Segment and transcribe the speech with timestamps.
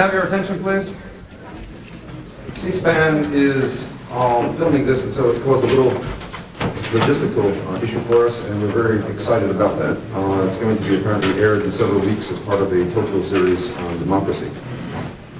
[0.00, 0.86] Have your attention, please?
[2.56, 5.90] C-SPAN is um, filming this, and so it's caused a little
[6.92, 9.98] logistical uh, issue for us, and we're very excited about that.
[10.14, 13.24] Uh, it's going to be apparently aired in several weeks as part of a Tocqueville
[13.24, 14.50] series on democracy.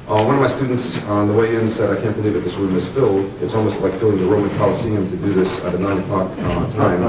[0.06, 2.54] Uh, one of my students on the way in said, I can't believe that this
[2.56, 3.32] room is filled.
[3.40, 6.70] It's almost like filling the Roman Colosseum to do this at a 9 o'clock uh,
[6.73, 7.02] time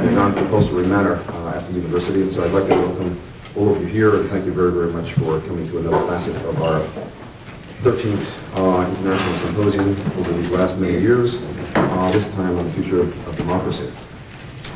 [0.00, 3.16] in a non-compulsory manner uh, at the university, and so I'd like to welcome
[3.56, 6.36] all of you here, and thank you very, very much for coming to another facet
[6.44, 6.80] of our
[7.80, 9.88] 13th uh, International Symposium
[10.18, 11.36] over these last many years,
[11.74, 13.90] uh, this time on the future of, of democracy.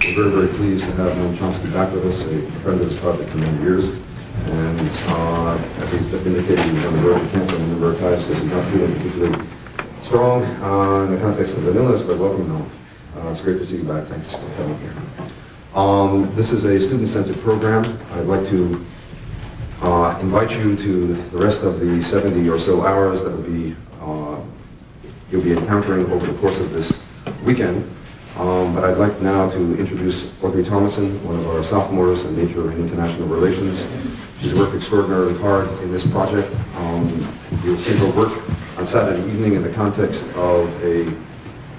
[0.03, 2.99] We're very, very pleased to have Noam Chomsky back with us, a friend of this
[3.01, 3.85] project for many years.
[3.85, 8.01] And uh, as he's just indicated, he's on the road to cancel a number of
[8.01, 9.47] times because he's not feeling particularly
[10.05, 12.67] strong uh, in the context of an illness, but welcome, Noam.
[13.23, 14.07] Uh, it's great to see you back.
[14.07, 14.95] Thanks for coming here.
[15.75, 17.85] Um, this is a student-centered program.
[18.15, 18.85] I'd like to
[19.83, 23.77] uh, invite you to the rest of the 70 or so hours that will be
[24.01, 24.41] uh,
[25.31, 26.93] you'll be encountering over the course of this
[27.45, 27.89] weekend.
[28.37, 32.71] Um, but I'd like now to introduce Audrey Thomason, one of our sophomores in Nature
[32.71, 33.85] and International Relations.
[34.41, 36.53] She's worked extraordinarily hard in this project.
[36.79, 38.33] Um, you'll see her work
[38.77, 41.15] on Saturday evening in the context of a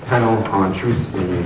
[0.06, 1.44] panel on truth in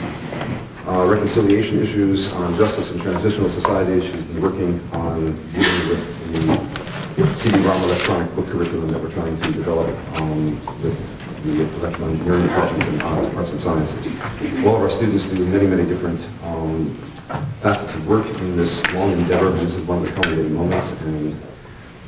[0.88, 4.02] uh, reconciliation issues on justice and transitional society.
[4.02, 9.52] She's been working on dealing with the CD-ROM electronic book curriculum that we're trying to
[9.52, 10.52] develop um,
[10.84, 14.66] with the electrical engineering department and arts, arts and sciences.
[14.66, 16.96] All of our students do many, many different um,
[17.62, 20.88] facets of work in this long endeavor, and this is one of the culminating moments.
[21.02, 21.40] And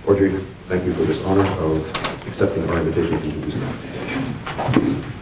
[0.05, 5.16] Audrey, thank you for this honor of accepting our invitation to introduce you.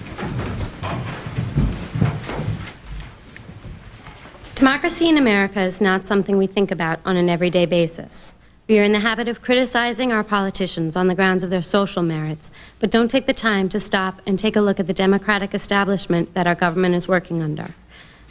[4.65, 8.33] Democracy in America is not something we think about on an everyday basis.
[8.67, 12.01] We are in the habit of criticizing our politicians on the grounds of their social
[12.01, 12.49] merits,
[12.79, 16.33] but don't take the time to stop and take a look at the democratic establishment
[16.33, 17.75] that our government is working under.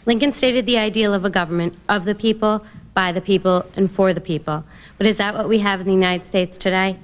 [0.06, 4.12] Lincoln stated the ideal of a government of the people, by the people, and for
[4.12, 4.64] the people.
[4.98, 6.98] But is that what we have in the United States today?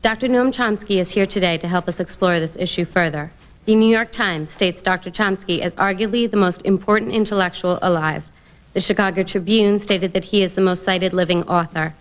[0.00, 0.28] Dr.
[0.28, 3.32] Noam Chomsky is here today to help us explore this issue further.
[3.66, 5.10] The New York Times states Dr.
[5.10, 8.31] Chomsky as arguably the most important intellectual alive.
[8.72, 11.94] The Chicago Tribune stated that he is the most cited living author.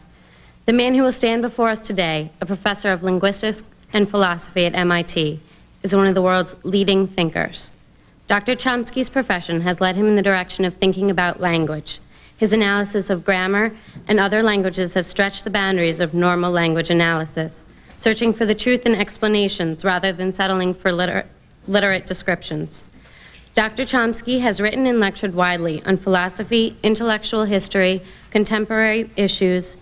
[0.66, 3.62] The man who will stand before us today, a professor of linguistics
[3.92, 5.42] and philosophy at MIT,
[5.84, 7.72] is one of the world's leading thinkers.
[8.28, 8.56] Dr.
[8.56, 12.00] Chomsky's profession has led him in the direction of thinking about language.
[12.38, 13.76] His analysis of grammar
[14.08, 17.66] and other languages have stretched the boundaries of normal language analysis,
[17.98, 21.26] searching for the truth in explanations rather than settling for liter
[21.68, 22.84] literate descriptions.
[23.54, 23.84] Dr.
[23.84, 29.76] Chomsky has written and lectured widely on philosophy, intellectual history, contemporary issues,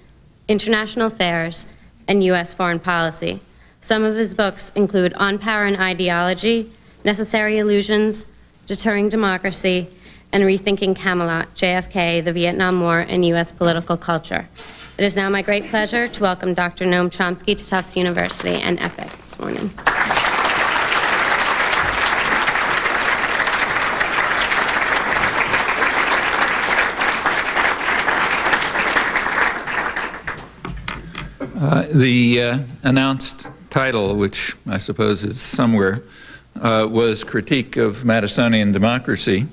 [0.47, 1.67] international affairs,
[2.07, 2.51] and U.S.
[2.51, 3.39] foreign policy.
[3.79, 6.71] Some of his books include On Power and Ideology,
[7.05, 8.25] Necessary Illusions,
[8.65, 9.87] Deterring Democracy,
[10.33, 13.51] and Rethinking Camelot, JFK, the Vietnam War, and U.S.
[13.51, 14.49] Political Culture.
[14.97, 16.85] It is now my great pleasure to welcome Dr.
[16.85, 20.18] Noam Chomsky to Tufts University and EPIIC this morning.
[31.69, 36.01] Uh, the uh, announced title, which I suppose is somewhere,
[36.59, 39.45] uh, was Critique of Madisonian Democracy.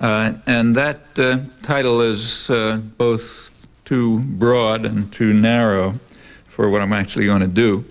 [0.00, 2.50] Uh, and that uh, title is
[2.96, 3.50] both
[3.84, 6.00] too broad and too narrow
[6.46, 7.84] for what I'm actually going to do.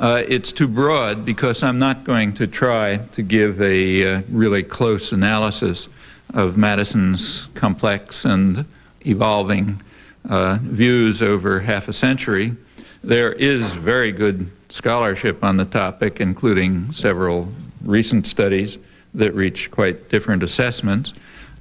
[0.00, 5.86] it's too broad because I'm not going to try to give a really close analysis
[6.32, 8.64] of Madison's complex and
[9.06, 9.80] evolving
[10.24, 12.56] views over half a century.
[13.04, 17.52] There is very good scholarship on the topic, including several
[17.82, 18.78] recent studies
[19.12, 21.12] that reach quite different assessments.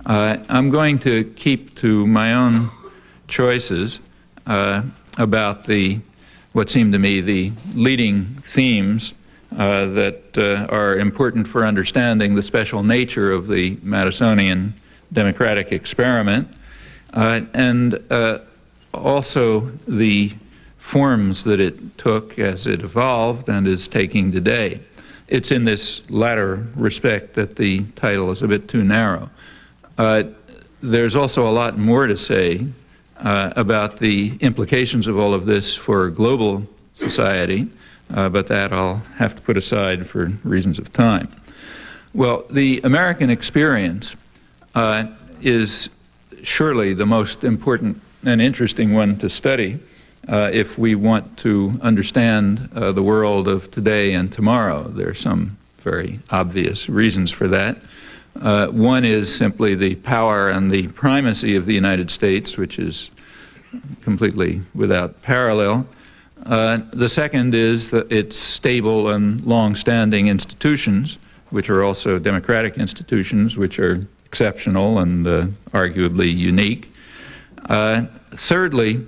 [0.06, 2.70] Uh, I'm going to keep to my own
[3.28, 4.00] choices
[4.48, 4.84] uh,
[5.18, 6.00] about the
[6.54, 9.14] what seem to me the leading themes
[9.58, 14.72] uh, that uh, are important for understanding the special nature of the Madisonian
[15.12, 16.48] democratic experiment,
[17.16, 18.40] uh, and uh,
[18.94, 20.32] also the
[20.84, 24.80] forms that it took as it evolved and is taking today.
[25.30, 29.30] It's in this latter respect that the title is a bit too narrow.
[29.98, 30.24] Uh,
[30.82, 32.68] there's also a lot more to say
[33.20, 37.70] uh, about the implications of all of this for global society,
[38.14, 41.30] uh, but that I'll have to put aside for reasons of time.
[42.14, 44.18] Well, the American experience
[44.76, 45.06] uh,
[45.42, 45.90] is
[46.44, 49.80] surely the most important and interesting one to study
[50.28, 54.84] uh, if we want to understand uh, the world of today and tomorrow.
[54.88, 57.78] There are some very obvious reasons for that.
[58.42, 63.12] Uh, one is simply the power and the primacy of the United States, which is
[64.02, 65.86] completely without parallel.
[66.46, 71.18] Uh, the second is that its stable and long-standing institutions,
[71.52, 76.92] which are also democratic institutions, which are exceptional and uh, arguably unique.
[77.70, 79.06] Uh, thirdly,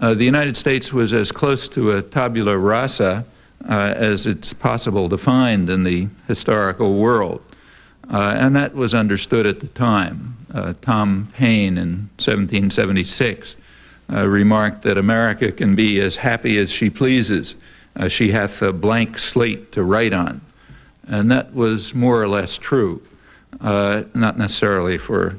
[0.00, 3.24] uh, the United States was as close to a tabula rasa
[3.68, 7.42] uh, as it's possible to find in the historical world.
[8.12, 10.36] Uh, and that was understood at the time.
[10.82, 13.56] Tom Paine in 1776
[14.12, 17.54] uh, remarked that America can be as happy as she pleases.
[17.96, 20.40] Uh, she hath a blank slate to write on.
[21.06, 23.02] And that was more or less true.
[23.60, 25.36] Uh, not necessarily for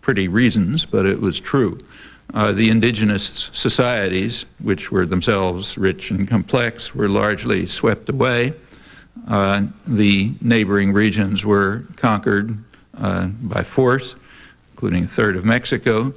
[0.00, 1.80] pretty reasons, but it was true.
[2.32, 8.52] Uh, the indigenous societies, which were themselves rich and complex, were largely swept away.
[9.28, 12.56] Uh, the neighboring regions were conquered
[12.98, 14.16] uh, by force,
[14.72, 16.12] including a third of Mexico.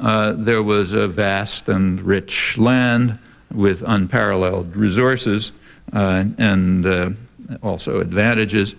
[0.00, 3.18] Uh, there was a vast and rich land
[3.52, 5.52] with unparalleled resources
[5.92, 7.10] uh, and uh,
[7.62, 8.74] also advantages,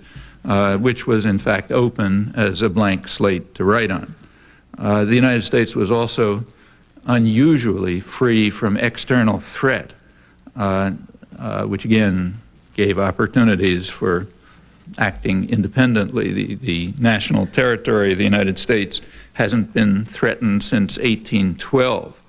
[0.79, 4.13] which was in fact open as a blank slate to write on.
[4.77, 6.45] The United States was also
[7.07, 9.93] unusually free from external threat,
[10.55, 10.91] uh,
[11.39, 12.39] uh, which again
[12.75, 14.27] gave opportunities for
[14.97, 16.33] acting independently.
[16.33, 19.01] The, the national territory of the United States
[19.33, 22.21] hasn't been threatened since 1812.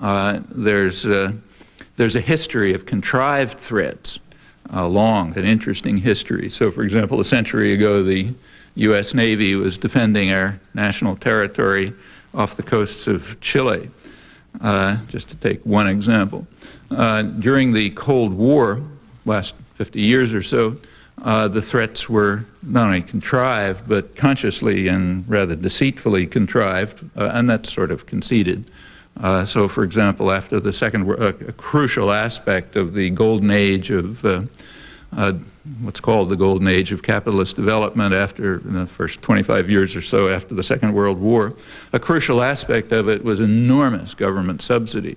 [0.00, 1.34] Uh, there's, a,
[1.96, 4.18] there's a history of contrived threats,
[4.70, 6.48] a long and interesting history.
[6.48, 8.32] So, for example, a century ago, the
[8.76, 9.14] U.S.
[9.14, 11.92] Navy was defending our national territory
[12.34, 13.88] off the coasts of Chile,
[14.60, 16.46] uh, just to take one example.
[16.90, 18.80] Uh, during the Cold War,
[19.24, 20.76] last 50 years or so,
[21.22, 27.48] uh, the threats were not only contrived, but consciously and rather deceitfully contrived, uh, and
[27.48, 28.64] that's sort of conceded.
[29.20, 33.90] Uh, so, for example, after the Second War, a crucial aspect of the golden age
[33.90, 34.42] of uh,
[35.16, 35.34] uh,
[35.80, 40.28] what's called the golden age of capitalist development after the first 25 years or so
[40.28, 41.54] after the Second World War,
[41.92, 45.16] a crucial aspect of it was enormous government subsidy.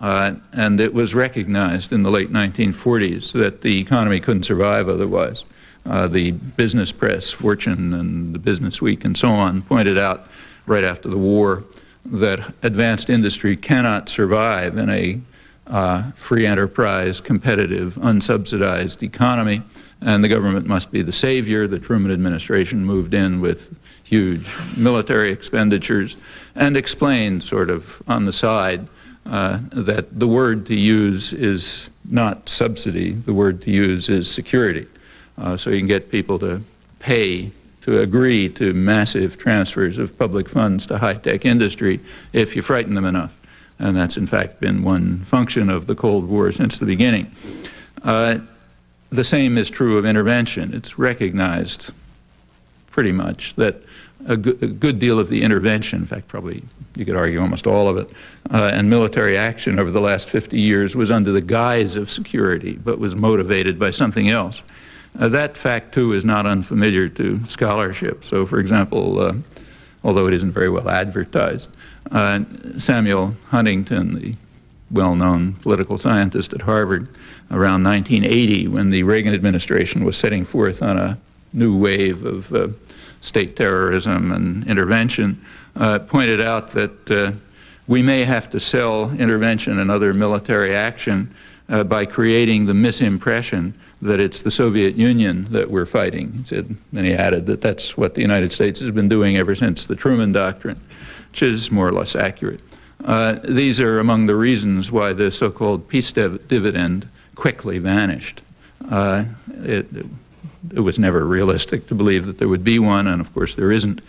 [0.00, 5.44] Uh, and it was recognized in the late 1940s that the economy couldn't survive otherwise.
[5.84, 10.26] Uh, the business press, Fortune and the Business Week and so on, pointed out
[10.66, 11.64] right after the war
[12.06, 15.20] that advanced industry cannot survive in a
[15.66, 19.62] uh, free enterprise, competitive, unsubsidized economy,
[20.04, 21.66] and the government must be the savior.
[21.66, 24.46] The Truman administration moved in with huge
[24.76, 26.16] military expenditures
[26.54, 28.88] and explained, sort of on the side,
[29.26, 34.86] uh, that the word to use is not subsidy, the word to use is security.
[35.38, 36.62] Uh, so you can get people to
[36.98, 37.50] pay
[37.82, 42.00] to agree to massive transfers of public funds to high-tech industry
[42.32, 43.38] if you frighten them enough.
[43.78, 47.32] And that's in fact been one function of the Cold War since the beginning.
[48.04, 48.38] Uh,
[49.12, 50.72] the same is true of intervention.
[50.74, 51.90] It's recognized
[52.90, 53.82] pretty much that
[54.26, 56.62] a, good, a good deal of the intervention, in fact, probably
[56.94, 58.08] you could argue almost all of it,
[58.50, 62.74] uh, and military action over the last 50 years was under the guise of security,
[62.74, 64.62] but was motivated by something else.
[65.18, 68.24] Uh, that fact, too, is not unfamiliar to scholarship.
[68.24, 69.34] So, for example, uh,
[70.04, 71.68] although it isn't very well advertised,
[72.10, 72.40] uh,
[72.78, 74.34] Samuel Huntington, the
[74.90, 77.08] well-known political scientist at Harvard,
[77.52, 81.18] around 1980, when the Reagan administration was setting forth on a
[81.52, 82.68] new wave of uh,
[83.20, 85.44] state terrorism and intervention,
[85.76, 87.32] uh, pointed out that uh,
[87.86, 91.34] we may have to sell intervention and other military action
[91.68, 96.32] uh, by creating the misimpression that it's the Soviet Union that we're fighting.
[96.32, 99.54] He said, and he added that that's what the United States has been doing ever
[99.54, 100.80] since the Truman Doctrine,
[101.30, 102.60] which is more or less accurate.
[103.04, 108.42] Uh, these are among the reasons why the so-called peace div dividend quickly vanished.
[108.90, 109.24] Uh,
[109.62, 109.86] it,
[110.74, 113.72] it was never realistic to believe that there would be one, and of course there
[113.72, 114.00] isn't,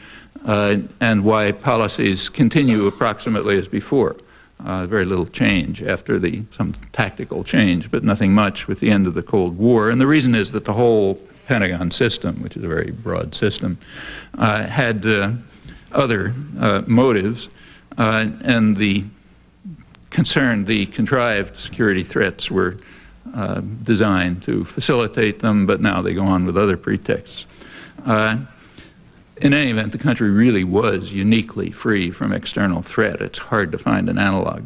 [0.46, 4.16] uh, and why policies continue approximately as before.
[4.64, 9.06] Uh, very little change after the some tactical change, but nothing much with the end
[9.08, 9.90] of the Cold War.
[9.90, 13.78] And the reason is that the whole Pentagon system, which is a very broad system,
[14.38, 15.32] uh, had uh,
[15.92, 17.50] other uh, motives,
[17.98, 19.04] uh, and the
[20.10, 22.78] concern, the contrived security threats were
[23.34, 27.46] uh, designed to facilitate them, but now they go on with other pretexts.
[28.06, 28.38] Uh,
[29.38, 33.22] in any event, the country really was uniquely free from external threat.
[33.22, 34.64] It's hard to find an analog.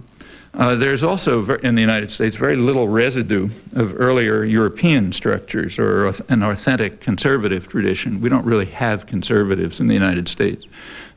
[0.53, 6.07] Uh, there's also in the United States very little residue of earlier European structures or
[6.29, 8.19] an authentic conservative tradition.
[8.21, 10.65] We don't really have conservatives in the United States.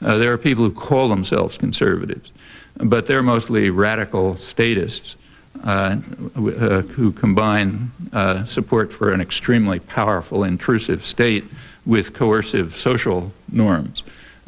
[0.03, 2.33] Uh, there are people who call themselves conservatives,
[2.77, 5.17] but they're mostly radical statists
[5.65, 11.45] who combine uh, support for an extremely powerful, intrusive state
[11.87, 14.03] with coercive social norms,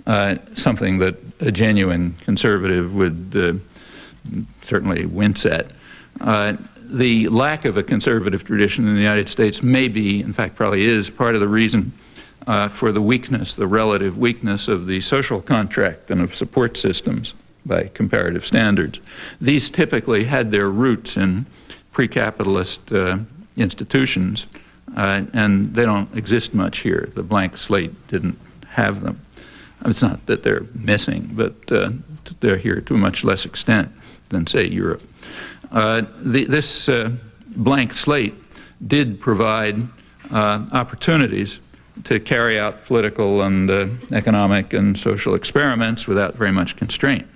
[0.07, 3.53] uh, something that a genuine conservative would uh,
[4.63, 5.67] certainly wince at.
[6.21, 10.55] Uh, the lack of a conservative tradition in the United States may be, in fact,
[10.55, 11.93] probably is, part of the reason
[12.47, 17.35] uh, for the weakness, the relative weakness of the social contract and of support systems
[17.65, 19.01] by comparative standards.
[19.41, 21.47] These typically had their roots in
[21.93, 23.19] pre capitalist uh,
[23.57, 24.47] institutions,
[24.97, 27.11] uh, and they don't exist much here.
[27.15, 28.39] The blank slate didn't
[28.69, 29.21] have them.
[29.85, 31.91] It's not that they're missing, but uh,
[32.41, 33.91] they're here to a much less extent
[34.29, 35.03] than, say, Europe.
[35.71, 37.11] Uh, the, this uh,
[37.57, 38.35] blank slate
[38.87, 39.89] did provide
[40.31, 41.61] uh, opportunities
[42.05, 43.71] to carry out political and
[44.13, 47.27] economic and social experiments without very much constraint.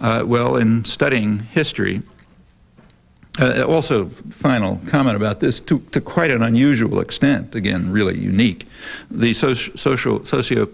[0.00, 2.02] Uh, well, in studying history,
[3.38, 8.66] uh, also, final comment about this to, to, quite an unusual extent, again, really unique.
[9.10, 10.66] The soci- social, socio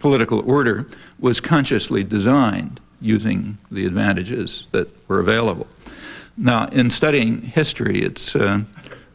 [0.00, 0.86] political order
[1.18, 5.66] was consciously designed using the advantages that were available.
[6.36, 8.60] Now, in studying history, it's, uh,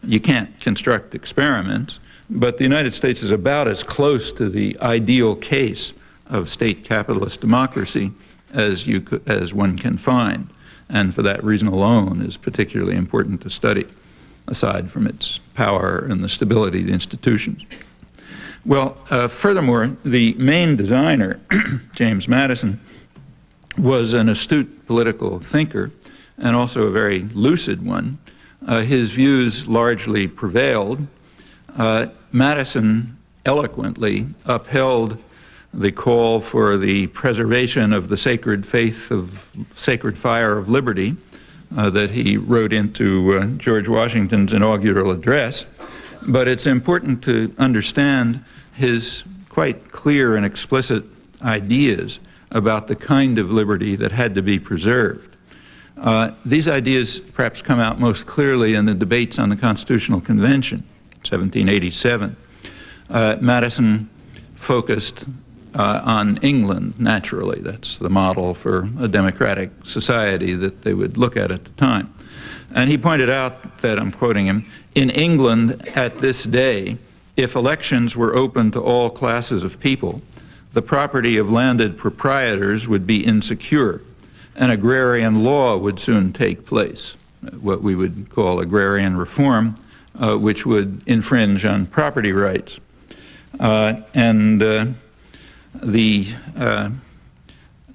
[0.03, 5.35] you can't construct experiments, but the United States is about as close to the ideal
[5.35, 5.93] case
[6.27, 8.11] of state capitalist democracy
[8.53, 10.49] as, you could, as one can find
[10.89, 13.85] and for that reason alone is particularly important to study,
[14.47, 17.65] aside from its power and the stability of the institutions.
[18.65, 21.39] Well, uh, furthermore, the main designer,
[21.95, 22.79] James Madison,
[23.77, 25.91] was an astute political thinker
[26.37, 28.17] and also a very lucid one.
[28.65, 31.05] Uh, his views largely prevailed.
[31.77, 35.21] Uh, Madison eloquently upheld
[35.75, 41.15] the call for the preservation of the sacred faith of sacred fire of liberty
[41.75, 45.65] uh, that he wrote into uh, George Washington's inaugural address.
[46.21, 51.03] But it's important to understand his quite clear and explicit
[51.41, 52.19] ideas
[52.51, 55.35] about the kind of liberty that had to be preserved.
[55.97, 60.79] Uh, these ideas perhaps come out most clearly in the debates on the Constitutional Convention,
[61.23, 62.35] 1787.
[63.09, 64.09] Uh, Madison
[64.55, 65.25] focused
[65.75, 67.59] uh, on England, naturally.
[67.61, 72.13] That's the model for a democratic society that they would look at at the time.
[72.73, 74.65] And he pointed out that, I'm quoting him,
[74.95, 76.97] in England at this day,
[77.35, 80.21] if elections were open to all classes of people,
[80.73, 84.01] the property of landed proprietors would be insecure,
[84.55, 87.15] and agrarian law would soon take place,
[87.59, 89.75] what we would call agrarian reform,
[90.19, 92.79] uh, which would infringe on property rights.
[93.59, 94.85] Uh, and uh,
[95.83, 96.27] the
[96.57, 96.89] uh,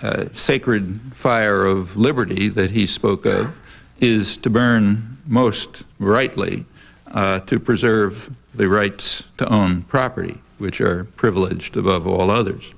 [0.03, 3.57] uh, sacred fire of liberty that he spoke of
[4.01, 6.65] is to burn most rightly
[7.13, 12.73] uh, to preserve the rights to own property, which are privileged above all others.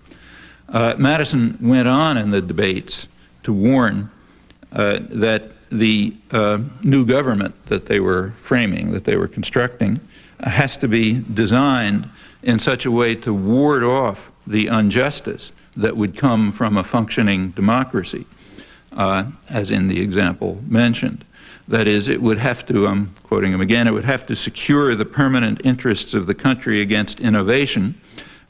[0.68, 3.06] Uh, Madison went on in the debates
[3.42, 4.10] to warn
[4.72, 9.98] uh, that the uh, new government that they were framing, that they were constructing,
[10.40, 12.08] has to be designed
[12.42, 17.50] in such a way to ward off the injustice that would come from a functioning
[17.50, 18.26] democracy,
[18.92, 21.24] uh, as in the example mentioned.
[21.68, 24.94] That is, it would have to, I'm quoting him again, it would have to secure
[24.94, 27.94] the permanent interests of the country against innovation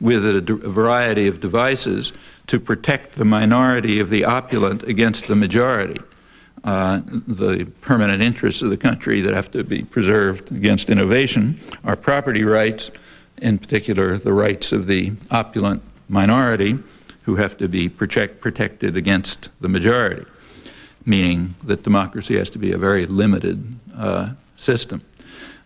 [0.01, 2.13] with a, a variety of devices
[2.49, 6.01] to protect the minority of the opulent against the majority.
[6.65, 11.97] Uh, the permanent interests of the country that have to be preserved against innovation are
[11.97, 12.91] property rights,
[13.39, 16.79] in particular the rights of the opulent minority
[17.23, 20.25] who have to be protect, protected against the majority,
[21.05, 25.03] meaning that democracy has to be a very limited uh, system.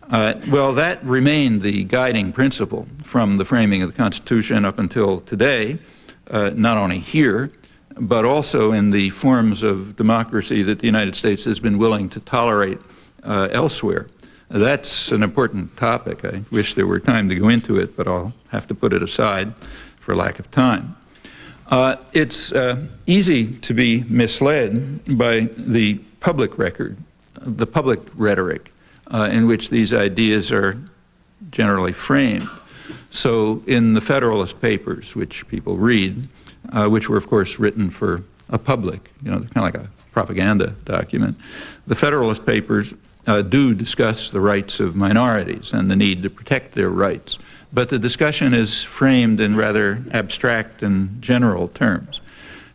[0.09, 5.19] Uh, well, that remained the guiding principle from the framing of the Constitution up until
[5.21, 5.77] today,
[6.31, 7.51] uh, not only here,
[7.99, 12.19] but also in the forms of democracy that the United States has been willing to
[12.21, 12.79] tolerate
[13.23, 14.07] uh, elsewhere.
[14.49, 16.23] That's an important topic.
[16.23, 19.03] I wish there were time to go into it, but I'll have to put it
[19.03, 19.53] aside
[19.97, 20.95] for lack of time.
[21.69, 26.95] Uh, it's uh, easy to be misled by the public record,
[27.41, 28.71] the public rhetoric
[29.11, 30.79] uh, in which these ideas are
[31.51, 32.47] generally framed.
[33.09, 36.27] So, in the Federalist Papers, which people read,
[36.71, 39.89] uh, which were, of course, written for a public, you know, kind of like a
[40.11, 41.37] propaganda document.
[41.85, 42.93] The Federalist Papers
[43.27, 47.37] uh, do discuss the rights of minorities and the need to protect their rights,
[47.73, 52.21] but the discussion is framed in rather abstract and general terms.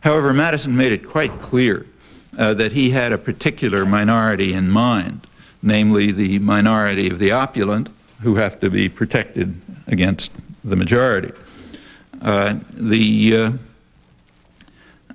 [0.01, 1.85] However, Madison made it quite clear
[2.37, 5.25] uh, that he had a particular minority in mind,
[5.61, 7.89] namely the minority of the opulent
[8.21, 10.31] who have to be protected against
[10.63, 11.31] the majority.
[12.21, 13.51] Uh, the uh,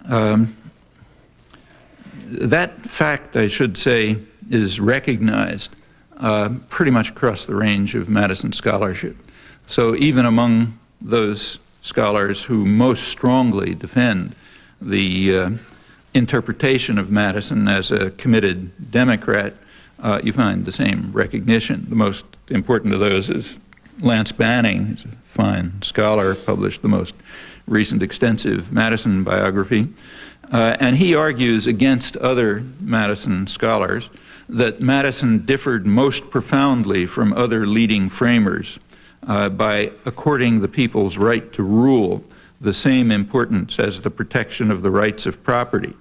[0.08, 0.56] um,
[2.28, 4.18] that fact, I should say,
[4.50, 5.74] is recognized
[6.18, 9.16] uh, pretty much across the range of Madison scholarship.
[9.66, 14.34] So even among those scholars who most strongly defend
[14.80, 15.50] the uh,
[16.14, 19.54] interpretation of Madison as a committed Democrat,
[20.00, 21.86] uh, you find the same recognition.
[21.88, 23.56] The most important of those is
[24.00, 24.86] Lance Banning.
[24.86, 27.14] He's a fine scholar, published the most
[27.66, 29.88] recent extensive Madison biography.
[30.52, 34.08] Uh, and he argues against other Madison scholars
[34.48, 38.78] that Madison differed most profoundly from other leading framers
[39.26, 42.24] uh, by according the people's right to rule
[42.60, 45.94] the same importance as the protection of the rights of property.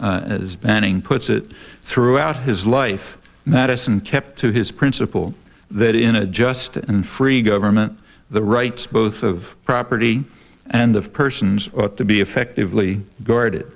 [0.00, 1.52] Uh, as Banning puts it,
[1.82, 5.34] throughout his life, Madison kept to his principle
[5.70, 7.98] that in a just and free government,
[8.30, 10.24] the rights both of property
[10.70, 13.70] and of persons ought to be effectively guarded.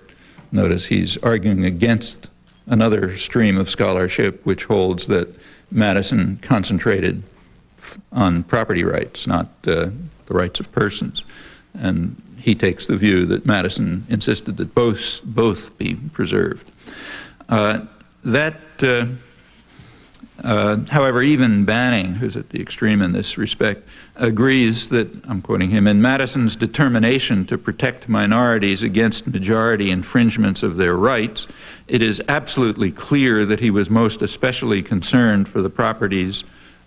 [0.51, 2.30] Notice he's arguing against
[2.71, 5.29] another stream of scholarship which holds that
[5.71, 7.23] Madison concentrated
[8.13, 9.91] on property rights, not uh,
[10.27, 11.25] the rights of persons.
[11.75, 16.71] And he takes the view that Madison insisted that both, both be preserved.
[17.49, 17.81] Uh,
[18.25, 19.07] that uh,
[20.43, 23.87] uh, however, even Banning, who's at the extreme in this respect,
[24.17, 30.77] agrees that, I'm quoting him, in Madison's determination to protect minorities against majority infringements of
[30.77, 31.47] their rights,
[31.91, 36.45] it is absolutely clear that he was most especially concerned for the properties,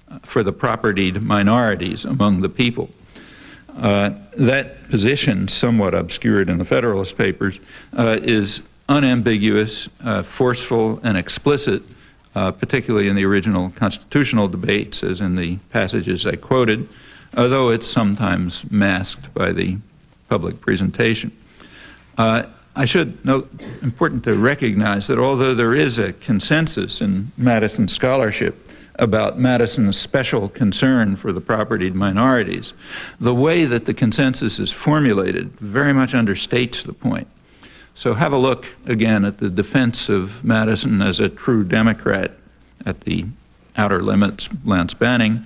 [0.09, 2.89] uh, for the propertied minorities among the people.
[3.77, 7.59] Uh, that position, somewhat obscured in the Federalist Papers,
[7.97, 11.81] uh, is unambiguous, uh, forceful, and explicit
[12.35, 16.87] uh, particularly in the original constitutional debates, as in the passages I quoted,
[17.37, 19.77] although it's sometimes masked by the
[20.29, 21.31] public presentation.
[22.75, 23.49] I should note,
[23.83, 30.49] important to recognize that although there is a consensus in Madison scholarship about Madison's special
[30.49, 32.73] concern for the propertied minorities,
[33.19, 37.27] the way that the consensus is formulated very much understates the point.
[37.95, 42.31] So have a look again at the defense of Madison as a true Democrat
[42.85, 43.25] at the
[43.77, 45.45] outer limits, Lance Banning.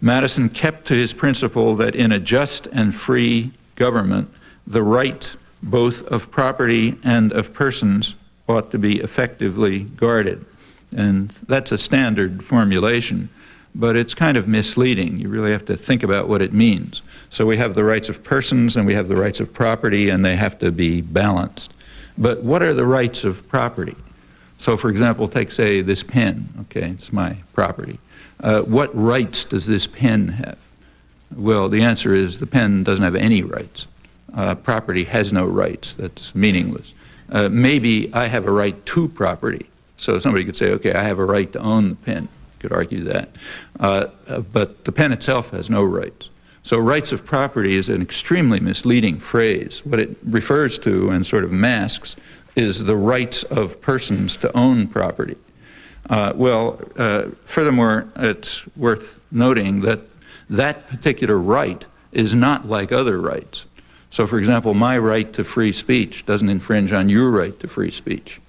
[0.00, 4.28] Madison kept to his principle that in a just and free government,
[4.66, 8.14] the right both of property and of persons
[8.48, 10.44] ought to be effectively guarded.
[10.94, 13.30] And that's a standard formulation,
[13.74, 15.18] but it's kind of misleading.
[15.18, 17.02] You really have to think about what it means.
[17.30, 20.24] So we have the rights of persons and we have the rights of property, and
[20.24, 21.72] they have to be balanced.
[22.16, 23.96] But what are the rights of property?
[24.58, 27.98] So, for example, take, say, this pen, okay, it's my property.
[28.40, 30.58] Uh, what rights does this pen have?
[31.34, 33.86] Well, the answer is the pen doesn't have any rights.
[34.34, 35.94] Uh, property has no rights.
[35.94, 36.92] That's meaningless.
[37.30, 39.66] Uh, maybe I have a right to property.
[39.96, 42.28] So somebody could say, okay, I have a right to own the pen.
[42.58, 43.28] Could argue that.
[43.78, 46.30] Uh, uh, but the pen itself has no rights.
[46.62, 49.84] So rights of property is an extremely misleading phrase.
[49.84, 52.16] What it refers to and sort of masks
[52.56, 55.36] is the rights of persons to own property.
[56.08, 60.00] Uh, well, uh, furthermore, it's worth noting that
[60.50, 63.66] that particular right is not like other rights.
[64.14, 67.90] So, for example, my right to free speech doesn't infringe on your right to free
[67.90, 68.40] speech.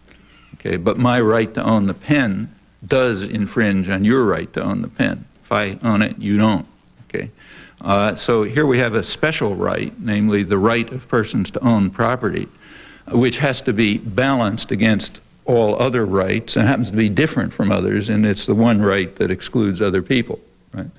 [0.53, 2.53] Okay, but my right to own the pen
[2.87, 5.25] does infringe on your right to own the pen.
[5.43, 6.67] If I own it, you don't.
[7.09, 7.31] Okay.
[7.81, 11.89] Uh, so here we have a special right, namely the right of persons to own
[11.89, 12.47] property,
[13.07, 17.71] which has to be balanced against all other rights and happens to be different from
[17.71, 20.39] others, and it's the one right that excludes other people.
[20.75, 20.91] Right?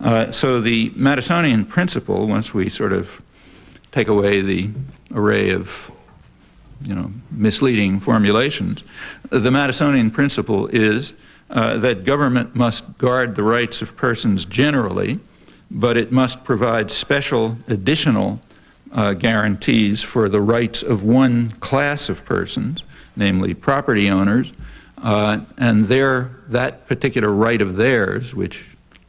[0.00, 3.22] Uh, so the Madisonian principle, once we sort of
[3.98, 4.70] take away the
[5.14, 5.90] array of
[6.82, 8.84] you know, misleading formulations,
[9.30, 11.12] the Madisonian principle is
[11.50, 15.18] uh, that government must guard the rights of persons generally
[15.70, 18.40] but it must provide special additional
[18.92, 22.82] uh, guarantees for the rights of one class of persons,
[23.16, 24.52] namely property owners,
[25.02, 28.66] uh, and their, that particular right of theirs, which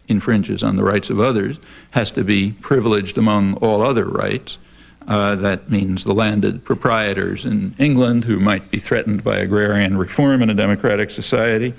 [0.09, 1.57] infringes on the rights of others,
[1.91, 4.57] has to be privileged among all other rights.
[5.09, 10.43] Uh, that means the landed proprietors in England who might be threatened by agrarian reform
[10.43, 11.73] in a democratic society,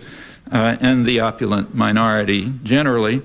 [0.51, 3.23] uh, and the opulent minority generally,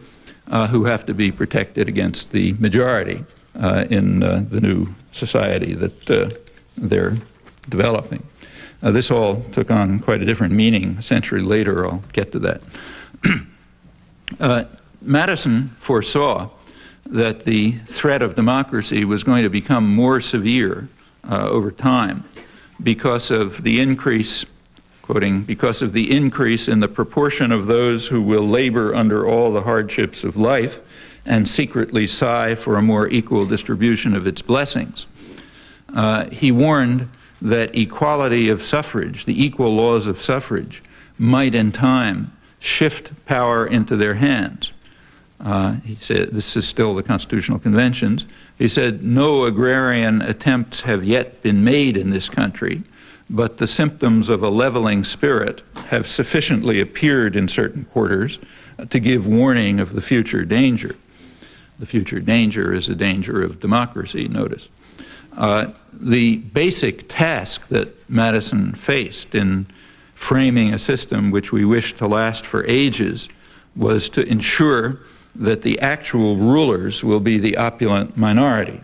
[0.52, 3.26] uh, who have to be protected against the majority
[3.60, 6.06] uh, in uh, the new society that
[6.78, 7.18] they're
[7.68, 8.22] developing.
[8.82, 11.84] this all took on quite a different meaning a century later.
[11.84, 12.62] I'll get to that.
[15.02, 16.50] Madison foresaw
[17.06, 20.88] that the threat of democracy was going to become more severe
[21.30, 22.24] uh, over time
[22.84, 24.46] because of the increase,
[25.02, 29.54] quoting, because of the increase in the proportion of those who will labor under all
[29.54, 30.80] the hardships of life
[31.26, 35.06] and secretly sigh for a more equal distribution of its blessings.
[35.94, 37.10] Uh, he warned
[37.42, 40.84] that equality of suffrage, the equal laws of suffrage,
[41.18, 44.72] might in time shift power into their hands.
[45.40, 48.26] Uh, he said, this is still the Constitutional Conventions.
[48.58, 52.84] He said, no agrarian attempts have yet been made in this country,
[53.30, 58.40] but the symptoms of a leveling spirit have sufficiently appeared in certain quarters
[58.90, 60.96] to give warning of the future danger.
[61.80, 64.70] The future danger is a danger of democracy, notice.
[65.36, 69.68] Uh, the basic task that Madison faced in
[70.14, 73.28] framing a system which we wish to last for ages
[73.76, 75.00] was to ensure
[75.36, 78.82] that the actual rulers will be the opulent minority.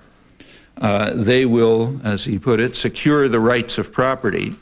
[0.78, 4.56] Uh, they will, as he put it, secure the rights of property.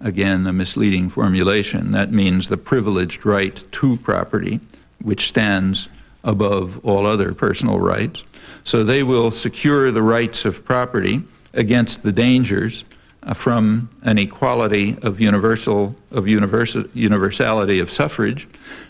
[0.00, 1.92] Again, a misleading formulation.
[1.92, 4.60] That means the privileged right to property,
[5.00, 5.88] which stands
[6.22, 8.22] above all other personal rights.
[8.64, 12.84] So they will secure the rights of property against the dangers
[13.32, 18.46] from an equality of universal of universal, universality of suffrage,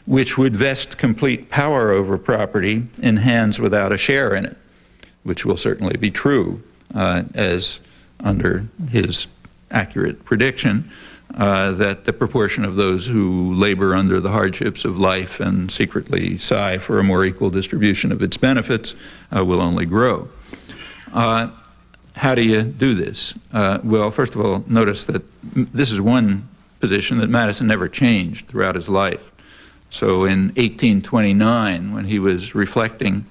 [0.07, 4.57] which would vest complete power over property in hands without a share in it,
[5.23, 6.61] which will certainly be true
[6.95, 7.79] uh, as
[8.21, 9.29] under his
[9.71, 10.91] accurate prediction.
[11.37, 16.39] Uh, that the proportion of those who labor under the hardships of life and secretly
[16.39, 18.95] sigh for a more equal distribution of its benefits
[19.37, 20.29] uh, will only grow.
[22.15, 23.35] How do you do this?
[23.53, 26.49] Uh, well, first of all, notice that this is one
[26.81, 29.33] position that Madison never changed throughout his life.
[29.91, 33.25] So in 1829, when he was reflecting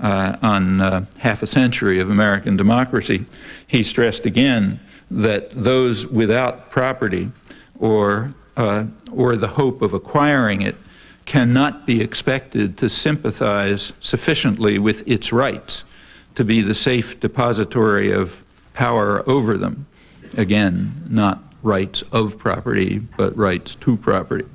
[0.00, 3.24] uh, on uh, half a century of American democracy,
[3.66, 7.30] he stressed again that those without property
[7.78, 10.76] or, uh, or the hope of acquiring it
[11.24, 15.84] cannot be expected to sympathize sufficiently with its rights
[16.36, 18.44] to be the safe depository of
[18.74, 19.86] power over them.
[20.36, 24.46] Again, not rights of property, but rights to property.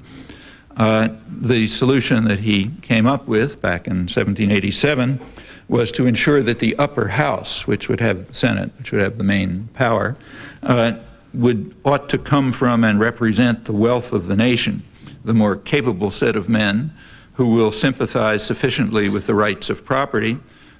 [0.77, 5.19] Uh, the solution that he came up with back in 1787
[5.67, 9.17] was to ensure that the upper house, which would have the Senate, which would have
[9.17, 10.15] the main power,
[10.63, 10.93] uh,
[11.33, 14.83] would ought to come from and represent the wealth of the nation,
[15.25, 16.93] the more capable set of men
[17.33, 20.37] who will sympathize sufficiently with the rights of property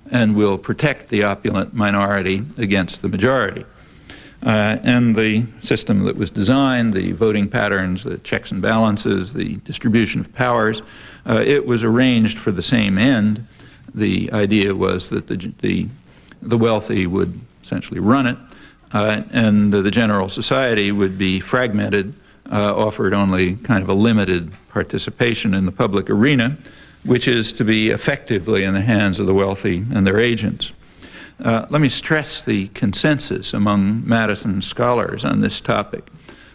[0.09, 3.65] and will protect the opulent minority against the majority.
[4.43, 9.57] Uh, and the system that was designed, the voting patterns, the checks and balances, the
[9.57, 10.81] distribution of powers,
[11.29, 13.45] uh, it was arranged for the same end.
[13.93, 15.87] The idea was that the, the,
[16.41, 18.37] the wealthy would essentially run it,
[18.93, 22.13] uh, and the general society would be fragmented,
[22.51, 26.57] uh, offered only kind of a limited participation in the public arena,
[27.03, 30.71] which is to be effectively in the hands of the wealthy and their agents.
[31.43, 36.07] Uh, let me stress the consensus among Madison scholars on this topic.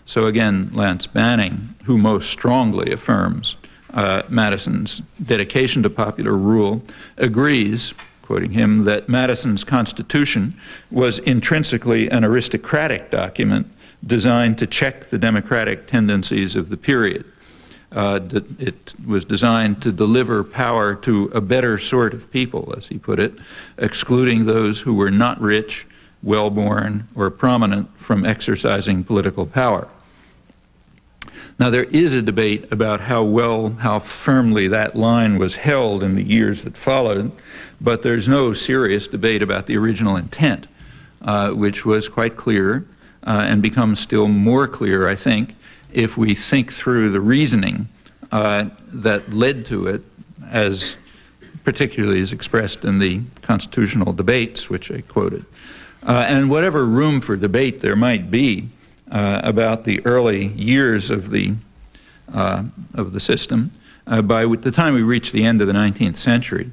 [0.04, 3.56] So again, Lance Banning, who most strongly affirms
[3.92, 6.82] uh, Madison's dedication to popular rule,
[7.16, 10.54] agrees, quoting him, that Madison's Constitution
[10.92, 13.68] was intrinsically an aristocratic document
[14.06, 17.24] designed to check the democratic tendencies of the period.
[17.96, 18.20] Uh,
[18.58, 23.18] it was designed to deliver power to a better sort of people, as he put
[23.18, 23.32] it,
[23.78, 25.86] excluding those who were not rich,
[26.22, 29.88] well born, or prominent from exercising political power.
[31.58, 36.16] Now, there is a debate about how well, how firmly that line was held in
[36.16, 37.32] the years that followed,
[37.80, 40.66] but there's no serious debate about the original intent,
[41.22, 42.84] uh, which was quite clear
[43.26, 45.55] uh, and becomes still more clear, I think,
[45.96, 47.88] if we think through the reasoning
[48.30, 50.02] uh, that led to it,
[50.50, 50.94] as
[51.64, 55.46] particularly as expressed in the constitutional debates, which I quoted.
[56.02, 58.68] Uh, and whatever room for debate there might be
[59.10, 61.54] uh, about the early years of the,
[62.32, 63.72] uh, of the system,
[64.06, 66.70] uh, by the time we reach the end of the 19th century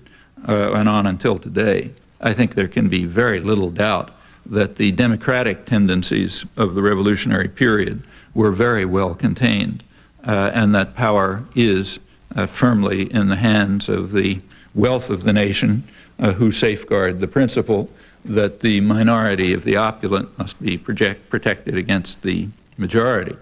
[0.49, 4.11] uh, and on until today, I think there can be very little doubt
[4.45, 9.83] that the democratic tendencies of the revolutionary period were very well contained,
[10.25, 11.99] uh, and that power is
[12.35, 14.39] uh, firmly in the hands of the
[14.73, 15.83] wealth of the nation
[16.19, 17.89] uh, who safeguard the principle
[18.25, 23.35] that the minority of the opulent must be project, protected against the majority.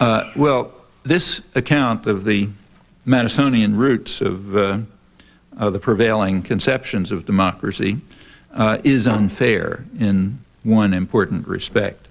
[0.00, 0.72] Uh, well,
[1.04, 2.48] this account of the
[3.06, 4.78] Madisonian roots of uh,
[5.70, 7.98] the prevailing conceptions of democracy
[8.54, 12.08] uh, is unfair in one important respect.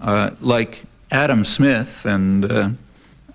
[0.00, 2.70] Uh, like Adam Smith and uh,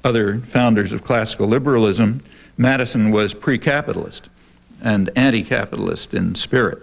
[0.03, 2.21] other founders of classical liberalism,
[2.57, 4.29] Madison was pre-capitalist
[4.81, 6.81] and anti-capitalist in spirit.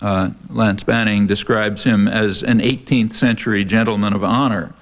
[0.00, 4.74] Uh, Lance Banning describes him as an 18th century gentleman of honor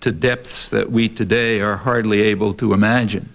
[0.00, 3.32] to depths that we today are hardly able to imagine.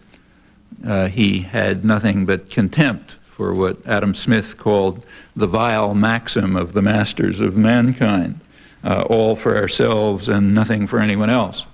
[0.85, 5.03] Uh, he had nothing but contempt for what Adam Smith called
[5.35, 8.39] the vile maxim of the masters of mankind
[8.83, 11.65] uh, all for ourselves and nothing for anyone else.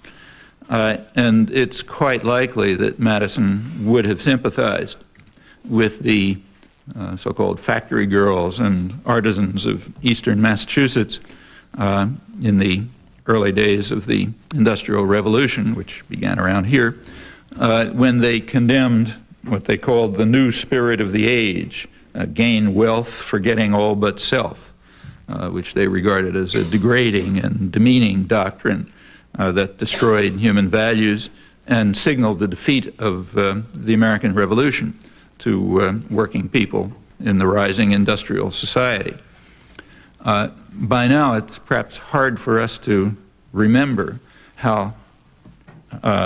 [0.70, 4.98] Uh, and it's quite likely that Madison would have sympathized
[5.68, 6.38] with the
[6.98, 11.20] uh, so called factory girls and artisans of eastern Massachusetts
[11.78, 12.08] uh,
[12.42, 12.84] in the
[13.28, 16.98] early days of the Industrial Revolution, which began around here,
[17.58, 22.74] uh, when they condemned what they called the new spirit of the age uh, gain
[22.74, 24.74] wealth, forgetting all but self,
[25.28, 28.92] uh, which they regarded as a degrading and demeaning doctrine
[29.40, 31.30] uh, that destroyed human values
[31.68, 34.98] and signaled the defeat of uh, the American Revolution
[35.40, 39.16] to uh, working people in the rising industrial society.
[40.24, 43.16] Uh, by now, it's perhaps hard for us to
[43.52, 44.20] remember
[44.58, 44.94] how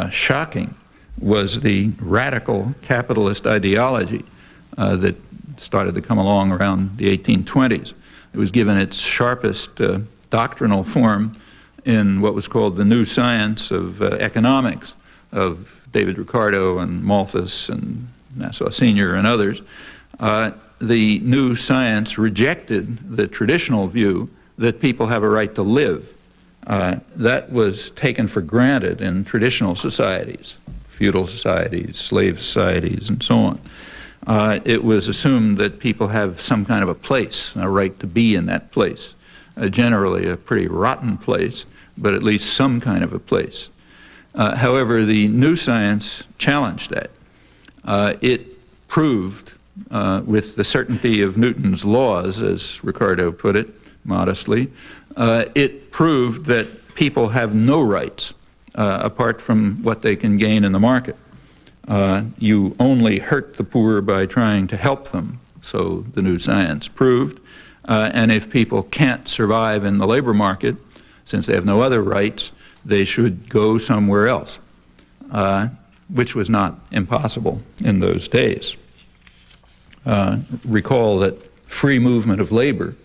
[0.10, 0.74] shocking
[1.20, 4.26] was the radical capitalist ideology
[4.76, 5.16] that
[5.58, 7.94] started to come along around the 1820s.
[8.34, 11.36] It was given its sharpest uh, doctrinal form
[11.86, 14.94] in what was called the new science of uh, economics
[15.32, 19.62] of David Ricardo and Malthus and Nassau Senior and others.
[20.20, 26.14] Uh, the new science rejected the traditional view that people have a right to live.
[26.68, 33.38] Uh, that was taken for granted in traditional societies, feudal societies, slave societies, and so
[33.40, 33.60] on
[34.28, 38.08] uh, it was assumed that people have some kind of a place, a right to
[38.08, 39.14] be in that place.
[39.58, 41.66] Uh, generally, a pretty rotten place,
[41.98, 43.70] but at least some kind of a place.
[44.36, 47.10] Uh, however, the new science challenged that.
[47.84, 49.54] Uh, it proved,
[49.92, 53.70] uh, with the certainty of Newton's laws, as Ricardo put it
[54.06, 54.72] modestly,
[55.18, 58.34] uh, it proved that people have no rights
[58.76, 61.18] apart from what they can gain in the market.
[61.90, 66.88] Uh, you only hurt the poor by trying to help them, so the new science
[66.88, 67.42] proved.
[67.86, 70.76] Uh, and if people can't survive in the labor market,
[71.26, 72.52] since they have no other rights,
[72.86, 74.60] they should go somewhere else,
[75.32, 75.68] uh,
[76.14, 78.76] which was not impossible in those days.
[80.06, 81.36] Uh, recall that
[81.68, 82.96] free movement of labor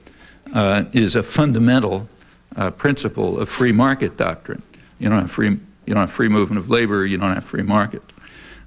[0.53, 2.07] uh, is a fundamental
[2.57, 4.63] uh, principle of free market doctrine.
[4.99, 7.63] You don't have free, you don't have free movement of labor, you don't have free
[7.63, 8.03] market.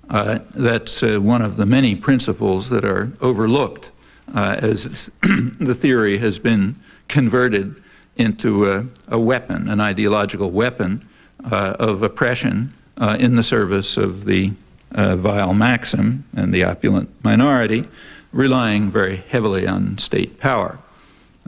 [0.09, 3.91] Uh, that's uh, one of the many principles that are overlooked
[4.35, 5.09] uh, as
[5.59, 6.75] the theory has been
[7.07, 7.81] converted
[8.15, 11.07] into a, a weapon, an ideological weapon
[11.51, 14.51] uh, of oppression uh, in the service of the
[14.91, 17.85] vile maxim and the opulent minority,
[18.31, 20.79] relying very heavily on state power.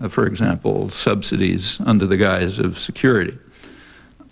[0.10, 3.38] for example, subsidies under the guise of security.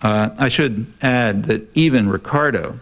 [0.02, 2.80] I should add that even Ricardo,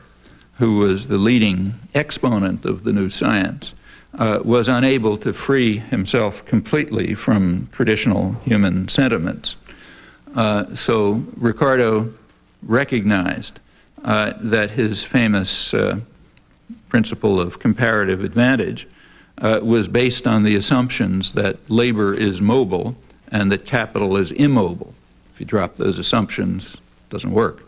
[0.58, 3.74] who was the leading exponent of the new science,
[4.18, 9.58] uh, was unable to free himself completely from traditional human sentiments.
[10.36, 12.14] Uh, so Ricardo
[12.64, 13.60] recognized
[14.04, 16.00] uh, that his famous uh,
[16.90, 18.88] principle of comparative advantage
[19.40, 22.96] uh, was based on the assumptions that labor is mobile
[23.32, 24.94] and that capital is immobile.
[25.34, 27.64] If you drop those assumptions, it doesn't work.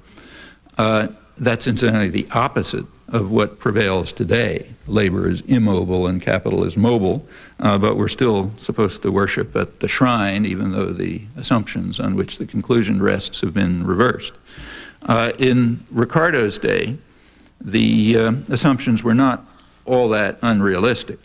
[1.40, 4.68] That's incidentally the opposite of what prevails today.
[4.88, 7.26] Labor is immobile and capital is mobile,
[7.60, 12.16] uh, but we're still supposed to worship at the shrine, even though the assumptions on
[12.16, 14.34] which the conclusion rests have been reversed.
[15.04, 16.98] Uh, in Ricardo's day,
[17.62, 19.46] the uh, assumptions were not
[19.86, 21.20] all that unrealistic.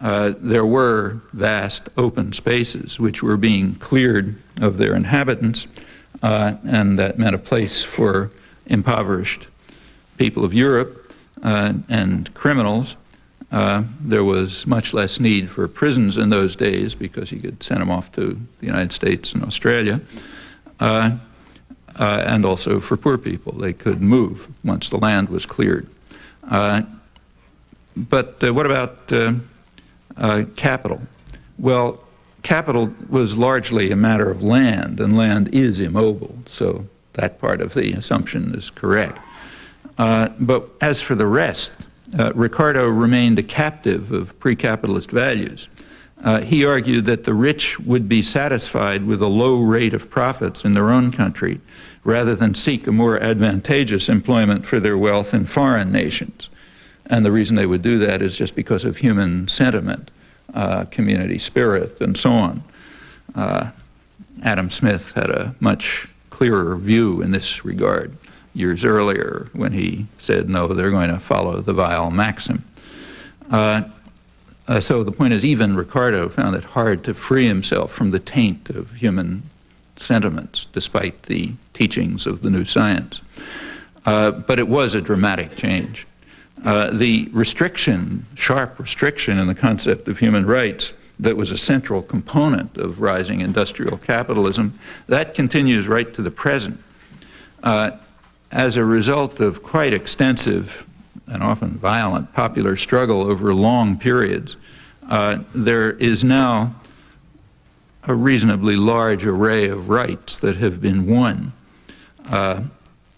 [0.00, 5.66] Uh, there were vast open spaces which were being cleared of their inhabitants,
[6.22, 8.30] uh, and that meant a place for
[8.66, 9.48] impoverished
[10.16, 12.96] people of Europe uh, and criminals
[13.52, 17.80] Uh, there was much less need for prisons in those days because you could send
[17.80, 20.00] them off to the United States and Australia.
[20.80, 21.10] Uh,
[21.96, 23.52] uh, and also for poor people.
[23.52, 25.86] They could move once the land was cleared.
[26.50, 26.82] Uh,
[27.96, 29.06] but uh, what about
[30.56, 31.00] capital?
[31.58, 32.00] Well,
[32.42, 37.74] capital was largely a matter of land, and land is immobile, so that part of
[37.74, 39.18] the assumption is correct.
[39.98, 41.72] Uh, but as for the rest,
[42.18, 45.68] uh, Ricardo remained a captive of pre capitalist values.
[46.22, 50.64] Uh, he argued that the rich would be satisfied with a low rate of profits
[50.64, 51.60] in their own country
[52.02, 56.48] rather than seek a more advantageous employment for their wealth in foreign nations.
[57.06, 60.10] And the reason they would do that is just because of human sentiment,
[60.54, 62.64] uh, community spirit, and so on.
[63.34, 63.70] Uh,
[64.42, 68.12] Adam Smith had a much clearer view in this regard
[68.54, 72.64] years earlier when he said, no, they're going to follow the vile maxim.
[73.52, 73.82] Uh,
[74.66, 78.18] uh, so the point is, even Ricardo found it hard to free himself from the
[78.18, 79.44] taint of human
[79.94, 83.20] sentiments, despite the teachings of the new science.
[84.04, 86.04] Uh, but it was a dramatic change.
[86.64, 92.02] Uh, the restriction, sharp restriction in the concept of human rights that was a central
[92.02, 96.82] component of rising industrial capitalism, that continues right to the present.
[97.62, 97.92] Uh,
[98.50, 100.86] as a result of quite extensive
[101.26, 104.56] and often violent popular struggle over long periods,
[105.08, 106.74] uh, there is now
[108.06, 111.52] a reasonably large array of rights that have been won.
[112.26, 112.62] Uh,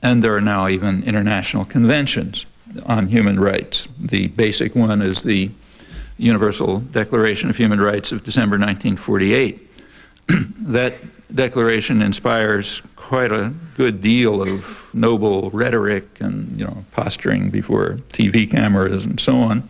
[0.03, 2.47] and there are now even international conventions
[2.85, 3.89] on human rights.
[3.99, 5.51] The basic one is the
[6.19, 9.71] Universal Declaration of Human Rights of December 1948.
[10.61, 10.95] that
[11.35, 18.51] declaration inspires quite a good deal of noble rhetoric and you know posturing before TV
[18.51, 19.69] cameras and so on.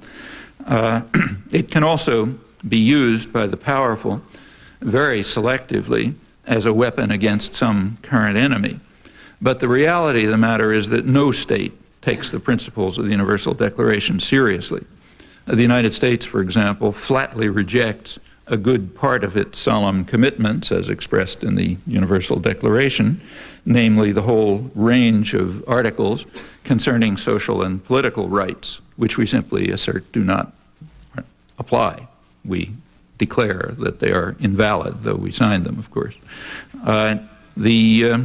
[0.67, 1.03] Uh,
[1.53, 2.35] it can also
[2.67, 4.23] be used by the powerful
[4.81, 6.15] very selectively
[6.47, 8.79] as a weapon against some current enemy.
[9.43, 13.11] But the reality of the matter is that no state takes the principles of the
[13.11, 14.85] Universal Declaration seriously.
[15.47, 20.89] The United States, for example, flatly rejects a good part of its solemn commitments as
[20.89, 23.21] expressed in the Universal Declaration,
[23.65, 26.27] namely the whole range of articles
[26.65, 30.53] concerning social and political rights, which we simply assert do not
[31.59, 32.09] apply.
[32.45, 32.73] We
[33.19, 36.15] declare that they are invalid, though we signed them, of course.
[36.85, 37.17] Uh,
[37.57, 38.19] the, uh,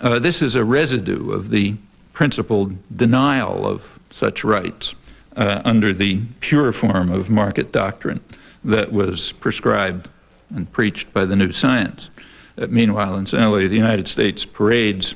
[0.00, 1.76] uh, this is a residue of the
[2.12, 4.94] principled denial of such rights
[5.36, 8.20] uh, under the pure form of market doctrine
[8.64, 10.08] that was prescribed
[10.54, 12.10] and preached by the new science.
[12.58, 15.14] Uh, meanwhile, incidentally, the United States parades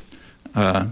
[0.54, 0.86] uh,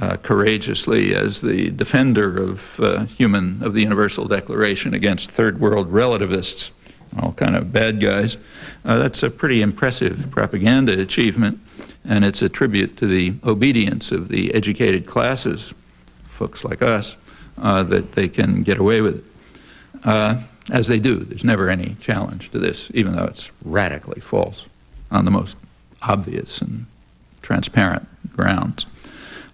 [0.00, 5.92] uh, courageously as the defender of uh, human of the Universal Declaration against third world
[5.92, 6.70] relativists,
[7.20, 8.36] all kind of bad guys.
[8.84, 11.60] Uh, that's a pretty impressive propaganda achievement,
[12.04, 15.74] and it's a tribute to the obedience of the educated classes,
[16.26, 17.16] folks like us,
[17.56, 19.24] that they can get away with it.
[20.04, 20.40] Uh,
[20.72, 24.66] as they do, there's never any challenge to this, even though it's radically false
[25.10, 25.56] on the most
[26.02, 26.86] obvious and
[27.42, 28.86] transparent grounds.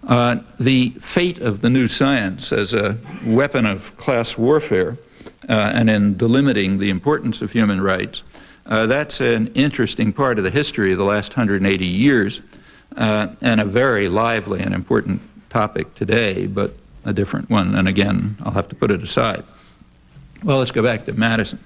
[0.07, 4.97] Uh, the fate of the new science as a weapon of class warfare
[5.47, 8.23] uh, and in delimiting the importance of human rights,
[8.65, 12.41] uh, that's an interesting part of the history of the last 180 years
[12.97, 16.73] uh, and a very lively and important topic today, but
[17.05, 17.75] a different one.
[17.75, 19.43] And again, I'll have to put it aside.
[20.43, 21.59] Well, let's go back to Madison.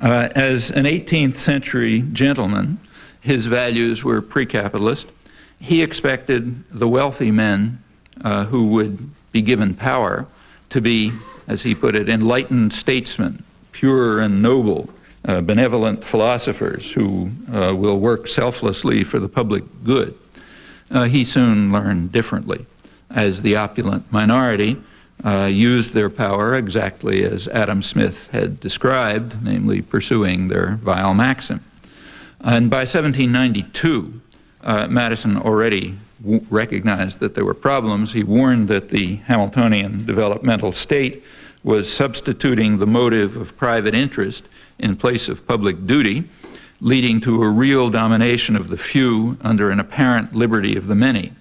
[0.00, 2.78] Uh, as an 18th century gentleman,
[3.20, 5.06] his values were pre capitalist
[5.60, 7.82] he expected the wealthy men
[8.24, 10.26] uh, who would be given power
[10.70, 11.12] to be,
[11.46, 14.88] as he put it, enlightened statesmen, pure and noble,
[15.26, 20.16] uh, benevolent philosophers who uh, will work selflessly for the public good.
[20.90, 22.64] Uh, he soon learned differently,
[23.10, 24.76] as the opulent minority
[25.24, 31.62] uh, used their power exactly as Adam Smith had described, namely pursuing their vile maxim.
[32.40, 34.20] And by 1792,
[34.62, 38.12] uh, Madison already recognized that there were problems.
[38.12, 41.22] He warned that the Hamiltonian developmental state
[41.62, 44.44] was substituting the motive of private interest
[44.78, 46.24] in place of public duty,
[46.80, 51.32] leading to a real domination of the few under an apparent liberty of the many.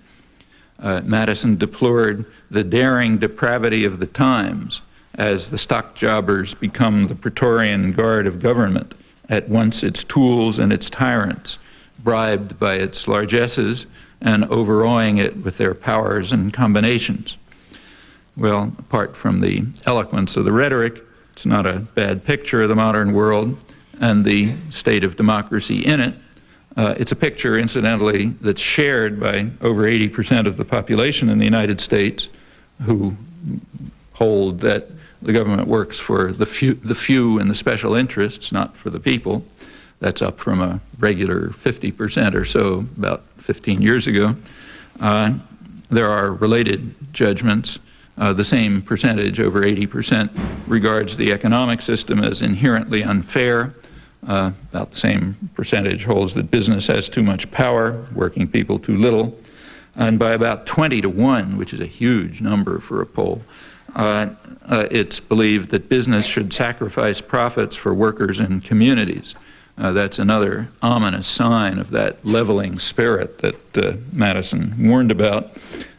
[0.82, 4.82] Uh, Madison deplored the daring depravity of the times
[5.16, 8.96] as the stock jobbers become the Praetorian Guard of government,
[9.28, 11.58] at once its tools and its tyrants
[12.04, 13.86] bribed by its largesses
[14.22, 17.38] and overawing it with their powers and combinations.
[18.38, 21.04] Well, apart from the eloquence of the rhetoric,
[21.40, 23.58] It's not a bad picture of the modern world
[24.02, 26.14] and the state of democracy in it.
[26.78, 31.46] Uh, it's a picture, incidentally, that's shared by over 80% of the population in the
[31.46, 32.30] United States
[32.84, 33.16] who
[34.14, 34.88] hold that
[35.22, 39.00] the government works for the few, the few and the special interests, not for the
[39.00, 39.44] people.
[40.00, 44.36] That's up from a regular 50% or so about 15 years ago.
[45.00, 45.34] Uh,
[45.90, 47.80] there are related judgments.
[48.18, 50.30] Uh, the same percentage, over 80%,
[50.68, 53.74] regards the economic system as inherently unfair.
[54.28, 58.98] Uh, about the same percentage holds that business has too much power, working people too
[58.98, 59.38] little.
[59.96, 63.42] And by about 20 to 1, which is a huge number for a poll,
[63.96, 64.30] uh,
[64.68, 69.36] uh, it's believed that business should sacrifice profits for workers and communities.
[69.78, 75.56] Uh, that's another ominous sign of that leveling spirit that uh, Madison warned about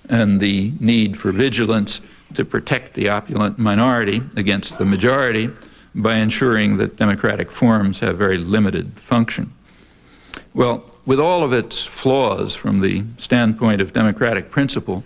[0.09, 2.01] and the need for vigilance
[2.35, 5.51] to protect the opulent minority against the majority
[5.95, 9.53] by ensuring that democratic forms have very limited function.
[10.55, 15.05] Well, with all of its flaws from the standpoint of democratic principle,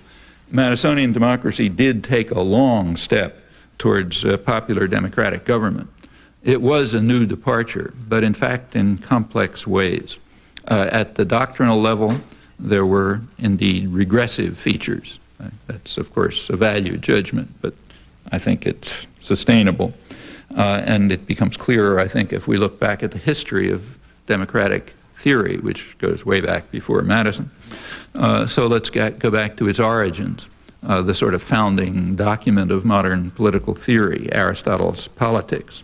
[0.53, 3.43] Madisonian democracy did take a long step
[3.79, 5.89] towards uh, popular democratic government.
[6.43, 10.19] It was a new departure, but in fact in complex ways.
[10.69, 12.21] Uh, at the doctrinal level,
[12.59, 15.19] there were indeed regressive features.
[15.41, 17.75] Uh, that's, of course, a value judgment, but
[18.31, 19.93] I think it's sustainable.
[20.57, 23.99] Uh, and it becomes clearer, I think, if we look back at the history of
[24.27, 27.51] democratic theory, which goes way back before Madison.
[28.15, 30.49] Uh, so let's get, go back to its origins.
[30.87, 35.83] Uh, the sort of founding document of modern political theory, Aristotle's Politics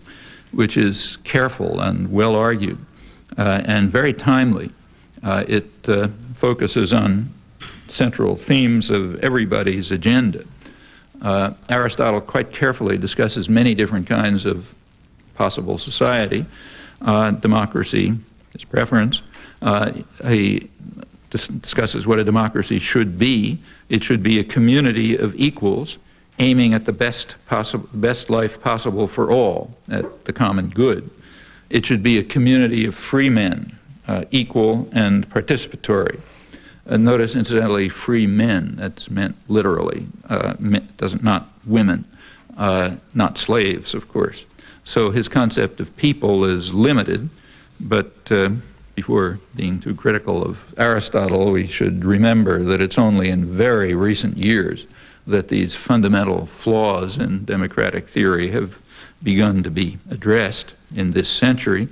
[0.53, 2.79] which is careful and well argued
[3.39, 4.71] uh, and very timely.
[5.23, 7.29] Uh, it uh, focuses on
[7.89, 10.45] central themes of everybody's agenda.
[11.23, 14.75] Uh, Aristotle quite carefully discusses many different kinds of
[15.35, 16.47] possible society.
[17.03, 18.15] Uh, democracy,
[18.53, 19.23] his preference.
[19.63, 19.93] Uh,
[20.27, 20.69] he
[21.31, 23.59] dis discusses what a democracy should be.
[23.89, 25.99] It should be a community of equals
[26.39, 31.09] aiming at the best, possible, best life possible for all, at the common good.
[31.69, 36.19] It should be a community of free men, uh, equal and participatory.
[36.89, 40.55] Uh, notice, incidentally, free men, that's meant literally, uh,
[40.97, 42.05] doesn't, not women,
[42.57, 44.45] uh, not slaves, of course.
[44.85, 47.29] So his concept of people is limited,
[47.79, 48.51] but uh,
[48.95, 54.37] before being too critical of Aristotle, we should remember that it's only in very recent
[54.37, 54.87] years
[55.27, 58.81] that these fundamental flaws in democratic theory have
[59.23, 61.89] begun to be addressed in this century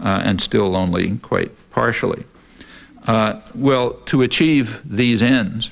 [0.00, 2.24] uh, and still only quite partially.
[3.06, 5.70] Uh, well, to achieve these ends,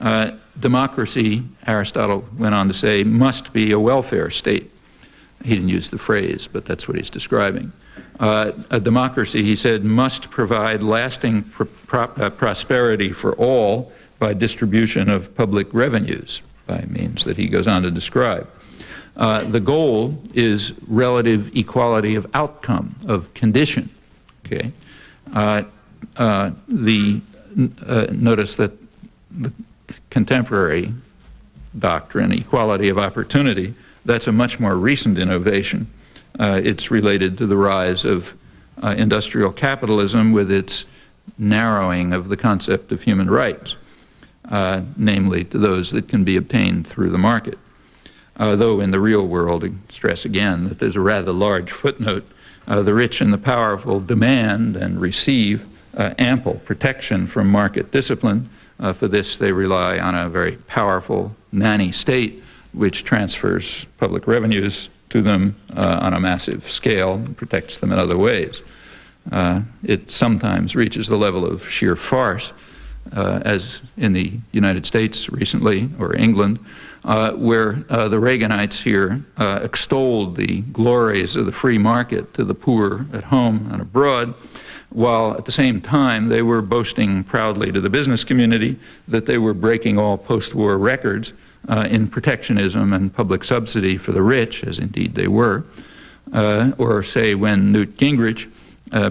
[0.00, 4.70] uh, democracy, Aristotle went on to say, must be a welfare state.
[5.44, 7.72] He didn't use the phrase, but that's what he's describing.
[8.18, 14.32] Uh, a democracy, he said, must provide lasting pr pro uh, prosperity for all by
[14.32, 18.48] distribution of public revenues by means that he goes on to describe.
[19.16, 23.90] Uh, the goal is relative equality of outcome, of condition.
[24.44, 24.72] Okay,
[25.32, 25.62] uh,
[26.16, 27.20] uh, the
[27.86, 28.72] uh, notice that
[29.30, 29.52] the
[30.10, 30.92] contemporary
[31.78, 33.74] doctrine, equality of opportunity,
[34.04, 35.86] that's a much more recent innovation.
[36.38, 38.34] Uh, it's related to the rise of
[38.82, 40.84] uh, industrial capitalism with its
[41.38, 43.76] narrowing of the concept of human rights
[44.50, 47.58] uh, namely to those that can be obtained through the market.
[48.36, 52.28] Though in the real world, I stress again that there's a rather large footnote,
[52.66, 55.66] uh, the rich and the powerful demand and receive
[55.96, 58.48] ample protection from market discipline.
[58.80, 62.42] Uh, for this, they rely on a very powerful nanny state,
[62.72, 67.98] which transfers public revenues to them uh, on a massive scale and protects them in
[67.98, 68.62] other ways.
[69.84, 72.52] it sometimes reaches the level of sheer farce
[73.12, 76.58] uh, as in the United States recently, or England,
[77.04, 82.44] uh, where uh, the Reaganites here uh, extolled the glories of the free market to
[82.44, 84.34] the poor at home and abroad,
[84.94, 88.76] while at the same time they were boasting proudly to the business community
[89.06, 91.32] that they were breaking all post-war records
[91.68, 95.64] uh, in protectionism and public subsidy for the rich, as indeed they were.
[96.32, 98.50] Uh, or say when Newt Gingrich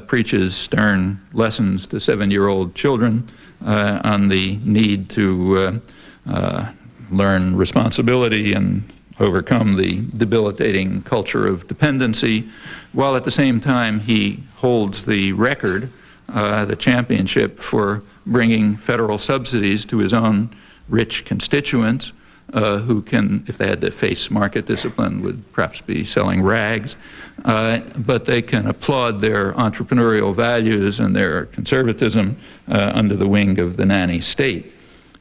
[0.07, 3.27] preaches stern lessons to seven-year-old children
[3.65, 5.57] uh, on the need to
[6.27, 6.71] uh, uh,
[7.11, 8.84] learn responsibility and
[9.20, 12.47] overcome the debilitating culture of dependency,
[12.93, 15.89] while at the same time he holds the record,
[16.30, 20.49] uh, the championship for bringing federal subsidies to his own
[20.89, 22.11] rich constituents,
[22.53, 26.95] uh, who can, if they had to face market discipline, would perhaps be selling rags.
[27.45, 32.38] Uh, but they can applaud their entrepreneurial values and their conservatism
[32.70, 34.72] uh, under the wing of the nanny state,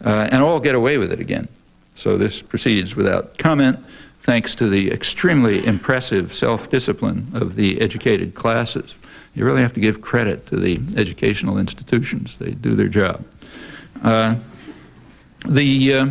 [0.05, 1.49] uh, and all get away with it again.
[1.95, 3.79] So this proceeds without comment,
[4.23, 8.95] thanks to the extremely impressive self-discipline of the educated classes.
[9.35, 12.39] You really have to give credit to the educational institutions.
[12.39, 13.25] They do their job.
[14.03, 14.37] Uh,
[15.47, 16.07] the uh,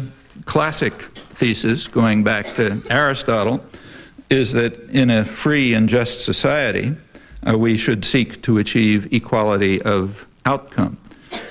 [0.46, 0.94] classic
[1.30, 3.64] thesis, going back to Aristotle,
[4.30, 6.96] is that in a free and just society,
[7.48, 10.98] uh, we should seek to achieve equality of outcome.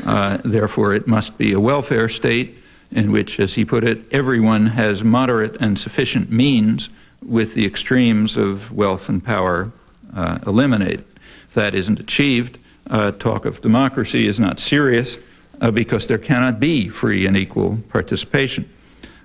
[0.05, 2.57] Uh, therefore, it must be a welfare state
[2.93, 6.91] in which, as he put it, everyone has moderate and sufficient means
[7.23, 9.71] with the extremes of wealth and power
[10.15, 11.05] uh, eliminated.
[11.49, 15.19] If that isn't achieved, uh, talk of democracy is not serious
[15.61, 18.69] uh, because there cannot be free and equal participation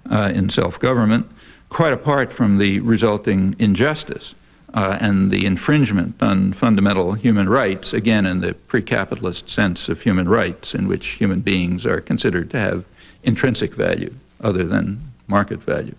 [0.10, 1.28] uh, in self-government
[1.70, 4.36] quite apart from the resulting injustice
[4.74, 10.28] uh, and the infringement on fundamental human rights, again in the pre-capitalist sense of human
[10.28, 12.86] rights, in which human beings are considered to have
[13.26, 15.96] intrinsic value other than market value.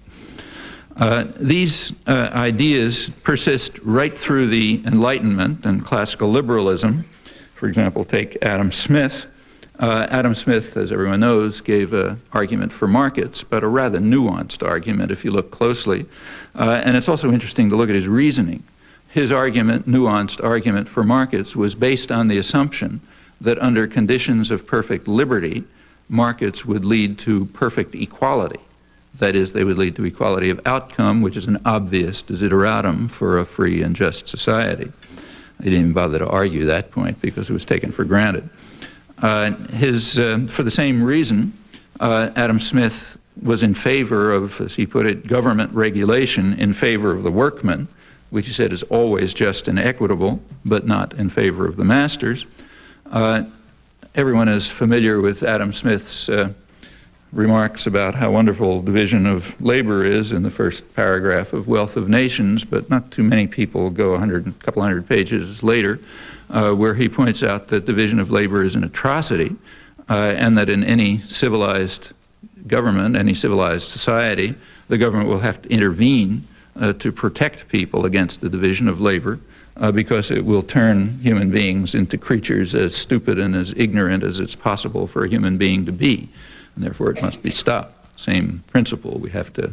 [0.97, 7.05] Uh, these uh, ideas persist right through the Enlightenment and classical liberalism.
[7.55, 9.27] For example, take Adam Smith,
[9.79, 14.66] uh, Adam Smith, as everyone knows, gave an argument for markets, but a rather nuanced
[14.66, 16.07] argument if you look closely.
[16.55, 18.62] Uh, and it's also interesting to look at his reasoning.
[19.09, 23.01] His argument, nuanced argument for markets, was based on the assumption
[23.41, 25.64] that under conditions of perfect liberty,
[26.09, 28.61] markets would lead to perfect equality.
[29.19, 33.39] That is, they would lead to equality of outcome, which is an obvious desideratum for
[33.39, 34.93] a free and just society.
[35.59, 38.49] He didn't even bother to argue that point because it was taken for granted.
[39.23, 41.55] Uh, his, uh, for the same reason,
[42.01, 47.11] uh, Adam Smith was in favor of, as he put it, government regulation in favor
[47.11, 47.89] of the workman,
[48.31, 52.47] which he said is always just and equitable, but not in favor of the masters.
[54.17, 56.51] Everyone is familiar with Adam Smith's uh,
[57.35, 62.09] remarks about how wonderful division of labor is in the first paragraph of Wealth of
[62.09, 66.01] Nations, but not too many people go a hundred, couple hundred pages later
[66.49, 69.55] uh, where he points out that division of labor is an atrocity
[70.09, 72.14] uh, and that in any civilized
[72.67, 74.55] government, any civilized society,
[74.89, 76.43] the government will have to intervene
[76.81, 79.39] uh, to protect people against the division of labor
[79.79, 84.41] uh, because it will turn human beings into creatures as stupid and as ignorant as
[84.41, 86.29] it's possible for a human being to be.
[86.74, 88.18] And therefore it must be stopped.
[88.18, 89.18] Same principle.
[89.18, 89.72] We have to,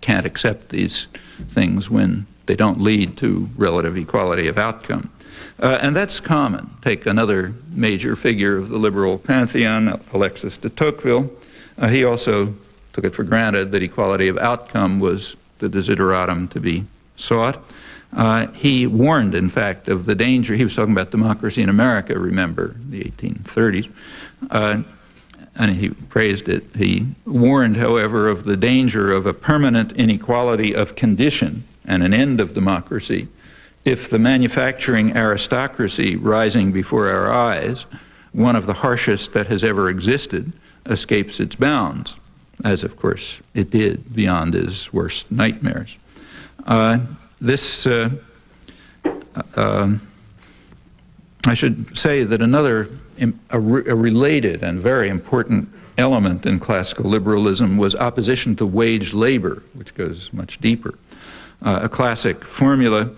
[0.00, 1.06] can't accept these
[1.48, 5.10] things when they don't lead to relative equality of outcome.
[5.60, 6.70] Uh, and that's common.
[6.82, 11.30] Take another major figure of the liberal pantheon, Alexis de Tocqueville.
[11.78, 12.54] Uh, he also
[12.92, 16.84] took it for granted that equality of outcome was the desideratum to be
[17.16, 17.62] sought.
[18.14, 20.54] Uh, he warned, in fact, of the danger.
[20.54, 23.92] He was talking about democracy in America, remember, the 1830s.
[24.50, 24.82] Uh,
[25.56, 26.64] and he praised it.
[26.76, 32.40] He warned, however, of the danger of a permanent inequality of condition and an end
[32.40, 33.28] of democracy
[33.84, 37.84] if the manufacturing aristocracy rising before our eyes,
[38.32, 40.52] one of the harshest that has ever existed,
[40.86, 42.16] escapes its bounds,
[42.64, 45.96] as of course it did beyond his worst nightmares.
[46.66, 46.98] Uh,
[47.44, 48.08] this, uh,
[49.54, 49.92] uh,
[51.46, 52.88] I should say that another,
[53.50, 55.68] a, re a related and very important
[55.98, 60.94] element in classical liberalism was opposition to wage labor, which goes much deeper.
[61.62, 63.10] Uh, a classic formula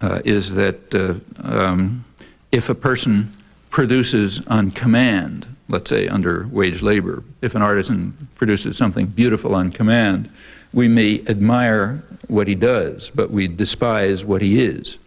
[0.00, 2.04] uh, is that uh, um,
[2.52, 3.32] if a person
[3.70, 9.70] produces on command, let's say under wage labor, if an artisan produces something beautiful on
[9.70, 10.30] command,
[10.72, 14.98] we may admire what he does, but we despise what he is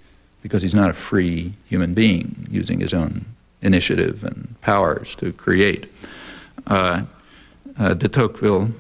[0.42, 3.26] because he's not a free human being using his own
[3.62, 5.92] initiative and powers to create.
[6.68, 7.04] Uh,
[7.78, 8.72] uh, de Tocqueville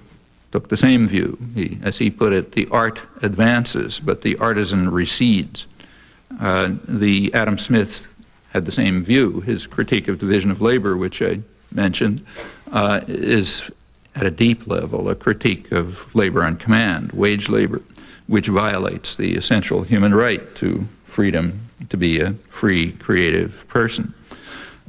[0.51, 1.37] took the same view.
[1.53, 5.67] He, as he put it, the art advances, but the artisan recedes.
[6.39, 8.07] Uh, the Adam Smith
[8.51, 9.41] had the same view.
[9.41, 11.39] His critique of division of labor, which I
[11.71, 12.25] mentioned,
[12.71, 13.69] uh, is
[14.15, 17.81] at a deep level a critique of labor on command, wage labor,
[18.31, 24.13] which violates the essential human right to freedom to be a free, creative person.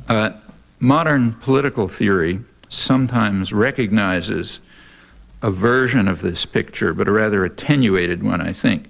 [0.09, 0.31] Uh,
[0.79, 2.39] modern political theory
[2.69, 4.61] sometimes recognizes
[5.43, 8.89] a version of this picture, but a rather attenuated one, I think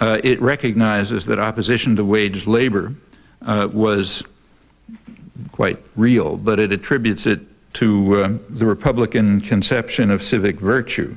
[0.00, 2.94] uh, it recognizes that opposition to wage labor
[3.42, 4.22] uh, was
[5.50, 7.40] quite real, but it attributes it
[7.72, 11.16] to uh, the Republican conception of civic virtue.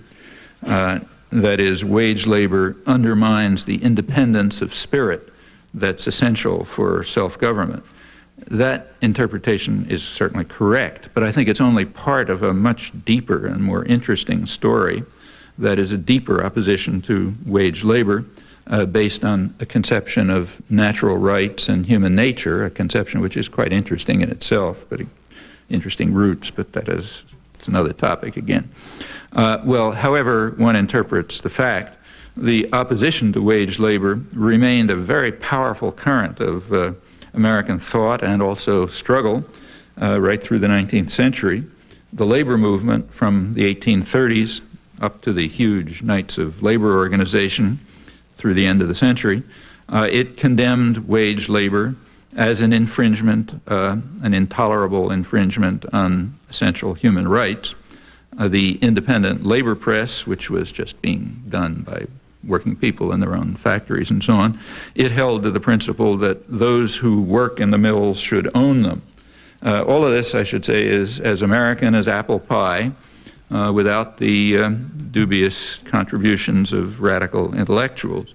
[1.31, 5.31] That is, wage labor undermines the independence of spirit
[5.73, 7.83] that's essential for self government.
[8.47, 13.45] That interpretation is certainly correct, but I think it's only part of a much deeper
[13.45, 15.03] and more interesting story
[15.57, 18.25] that is a deeper opposition to wage labor
[18.67, 23.47] uh, based on a conception of natural rights and human nature, a conception which is
[23.47, 25.01] quite interesting in itself, but
[25.69, 27.23] interesting roots, but that is
[27.53, 28.69] it's another topic again.
[29.33, 31.97] Uh, well, however one interprets the fact,
[32.35, 36.93] the opposition to wage labor remained a very powerful current of uh,
[37.33, 39.43] American thought and also struggle
[40.01, 41.63] uh, right through the 19th century.
[42.13, 44.61] The labor movement from the 1830s
[45.01, 47.79] up to the huge Knights of Labor organization
[48.35, 49.43] through the end of the century,
[49.89, 51.95] uh, it condemned wage labor
[52.35, 57.75] as an infringement, uh, an intolerable infringement on essential human rights.
[58.41, 62.07] Uh, the independent labor press, which was just being done by
[62.43, 64.59] working people in their own factories and so on,
[64.95, 69.03] it held to the principle that those who work in the mills should own them.
[69.63, 72.91] Uh, all of this, I should say, is as American as apple pie,
[73.51, 74.69] uh, without the uh,
[75.11, 78.33] dubious contributions of radical intellectuals.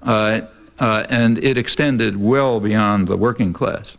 [0.00, 0.42] Uh,
[0.78, 3.96] uh, and it extended well beyond the working class.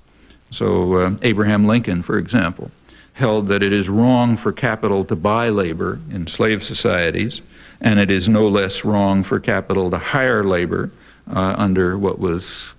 [0.49, 2.71] So, uh, Abraham Lincoln, for example,
[3.14, 7.41] held that it is wrong for capital to buy labor in slave societies,
[7.82, 10.91] and it is no less wrong for capital to hire labor
[11.34, 12.74] uh, under what was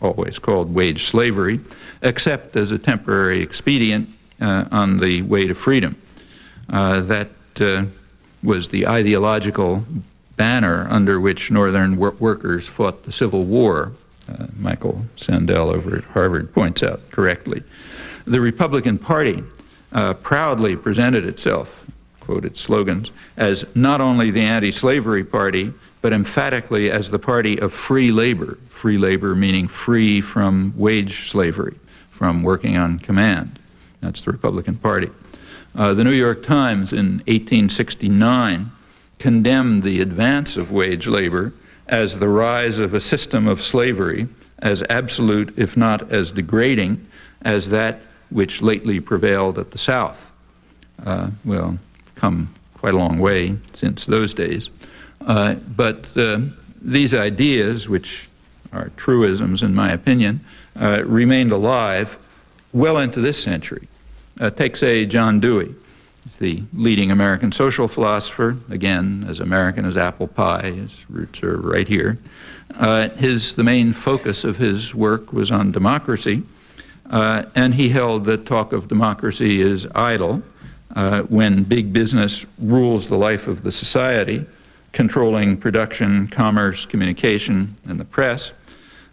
[0.00, 1.60] always called wage slavery,
[2.02, 4.08] except as a temporary expedient
[4.40, 6.00] uh, on the way to freedom.
[6.68, 7.84] Uh, that uh,
[8.42, 9.84] was the ideological
[10.36, 13.92] banner under which Northern wor workers fought the Civil War.
[14.28, 17.62] Uh, Michael Sandel over at Harvard points out correctly.
[18.26, 19.42] The Republican Party
[19.92, 21.86] uh, proudly presented itself,
[22.20, 27.72] quoted slogans, as not only the anti slavery party, but emphatically as the party of
[27.72, 28.58] free labor.
[28.68, 31.76] Free labor meaning free from wage slavery,
[32.10, 33.58] from working on command.
[34.00, 35.10] That's the Republican Party.
[35.74, 38.70] Uh, the New York Times in 1869
[39.18, 41.52] condemned the advance of wage labor
[41.86, 44.28] as the rise of a system of slavery
[44.60, 47.06] as absolute, if not as degrading,
[47.42, 48.00] as that
[48.30, 50.32] which lately prevailed at the South.
[51.04, 51.78] Uh, well,
[52.14, 54.70] come quite a long way since those days.
[55.26, 56.40] Uh, but uh,
[56.80, 58.28] these ideas, which
[58.72, 60.40] are truisms in my opinion,
[60.80, 62.18] uh, remained alive
[62.72, 63.88] well into this century.
[64.40, 65.74] Uh, take, say, John Dewey.
[66.38, 70.72] The leading American social philosopher, again, as American as apple pie.
[70.72, 72.18] His roots are right here.
[72.76, 76.42] Uh, his, the main focus of his work was on democracy,
[77.10, 80.42] uh, and he held that talk of democracy is idle
[80.94, 84.44] uh, when big business rules the life of the society,
[84.92, 88.52] controlling production, commerce, communication, and the press.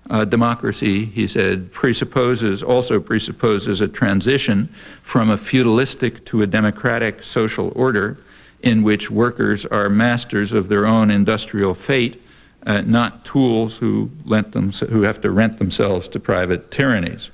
[0.10, 4.68] Uh, democracy, he said, presupposes, also presupposes a transition
[5.02, 8.18] from a feudalistic to a democratic social order
[8.62, 12.22] in which workers are masters of their own industrial fate,
[12.66, 17.30] uh, not tools who, them, who have to rent themselves to private tyrannies.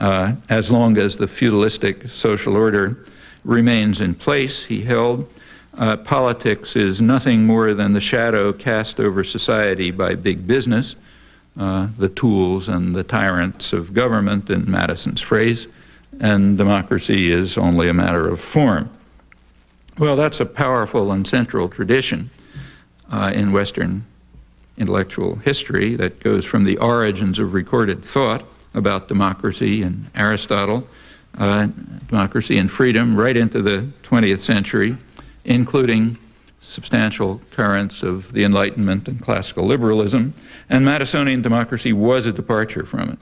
[0.00, 3.04] Uh, as long as the feudalistic social order
[3.44, 5.28] remains in place, he held,
[5.76, 10.94] uh, politics is nothing more than the shadow cast over society by big business
[11.58, 15.66] uh, the tools and the tyrants of government, in Madison's phrase,
[16.20, 18.88] and democracy is only a matter of form.
[19.98, 22.30] Well, that's a powerful and central tradition
[23.10, 24.04] uh, in Western
[24.76, 28.44] intellectual history that goes from the origins of recorded thought
[28.74, 30.86] about democracy and Aristotle,
[31.38, 31.68] uh,
[32.08, 34.96] democracy and freedom, right into the 20th century,
[35.44, 36.18] including
[36.60, 40.34] substantial currents of the Enlightenment and classical liberalism,
[40.68, 43.18] and Madisonian democracy was a departure from it,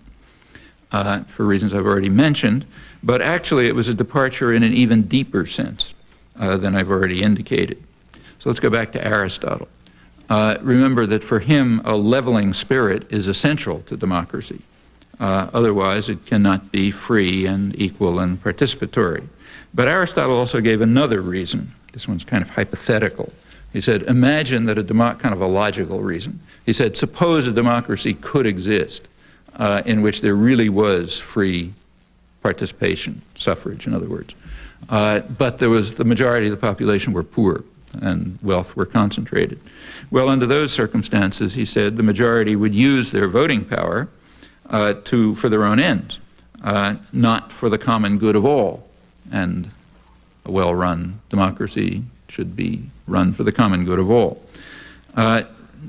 [0.92, 2.66] uh, for reasons I've already mentioned,
[3.02, 5.94] but actually it was a departure in an even deeper sense
[6.38, 7.82] uh, than I've already indicated.
[8.40, 9.68] So let's go back to Aristotle.
[10.28, 14.60] Uh, remember that for him, a leveling spirit is essential to democracy.
[15.18, 19.26] Uh, otherwise, it cannot be free and equal and participatory.
[19.74, 23.32] But Aristotle also gave another reason this one's kind of hypothetical.
[23.72, 26.40] He said, imagine that a kind of a logical reason.
[26.66, 29.08] He said, suppose a democracy could exist
[29.56, 31.72] uh, in which there really was free
[32.42, 34.34] participation, suffrage, in other words.
[34.88, 37.64] Uh, but there was the majority of the population were poor
[38.02, 39.58] and wealth were concentrated.
[40.10, 44.08] Well, under those circumstances, he said, the majority would use their voting power
[44.70, 46.18] uh, to, for their own ends,
[46.62, 48.88] uh, not for the common good of all.
[49.32, 49.70] And
[50.44, 54.42] a well run democracy should be run for the common good of all.
[55.14, 55.42] Uh,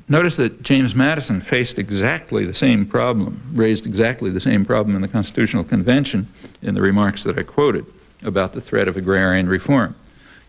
[0.07, 5.01] notice that James Madison faced exactly the same problem, raised exactly the same problem in
[5.01, 6.27] the Constitutional Convention
[6.61, 7.85] in the remarks that I quoted
[8.23, 9.95] about the threat of agrarian reform.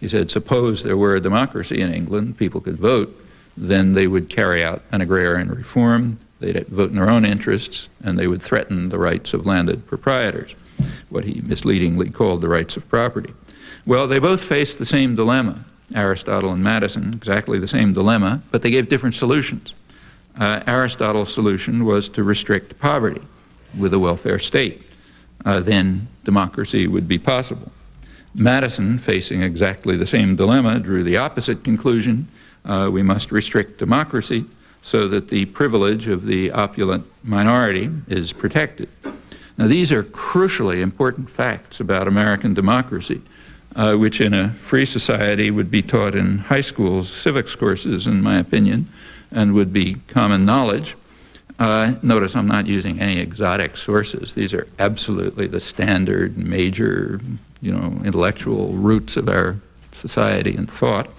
[0.00, 3.14] He said, suppose there were a democracy in England, people could vote,
[3.56, 8.18] then they would carry out an agrarian reform, they'd vote in their own interests, and
[8.18, 10.54] they would threaten the rights of landed proprietors,
[11.08, 13.32] what he misleadingly called the rights of property.
[13.86, 15.64] Well, they both faced the same dilemma,
[15.94, 19.74] Aristotle and Madison, exactly the same dilemma, but they gave different solutions.
[20.38, 23.22] Uh, Aristotle's solution was to restrict poverty
[23.76, 24.82] with a welfare state.
[25.44, 27.72] Uh, then democracy would be possible.
[28.34, 32.28] Madison, facing exactly the same dilemma, drew the opposite conclusion.
[32.64, 34.44] Uh, we must restrict democracy
[34.88, 38.88] so that the privilege of the opulent minority is protected.
[39.58, 43.20] Now, these are crucially important facts about American democracy,
[43.76, 48.22] uh, which in a free society would be taught in high schools, civics courses, in
[48.22, 48.88] my opinion,
[49.30, 50.96] and would be common knowledge.
[51.58, 54.32] Uh, notice I'm not using any exotic sources.
[54.32, 57.20] These are absolutely the standard major
[57.60, 59.56] you know, intellectual roots of our
[59.92, 61.10] society and thought.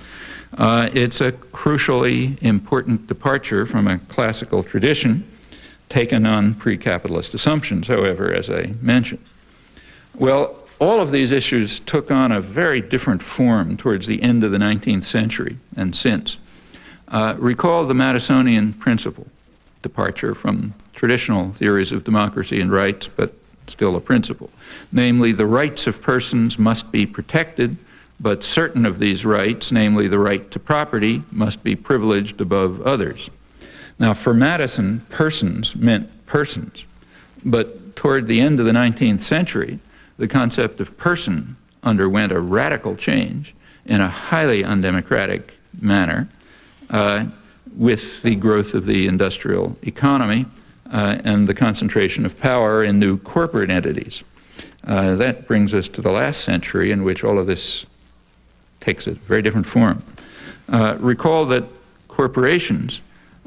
[0.58, 5.30] Uh, it's a crucially important departure from a classical tradition
[5.89, 9.24] taken on pre-capitalist assumptions, however, as I mentioned.
[10.16, 14.52] Well, all of these issues took on a very different form towards the end of
[14.52, 16.38] the 19th century and since.
[17.08, 19.28] Uh, recall the Madisonian principle,
[19.82, 23.34] departure from traditional theories of democracy and rights, but
[23.68, 24.50] still a principle.
[24.91, 27.78] Namely, the rights of persons must be protected,
[28.20, 33.30] but certain of these rights, namely the right to property, must be privileged above others.
[33.97, 36.86] Now, for Madison, persons meant persons,
[37.45, 39.80] but toward the end of the 19th century,
[40.17, 43.55] the concept of person underwent a radical change
[43.86, 46.28] in a highly undemocratic manner
[46.89, 47.26] uh,
[47.76, 50.45] with the growth of the industrial economy
[50.91, 54.24] uh, and the concentration of power in new corporate entities.
[54.86, 57.86] Uh, that brings us to the last century in which all of this
[58.80, 60.04] takes a very different form.
[60.68, 61.64] Uh, recall that
[62.08, 63.02] corporations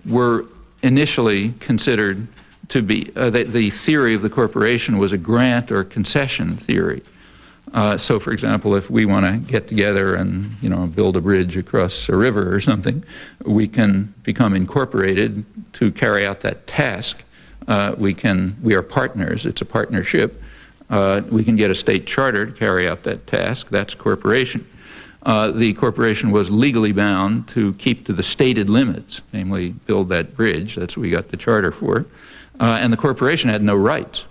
[0.06, 0.46] were
[0.82, 2.26] initially considered
[2.68, 7.02] to be, uh, the, the, theory of the corporation was a grant or concession theory.
[7.74, 11.20] Uh, so, for example, if we want to get together and you know build a
[11.20, 13.04] bridge across a river or something,
[13.44, 17.22] we can become incorporated to carry out that task
[17.68, 20.42] uh, we can, we are partners, it's a partnership.
[20.90, 24.66] Uh, we can get a state charter to carry out that task, that's corporation.
[25.24, 30.36] Uh, the corporation was legally bound to keep to the stated limits, namely build that
[30.36, 32.04] bridge, that's what we got the charter for.
[32.58, 34.26] Uh, and the corporation had no rights.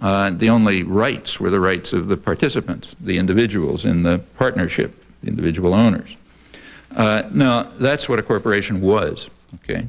[0.00, 5.04] Uh, the only rights were the rights of the participants, the individuals in the partnership,
[5.22, 6.16] the individual owners.
[6.96, 9.30] Uh, now, that's what a corporation was,
[9.62, 9.86] okay?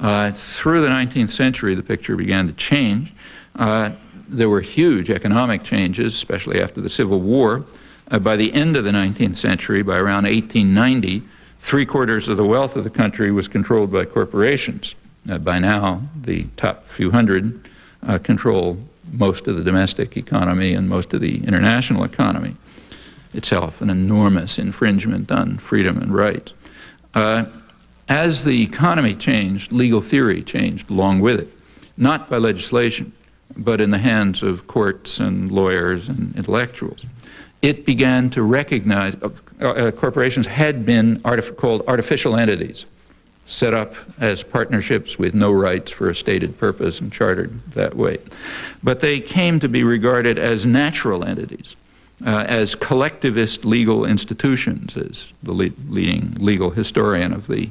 [0.00, 3.12] Uh, through the 19th century, the picture began to change.
[3.54, 3.92] Uh,
[4.28, 7.64] there were huge economic changes, especially after the Civil War.
[8.10, 11.22] Uh, by the end of the 19th century, by around 1890,
[11.58, 14.94] three quarters of the wealth of the country was controlled by corporations.
[15.28, 17.68] Uh, by now, the top few hundred
[18.06, 18.78] uh, control
[19.12, 22.54] most of the domestic economy and most of the international economy.
[23.32, 26.52] Itself an enormous infringement on freedom and rights.
[27.14, 27.46] Uh,
[28.08, 31.48] as the economy changed, legal theory changed along with it,
[31.96, 33.12] not by legislation,
[33.56, 37.06] but in the hands of courts and lawyers and intellectuals.
[37.64, 42.84] It began to recognize uh, uh, corporations had been artif called artificial entities,
[43.46, 48.18] set up as partnerships with no rights for a stated purpose and chartered that way.
[48.82, 51.74] But they came to be regarded as natural entities.
[52.26, 57.70] Uh, as collectivist legal institutions, as the le leading legal historian of the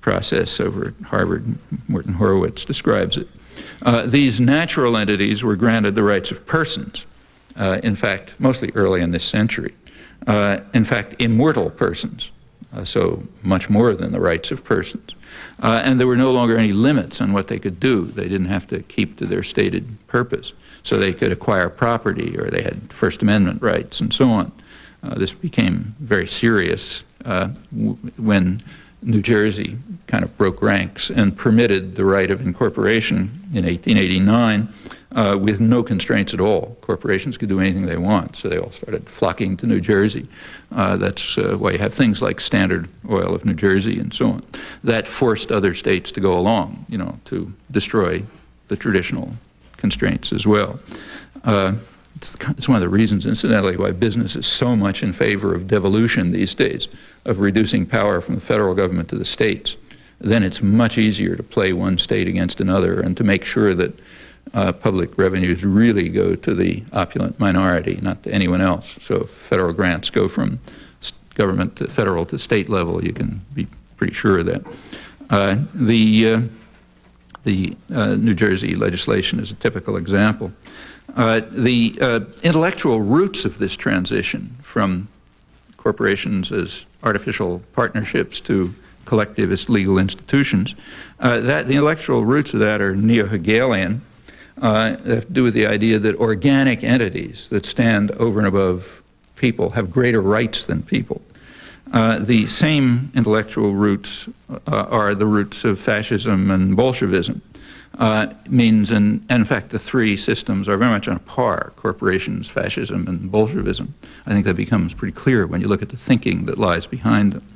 [0.00, 1.56] process over at Harvard,
[1.86, 3.28] Morton Horwitz describes it.
[3.82, 7.06] Uh, these natural entities were granted the rights of persons,
[7.56, 9.74] uh, in fact, mostly early in this century.
[10.26, 12.32] Uh, in fact, immortal persons,
[12.72, 15.14] uh, so much more than the rights of persons.
[15.62, 18.06] Uh, and there were no longer any limits on what they could do.
[18.06, 20.52] They didn't have to keep to their stated purpose.
[20.82, 24.52] So they could acquire property or they had First Amendment rights and so on.
[25.02, 27.04] Uh, this became very serious
[28.16, 28.62] when
[29.04, 34.68] New Jersey kind of broke ranks and permitted the right of incorporation in 1889
[35.14, 36.76] uh, with no constraints at all.
[36.80, 40.26] Corporations could do anything they want, so they all started flocking to New Jersey.
[40.72, 44.30] Uh, that's uh, why you have things like Standard Oil of New Jersey and so
[44.30, 44.42] on.
[44.82, 48.24] That forced other states to go along, you know, to destroy
[48.68, 49.32] the traditional
[49.76, 50.80] constraints as well.
[52.16, 55.66] It's, it's one of the reasons, incidentally, why business is so much in favor of
[55.66, 56.88] devolution these days,
[57.24, 59.76] of reducing power from the federal government to the states.
[60.20, 64.00] Then it's much easier to play one state against another and to make sure that
[64.54, 68.96] uh, public revenues really go to the opulent minority, not to anyone else.
[69.00, 70.60] So federal grants go from
[71.34, 74.64] government to federal to state level, you can be pretty sure of that.
[75.30, 76.40] Uh, the uh,
[77.44, 80.50] the uh, New Jersey legislation is a typical example.
[81.14, 85.06] Uh, the uh, intellectual roots of this transition from
[85.76, 90.74] corporations as artificial partnerships to collectivist legal institutions,
[91.20, 94.00] uh, that the intellectual roots of that are neo-Hegelian.
[94.62, 99.02] Uh, have to do with the idea that organic entities that stand over and above
[99.36, 101.20] people have greater rights than people.
[101.92, 107.42] Uh, the same intellectual roots uh, are the roots of fascism and Bolshevism.
[107.98, 112.48] Uh, means, in, in fact, the three systems are very much on a par corporations,
[112.48, 113.94] fascism, and Bolshevism.
[114.26, 117.34] I think that becomes pretty clear when you look at the thinking that lies behind
[117.34, 117.46] them.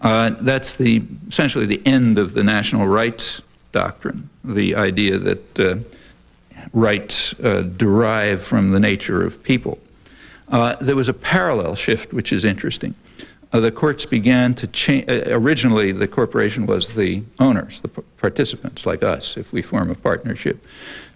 [0.00, 5.76] Uh, that's the, essentially the end of the national rights doctrine, the idea that uh,
[6.72, 9.78] rights uh, derive from the nature of people.
[10.80, 12.94] there was a parallel shift, which is interesting
[13.52, 15.08] uh, the courts began to change.
[15.08, 19.94] Uh, originally, the corporation was the owners, the participants, like us, if we form a
[19.94, 20.64] partnership.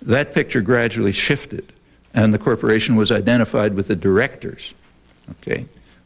[0.03, 1.73] That picture gradually shifted,
[2.15, 4.75] and the corporation was identified with the directors,
[5.33, 5.65] okay,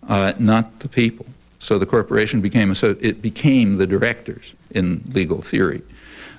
[0.09, 1.27] uh, not the people.
[1.59, 5.83] So the corporation became so it became the directors in legal theory.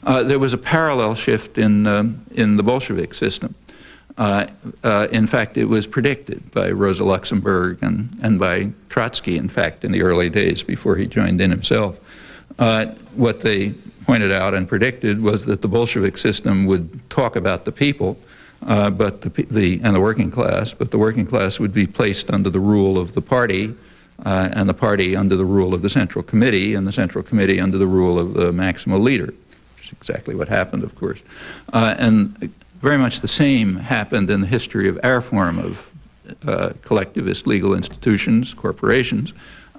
[0.03, 3.53] Uh, there was a parallel shift in um, in the Bolshevik system.
[4.17, 4.47] Uh,
[4.83, 9.83] uh, in fact, it was predicted by Rosa Luxemburg and, and by Trotsky, in fact,
[9.83, 11.99] in the early days before he joined in himself.
[12.59, 13.69] Uh, what they
[14.05, 18.17] pointed out and predicted was that the Bolshevik system would talk about the people,
[18.67, 22.29] uh, but the, the, and the working class, but the working class would be placed
[22.29, 23.73] under the rule of the party,
[24.25, 27.59] uh, and the party under the rule of the Central Committee, and the Central Committee
[27.59, 29.33] under the rule of the maximal leader,
[29.77, 31.21] which is exactly what happened, of course.
[31.73, 35.91] And very much the same happened in the history of our form of
[36.47, 39.33] uh, collectivist legal institutions, corporations,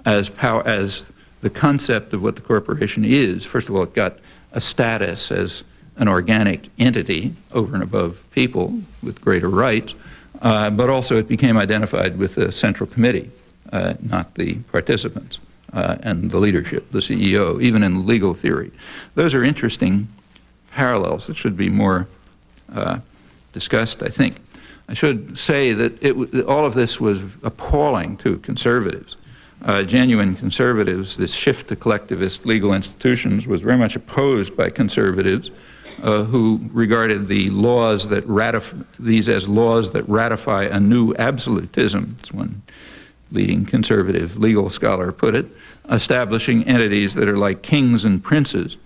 [0.04, 1.06] as, as
[1.40, 3.44] the concept of what the corporation is.
[3.44, 4.18] First of all, it got
[4.52, 5.64] a status as
[5.96, 9.94] an organic entity over and above people with greater rights,
[10.40, 13.30] uh, but also it became identified with the central committee,
[13.72, 15.38] uh, not the participants.
[15.72, 18.70] Uh, and the leadership, the CEO, even in legal theory.
[19.14, 20.06] Those are interesting
[20.70, 22.06] parallels that should be more
[22.74, 22.98] uh,
[23.52, 24.40] discussed, I think.
[24.88, 29.16] I should say that it, all of this was appalling to conservatives.
[29.64, 35.52] Uh, genuine conservatives, this shift to collectivist legal institutions was very much opposed by conservatives
[36.02, 42.16] uh, who regarded the laws that ratify these as laws that ratify a new absolutism.
[42.22, 42.62] As one
[43.30, 45.46] leading conservative legal scholar put it,
[45.90, 48.76] establishing entities that are like kings and princes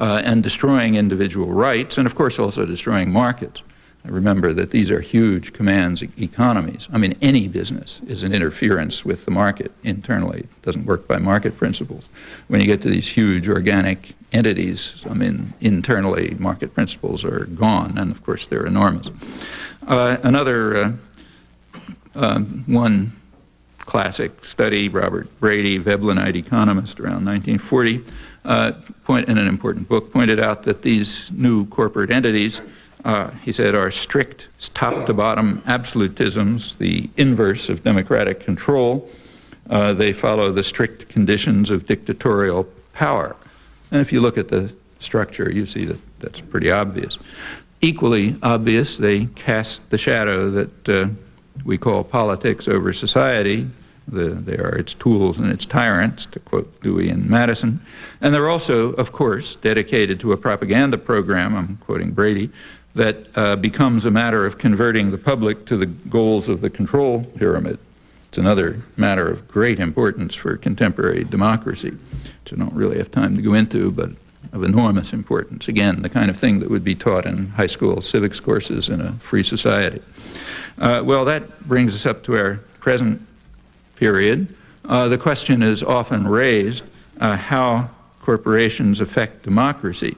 [0.00, 3.62] uh, and destroying individual rights, and of course also destroying markets.
[4.04, 6.88] Remember that these are huge commands economies.
[6.92, 10.40] I mean, any business is an interference with the market internally.
[10.40, 12.10] It doesn't work by market principles.
[12.48, 17.96] When you get to these huge organic entities, I mean, internally, market principles are gone,
[17.96, 19.08] and of course, they're enormous.
[19.86, 20.92] Uh, another uh,
[22.14, 23.12] uh, one
[23.78, 28.04] classic study, Robert Brady, Veblenite economist around 1940,
[28.44, 28.72] uh,
[29.04, 32.60] point, in an important book, pointed out that these new corporate entities,
[33.04, 39.08] uh, he said, are strict, top to bottom absolutisms, the inverse of democratic control.
[39.70, 43.34] Uh, they follow the strict conditions of dictatorial power.
[43.90, 47.18] And if you look at the structure, you see that that's pretty obvious.
[47.80, 51.08] Equally obvious, they cast the shadow that uh,
[51.64, 53.68] we call politics over society,
[54.06, 57.80] the, they are its tools and its tyrants, to quote Dewey and Madison.
[58.20, 62.50] And they're also, of course, dedicated to a propaganda program, I'm quoting Brady,
[62.94, 67.24] that uh, becomes a matter of converting the public to the goals of the control
[67.36, 67.78] pyramid.
[68.28, 73.36] It's another matter of great importance for contemporary democracy, which I don't really have time
[73.36, 74.10] to go into, but
[74.52, 75.68] of enormous importance.
[75.68, 79.00] Again, the kind of thing that would be taught in high school civics courses in
[79.00, 80.00] a free society.
[80.78, 83.20] Uh, well, that brings us up to our present
[83.96, 86.84] period, uh, the question is often raised
[87.20, 87.90] uh, how
[88.20, 90.16] corporations affect democracy.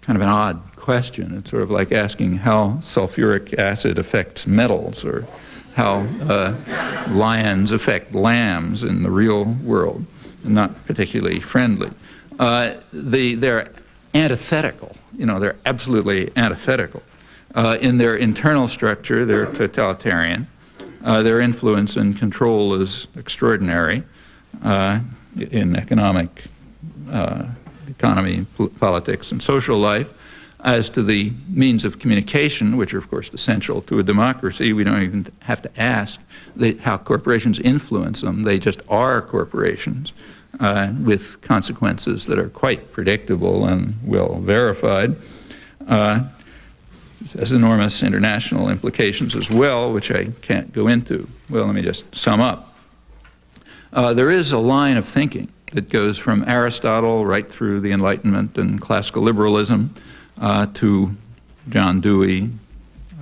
[0.00, 1.36] Kind of an odd question.
[1.38, 5.26] It's sort of like asking how sulfuric acid affects metals or
[5.74, 6.54] how uh,
[7.10, 10.04] lions affect lambs in the real world.
[10.44, 11.90] Not particularly friendly.
[12.38, 13.72] Uh, the, they're
[14.14, 14.94] antithetical.
[15.16, 17.02] You know, they're absolutely antithetical.
[17.54, 20.46] Uh, in their internal structure, they're totalitarian.
[21.06, 24.02] Uh, their influence and control is extraordinary
[24.64, 24.98] uh,
[25.38, 26.46] in economic
[27.08, 27.44] uh,
[27.88, 28.44] economy,
[28.80, 30.12] politics, and social life.
[30.64, 34.82] As to the means of communication, which are, of course, essential to a democracy, we
[34.82, 36.20] don't even have to ask
[36.80, 38.42] how corporations influence them.
[38.42, 40.12] They just are corporations
[40.58, 45.14] uh, with consequences that are quite predictable and well verified.
[45.86, 46.24] Uh,
[47.32, 51.28] has enormous international implications as well, which I can't go into.
[51.48, 52.76] Well, let me just sum up.
[53.92, 58.58] Uh, there is a line of thinking that goes from Aristotle right through the Enlightenment
[58.58, 59.94] and classical liberalism
[60.40, 61.16] uh, to
[61.68, 62.50] John Dewey,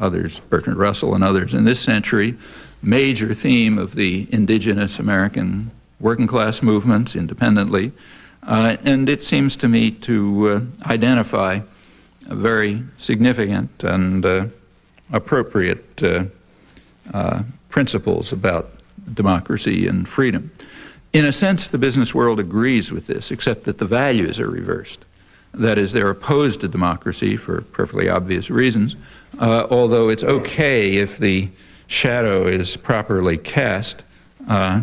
[0.00, 2.36] others, Bertrand Russell, and others in this century.
[2.82, 7.92] Major theme of the indigenous American working class movements independently.
[8.42, 11.60] Uh, and it seems to me to uh, identify
[12.26, 14.46] very significant and uh,
[15.12, 16.24] appropriate uh,
[17.12, 18.70] uh, principles about
[19.12, 20.50] democracy and freedom.
[21.12, 25.04] In a sense, the business world agrees with this, except that the values are reversed.
[25.52, 28.96] That is, they're opposed to democracy for perfectly obvious reasons,
[29.38, 31.48] uh, although it's okay if the
[31.86, 34.02] shadow is properly cast
[34.48, 34.82] uh,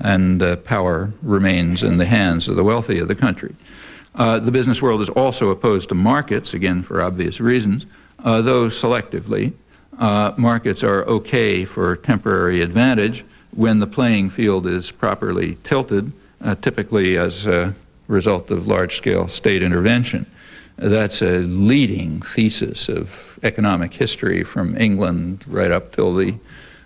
[0.00, 3.54] and uh, power remains in the hands of the wealthy of the country.
[4.14, 7.86] Uh, the business world is also opposed to markets, again for obvious reasons,
[8.22, 9.52] uh, though selectively.
[9.98, 16.54] Uh, markets are okay for temporary advantage when the playing field is properly tilted, uh,
[16.56, 17.74] typically as a
[18.06, 20.26] result of large-scale state intervention.
[20.76, 26.34] That's a leading thesis of economic history from England right up till the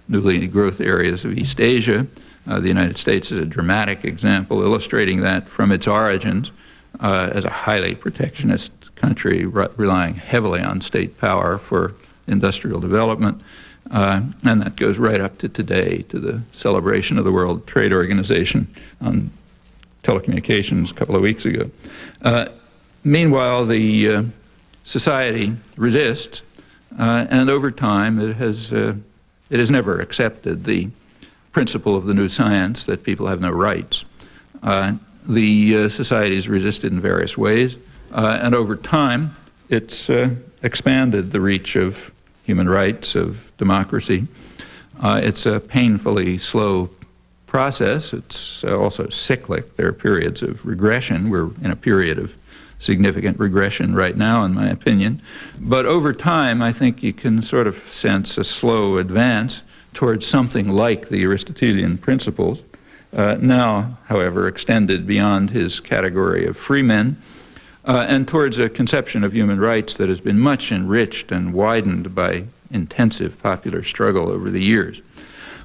[0.08, 2.06] newly growth areas of East Asia.
[2.46, 6.52] Uh, the United States is a dramatic example illustrating that from its origins
[7.01, 11.94] uh, as a highly protectionist country re relying heavily on state power for
[12.26, 13.40] industrial development.
[13.90, 17.92] Uh, and that goes right up to today, to the celebration of the World Trade
[17.92, 18.68] Organization
[19.01, 19.30] on
[20.03, 21.70] telecommunications a couple of weeks ago.
[22.22, 22.46] Uh,
[23.03, 24.22] meanwhile, the uh,
[24.84, 26.42] society resists,
[26.99, 28.94] uh, and over time it has, uh,
[29.49, 30.88] it has never accepted the
[31.53, 34.05] principle of the new science that people have no rights.
[35.28, 37.76] The uh, society resisted in various ways,
[38.12, 39.34] uh, and over time,
[39.68, 40.30] it's uh,
[40.62, 42.10] expanded the reach of
[42.44, 44.26] human rights, of democracy.
[45.02, 46.88] It's a painfully slow
[47.46, 48.14] process.
[48.14, 49.76] It's also cyclic.
[49.76, 51.28] There are periods of regression.
[51.28, 52.34] We're in a period of
[52.78, 55.20] significant regression right now, in my opinion.
[55.60, 59.62] But over time, I think you can sort of sense a slow advance
[59.92, 62.62] towards something like the Aristotelian principles.
[63.16, 67.16] Uh, now, however, extended beyond his category of free men,
[67.84, 72.14] uh, and towards a conception of human rights that has been much enriched and widened
[72.14, 75.00] by intensive popular struggle over the years.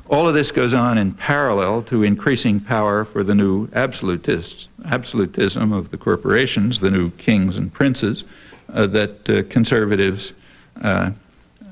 [0.10, 5.74] All of this goes on in parallel to increasing power for the new absolutists, absolutism
[5.74, 8.24] of the corporations, the new kings and princes
[8.74, 10.34] uh, that uh, conservatives
[10.82, 11.12] uh,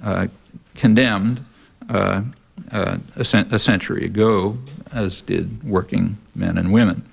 [0.03, 0.27] uh,
[0.75, 1.43] condemned
[1.89, 2.23] uh,
[2.71, 4.57] a, cent a century ago
[4.93, 7.03] as did working men and women.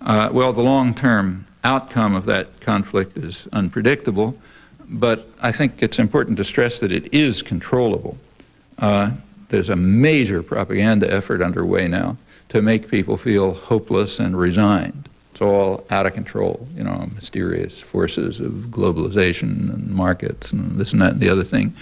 [0.00, 4.36] Uh, well, the long-term outcome of that conflict is unpredictable,
[4.88, 8.16] but I think it's important to stress that it is controllable.
[8.78, 9.12] Uh,
[9.48, 12.16] there's a major propaganda effort underway now
[12.48, 15.08] to make people feel hopeless and resigned.
[15.32, 20.92] It's all out of control, you know, mysterious forces of globalization and markets and this
[20.92, 21.74] and that and the other thing.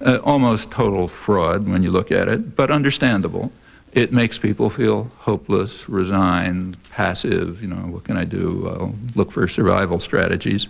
[0.00, 3.52] Uh, almost total fraud when you look at it, but understandable
[3.94, 7.62] it makes people feel hopeless, resigned, passive.
[7.62, 8.68] You know, what can I do?
[8.68, 10.68] I'll look for survival strategies.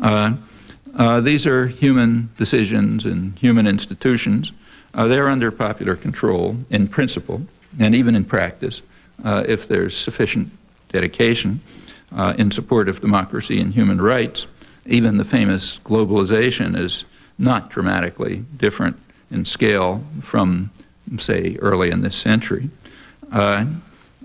[0.00, 0.34] Uh,
[0.96, 4.52] uh, these are human decisions and human institutions.
[4.94, 7.42] Uh, they're under popular control in principle
[7.78, 8.82] and even in practice
[9.24, 10.50] uh, if there's sufficient
[10.88, 11.60] dedication
[12.14, 14.46] uh, in support of democracy and human rights.
[14.84, 17.04] Even the famous globalization is
[17.38, 18.98] not dramatically different
[19.30, 20.70] in scale from
[21.18, 22.70] say, early in this century.
[23.30, 23.66] Uh,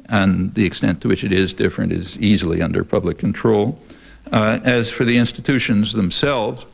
[0.09, 3.79] and the extent to which it is different is easily under public control.
[4.31, 6.65] Uh, as for the institutions themselves,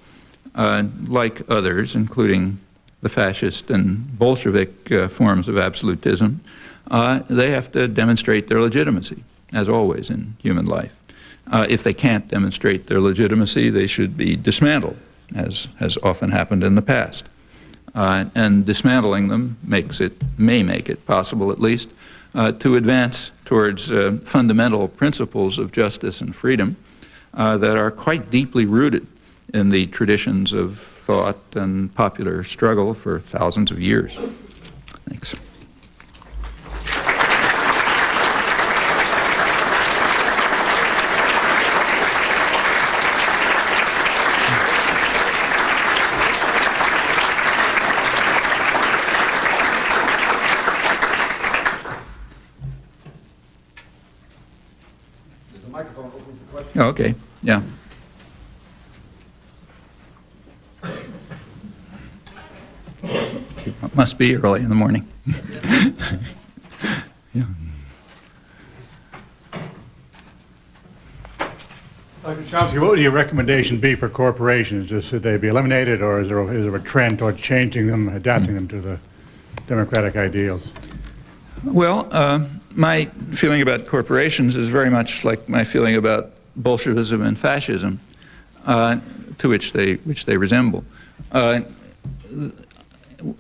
[0.56, 2.60] uh, like others, including
[3.02, 6.42] the fascist and Bolshevik uh, forms of absolutism,
[6.92, 10.96] uh, they have to demonstrate their legitimacy, as always in human life.
[11.52, 14.98] Uh, if they can't demonstrate their legitimacy, they should be dismantled,
[15.36, 17.26] as has often happened in the past.
[17.96, 21.90] Uh, and dismantling them makes it, may make it possible at least,
[22.34, 26.76] uh, to advance towards uh, fundamental principles of justice and freedom
[27.36, 29.06] uh, that are quite deeply rooted
[29.54, 34.18] in the traditions of thought and popular struggle for thousands of years.
[35.08, 35.36] Thanks.
[55.74, 56.78] Microphone open for questions?
[56.78, 57.62] Oh, okay, yeah.
[63.66, 65.08] It must be early in the morning.
[67.36, 67.46] Yeah.
[72.22, 72.44] Dr.
[72.44, 74.86] Chomsky, what would your recommendation be for corporations?
[74.86, 78.08] Just should they be eliminated, or is there, is there a trend toward changing them,
[78.10, 79.00] adapting them to the
[79.68, 80.72] democratic ideals?
[81.64, 82.46] Well, uh,
[82.76, 88.00] my feeling about corporations is very much like my feeling about Bolshevism and fascism,
[88.66, 89.00] uh,
[89.40, 90.84] to which they, which they resemble.
[91.32, 91.62] Uh,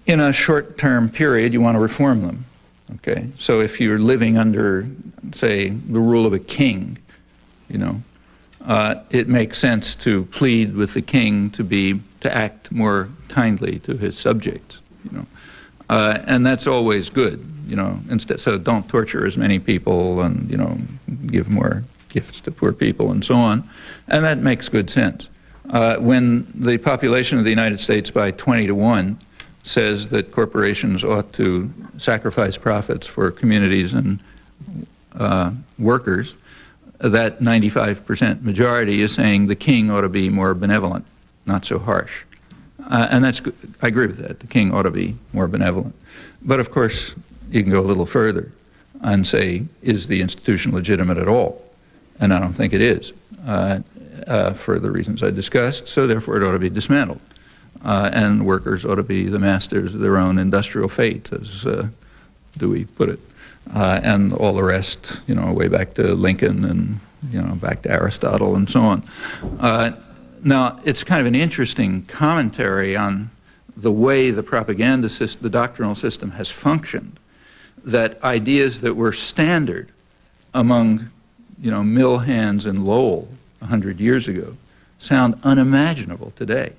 [0.05, 2.45] in a short-term period, you want to reform them.
[2.95, 4.87] Okay, so if you're living under,
[5.31, 6.97] say, the rule of a king,
[7.69, 8.01] you know,
[8.65, 13.79] uh, it makes sense to plead with the king to be to act more kindly
[13.79, 15.25] to his subjects, you know,
[15.89, 17.99] uh, and that's always good, you know.
[18.09, 20.77] Instead, so don't torture as many people, and you know,
[21.27, 23.67] give more gifts to poor people, and so on,
[24.07, 25.29] and that makes good sense.
[25.69, 29.17] Uh, when the population of the United States by 20 to one
[29.63, 34.19] says that corporations ought to sacrifice profits for communities and
[35.17, 36.35] uh, workers,
[36.99, 41.05] that 95% majority is saying the king ought to be more benevolent,
[41.45, 42.23] not so harsh.
[42.89, 43.41] Uh, and that's.
[43.81, 44.39] I agree with that.
[44.39, 45.95] The king ought to be more benevolent.
[46.41, 47.15] But of course,
[47.53, 48.51] you can go a little further
[49.01, 51.63] and say, is the institution legitimate at all?
[52.19, 53.13] And I don't think it is,
[53.45, 53.79] uh,
[54.27, 57.19] uh, for the reasons I discussed, so therefore it ought to be dismantled
[57.83, 61.87] uh, and workers ought to be the masters of their own industrial fate, as uh,
[62.57, 63.19] Dewey put it.
[63.73, 66.99] Uh, and all the rest, you know, way back to Lincoln and,
[67.31, 69.03] you know, back to Aristotle and so on.
[69.59, 69.91] Uh,
[70.43, 73.31] now, it's kind of an interesting commentary on
[73.77, 77.19] the way the propaganda system, the doctrinal system has functioned,
[77.83, 79.89] that ideas that were standard
[80.53, 81.09] among,
[81.61, 83.27] you know, mill hands and Lowell
[83.59, 84.55] 100 years ago
[84.99, 86.73] sound unimaginable today.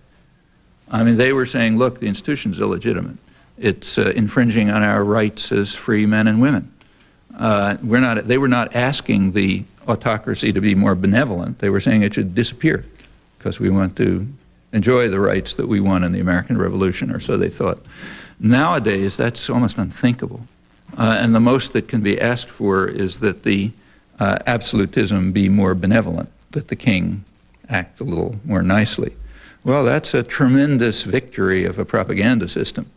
[0.91, 3.17] I mean, they were saying, look, the institution's illegitimate.
[3.59, 6.73] It's uh, infringing on our rights as free men and women.
[7.39, 11.59] Uh, we're not, they were not asking the autocracy to be more benevolent.
[11.59, 12.85] They were saying it should disappear
[13.39, 14.27] because we want to
[14.73, 17.85] enjoy the rights that we won in the American Revolution, or so they thought.
[18.41, 20.47] Nowadays, that's almost unthinkable.
[20.97, 23.73] Uh, and the most that can be asked for is that the
[24.21, 27.25] uh, absolutism be more benevolent, that the king
[27.69, 29.15] act a little more nicely.
[29.65, 32.91] Well, that's a tremendous victory of a propaganda system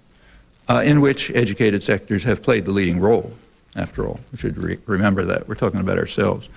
[0.70, 3.32] uh, in which educated sectors have played the leading role,
[3.76, 4.20] after all.
[4.32, 5.48] We should re remember that.
[5.48, 6.50] We're talking about ourselves.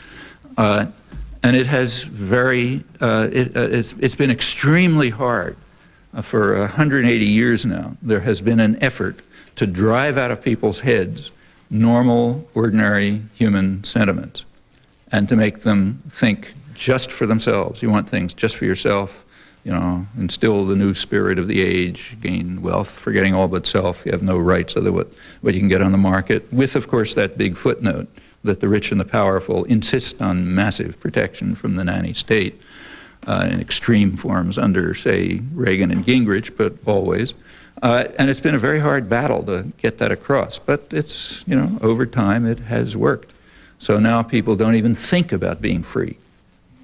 [0.56, 0.86] Uh,
[1.42, 5.56] and it has very, uh, it, uh, it's, it's been extremely hard.
[6.22, 9.20] For 180 years now, there has been an effort
[9.60, 11.30] to drive out of people's heads
[11.68, 14.46] normal, ordinary human sentiments
[15.12, 17.82] and to make them think just for themselves.
[17.82, 19.26] You want things just for yourself
[19.64, 24.06] you know, instill the new spirit of the age, gain wealth, forgetting all but self.
[24.06, 25.08] You have no rights other what,
[25.42, 28.08] what you can get on the market, with, of course, that big footnote
[28.42, 32.58] that the rich and the powerful insist on massive protection from the nanny state
[33.26, 37.34] uh, in extreme forms under, say, Reagan and Gingrich, but always.
[37.82, 41.56] Uh, and it's been a very hard battle to get that across, but it's, you
[41.56, 43.32] know, over time it has worked.
[43.78, 46.18] So now people don't even think about being free.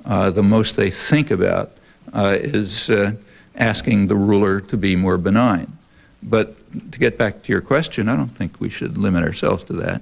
[0.07, 1.73] Uh, the most they think about
[2.15, 3.13] uh, is uh,
[3.57, 5.77] asking the ruler to be more benign.
[6.23, 6.57] But
[6.93, 10.01] to get back to your question, I don't think we should limit ourselves to that.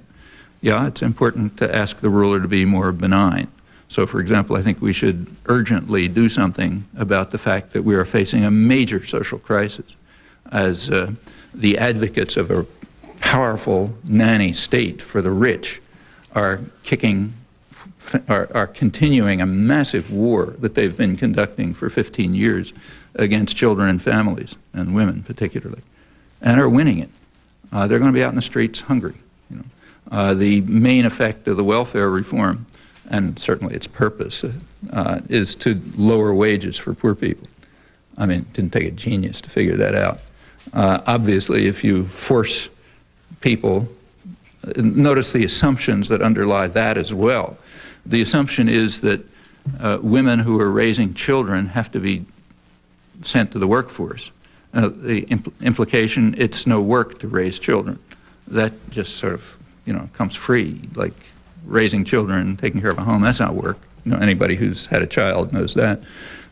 [0.61, 3.49] Yeah, it's important to ask the ruler to be more benign.
[3.89, 7.95] So, for example, I think we should urgently do something about the fact that we
[7.95, 9.85] are facing a major social crisis
[10.51, 11.11] as uh,
[11.53, 12.65] the advocates of a
[13.19, 15.81] powerful nanny state for the rich
[16.33, 17.33] are kicking
[18.27, 22.73] are, are continuing a massive war that they've been conducting for 15 years
[23.15, 25.81] against children and families, and women particularly,
[26.41, 27.09] and are winning it.
[27.71, 29.15] Uh, they're going to be out in the streets hungry.
[29.49, 29.63] You know.
[30.11, 32.65] Uh, the main effect of the welfare reform,
[33.09, 34.43] and certainly its purpose,
[34.93, 37.47] uh, is to lower wages for poor people.
[38.17, 40.19] I mean, it didn't take a genius to figure that out.
[40.73, 42.69] Uh, obviously, if you force
[43.41, 43.87] people,
[44.75, 47.57] notice the assumptions that underlie that as well
[48.05, 49.21] the assumption is that
[49.79, 52.25] uh, women who are raising children have to be
[53.23, 54.31] sent to the workforce.
[54.73, 57.97] Uh, the impl- implication, it's no work to raise children.
[58.47, 61.13] That just sort of, you know, comes free, like
[61.65, 63.79] raising children, taking care of a home, that's not work.
[64.05, 66.01] You know, anybody who's had a child knows that.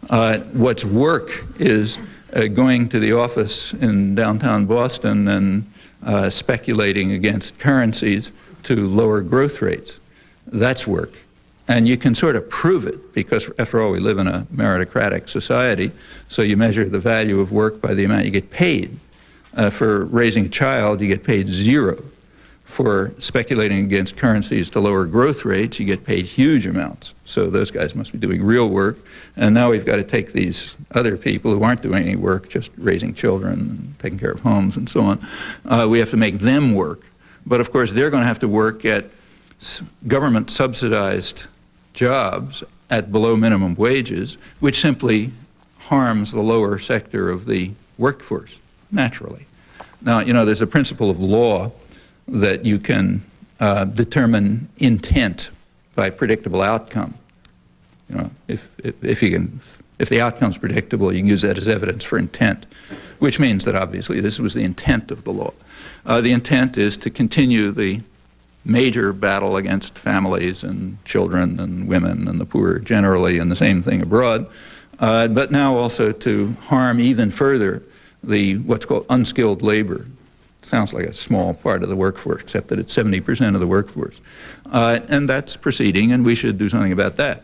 [0.10, 1.98] Uh, what's work is
[2.34, 5.72] uh, going to the office in downtown Boston and
[6.06, 8.32] uh, speculating against currencies
[8.64, 10.00] to lower growth rates.
[10.48, 11.14] That's work.
[11.68, 15.30] And you can sort of prove it because, after all, we live in a meritocratic
[15.30, 15.92] society.
[16.28, 19.00] So you measure the value of work by the amount you get paid.
[19.56, 22.04] Uh, for raising a child, you get paid zero.
[22.74, 27.14] For speculating against currencies to lower growth rates, you get paid huge amounts.
[27.24, 28.98] So those guys must be doing real work.
[29.38, 32.72] And now we've got to take these other people who aren't doing any work, just
[32.80, 35.28] raising children and taking care of homes and so on.
[35.66, 37.02] Uh, we have to make them work.
[37.46, 39.06] But of course, they're going to have to work at
[40.08, 41.44] government subsidized
[41.94, 45.32] jobs at below minimum wages, which simply
[45.78, 47.70] harms the lower sector of the
[48.00, 48.58] workforce,
[48.92, 49.46] naturally.
[50.02, 51.72] Now, you know, there's a principle of law
[52.28, 53.22] that you can
[53.60, 55.50] uh, determine intent
[55.96, 57.14] by predictable outcome.
[58.10, 59.60] You know, if, if, if, you can,
[60.00, 62.66] if the outcome's predictable, you can use that as evidence for intent,
[63.20, 65.54] which means that obviously this was the intent of the law.
[66.06, 68.02] Uh, the intent is to continue the
[68.66, 73.82] major battle against families and children and women and the poor generally, and the same
[73.82, 74.48] thing abroad,
[75.00, 77.84] uh, but now also to harm even further
[78.24, 80.06] the what's called unskilled labor.
[80.64, 84.20] Sounds like a small part of the workforce, except that it's 70% of the workforce.
[84.72, 87.44] Uh, and that's proceeding, and we should do something about that.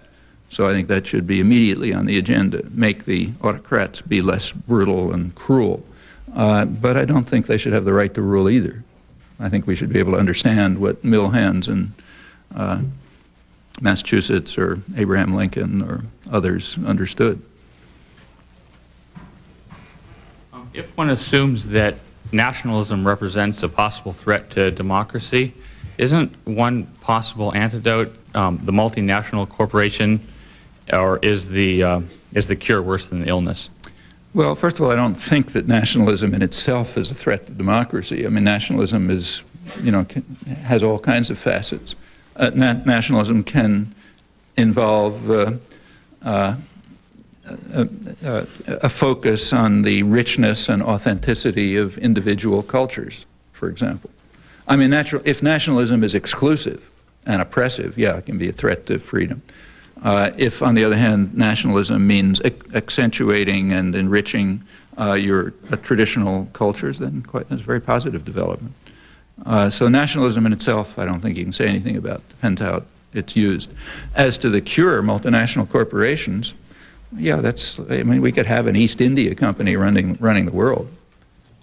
[0.49, 4.51] So I think that should be immediately on the agenda, make the autocrats be less
[4.51, 5.85] brutal and cruel.
[6.33, 8.83] Uh, but I don't think they should have the right to rule either.
[9.39, 11.93] I think we should be able to understand what mill hands in
[12.55, 12.81] uh,
[13.81, 17.41] Massachusetts or Abraham Lincoln or others understood.
[20.51, 21.95] Um, if one assumes that
[22.31, 25.53] nationalism represents a possible threat to democracy,
[25.97, 30.19] isn't one possible antidote um, the multinational corporation,
[30.93, 32.01] or is the, uh,
[32.33, 33.69] is the cure worse than the illness?
[34.33, 37.51] Well, first of all, I don't think that nationalism in itself is a threat to
[37.51, 38.25] democracy.
[38.25, 39.43] I mean, nationalism is,
[39.81, 40.23] you know, can,
[40.63, 41.95] has all kinds of facets.
[42.35, 43.93] Uh, na nationalism can
[44.55, 45.53] involve uh,
[46.21, 46.55] uh,
[47.73, 54.09] a, focus on the richness and authenticity of individual cultures, for example.
[54.67, 56.91] I mean, natural, if nationalism is exclusive
[57.25, 59.41] and oppressive, yeah, it can be a threat to freedom.
[60.03, 62.39] Uh, if, on the other hand, nationalism means
[62.73, 64.63] accentuating and enriching
[64.97, 68.73] uh, your uh, traditional cultures, then quite, that's a very positive development.
[69.45, 72.27] Uh, so nationalism in itself, I don't think you can say anything about.
[72.29, 73.69] Depends how it's used.
[74.15, 76.53] As to the cure, multinational corporations,
[77.15, 77.79] yeah, that's.
[77.79, 80.89] I mean, we could have an East India Company running running the world.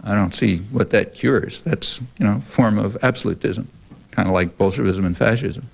[0.02, 1.60] I don't see what that cures.
[1.62, 3.68] That's you know form of absolutism,
[4.10, 5.68] kind of like Bolshevism and fascism.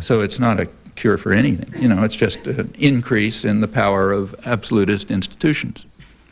[0.00, 1.80] So it's not a cure for anything.
[1.80, 5.84] You know, it's just an increase in the power of absolutist institutions.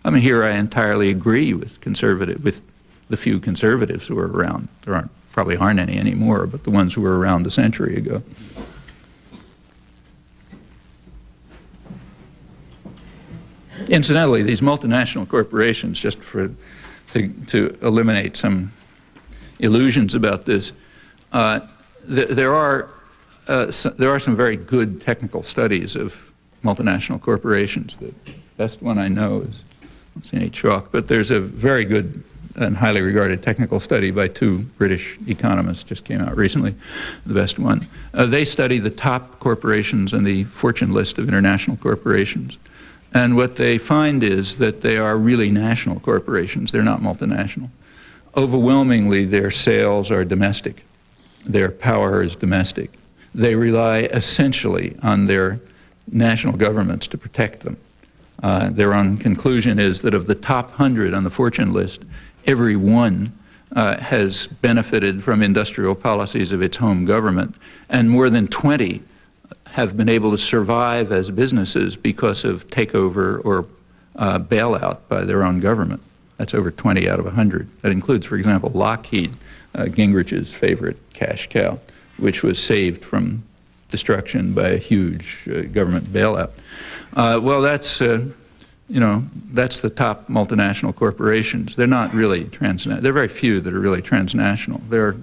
[0.05, 2.62] I mean, here I entirely agree with conservative, with
[3.11, 4.69] the few conservatives who are around.
[4.82, 8.23] There aren't probably aren't any anymore, but the ones who were around a century ago.
[13.90, 16.48] Incidentally, these multinational corporations, just for
[17.12, 18.70] to, to eliminate some
[19.58, 20.72] illusions about this,
[21.32, 21.58] uh,
[22.08, 22.88] th there are
[23.48, 27.96] uh, so there are some very good technical studies of multinational corporations.
[27.96, 28.14] The
[28.56, 32.22] best one I know is, I don't see any chalk, but there's a very good
[32.56, 36.74] and highly regarded technical study by two British economists, just came out recently,
[37.26, 37.86] the best one.
[38.14, 42.58] Uh, they study the top corporations in the fortune list of international corporations.
[43.12, 47.70] And what they find is that they are really national corporations, they're not multinational.
[48.37, 50.85] Overwhelmingly, their sales are domestic,
[51.45, 52.93] their power is domestic
[53.35, 55.61] they rely essentially on their
[56.11, 57.77] national governments to protect them.
[58.43, 62.03] Uh, their own conclusion is that of the top 100 on the fortune list,
[62.47, 63.32] every one
[63.77, 67.55] uh, has benefited from industrial policies of its home government,
[67.89, 69.03] and more than 20
[69.72, 73.66] have been able to survive as businesses because of takeover or
[74.16, 76.02] uh, bailout by their own government.
[76.36, 77.68] That's over 20 out of 100.
[77.82, 79.32] That includes, for example, Lockheed,
[79.74, 81.78] uh, Gingrich's favorite cash cow
[82.20, 83.42] which was saved from
[83.88, 86.51] destruction by a huge uh, government bailout.
[87.14, 88.24] Uh, well, that's, uh,
[88.88, 91.74] you know, that's the top multinational corporations.
[91.74, 93.02] They're not really transnational.
[93.02, 94.80] There are very few that are really transnational.
[94.88, 95.16] They're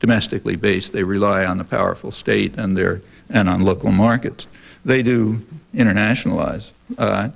[0.00, 0.92] domestically based.
[0.92, 4.46] They rely on the powerful state and, their, and on local markets.
[4.84, 5.40] They do
[5.74, 6.70] internationalize.
[6.98, 7.30] Uh,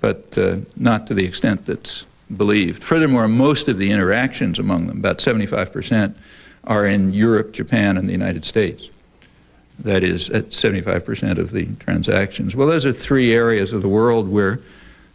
[0.00, 2.04] but uh, not to the extent that's
[2.36, 2.82] believed.
[2.82, 6.14] Furthermore, most of the interactions among them, about 75%,
[6.64, 8.90] are in Europe, Japan, and the United States.
[9.80, 12.54] That is, at 75% of the transactions.
[12.54, 14.60] Well, those are three areas of the world where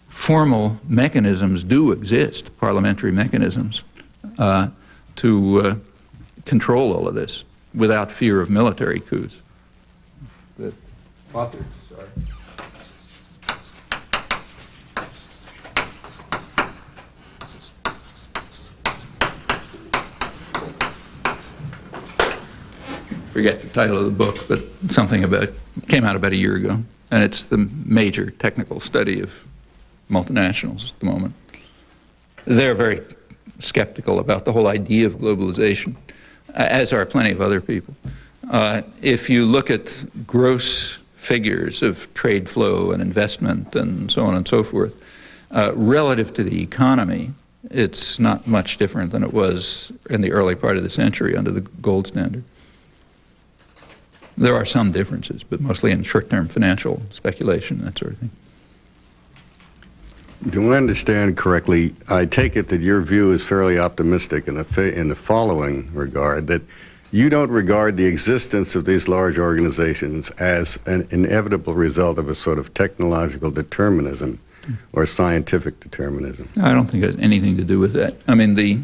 [0.09, 3.83] formal mechanisms do exist, parliamentary mechanisms,
[4.39, 4.69] uh,
[5.17, 5.75] to uh,
[6.45, 7.43] control all of this
[7.75, 9.41] without fear of military coups.
[11.35, 12.07] Authors, sorry.
[23.33, 25.49] Forget the title of the book, but something about
[25.89, 26.81] came out about a year ago,
[27.11, 29.45] and it's the major technical study of
[30.09, 31.33] multinationals at the moment.
[32.45, 33.01] They're very
[33.59, 35.97] skeptical about the whole idea of globalization,
[36.53, 37.93] as are plenty of other people.
[38.49, 39.91] Uh, if you look at
[40.25, 44.95] gross figures of trade flow and investment and so on and so forth,
[45.51, 47.31] uh, relative to the economy,
[47.71, 51.51] it's not much different than it was in the early part of the century under
[51.51, 52.43] the gold standard.
[54.37, 58.29] There are some differences, but mostly in short-term financial speculation, that sort of thing.
[60.49, 61.95] Do I understand correctly?
[62.09, 66.45] I take it that your view is fairly optimistic in the, in the following regard
[66.47, 66.61] that
[67.15, 72.35] you don't regard the existence of these large organizations as an inevitable result of a
[72.35, 74.37] sort of technological determinism
[74.91, 76.49] or scientific determinism.
[76.61, 78.17] I don't think it has anything to do with that.
[78.27, 78.79] I mean, the,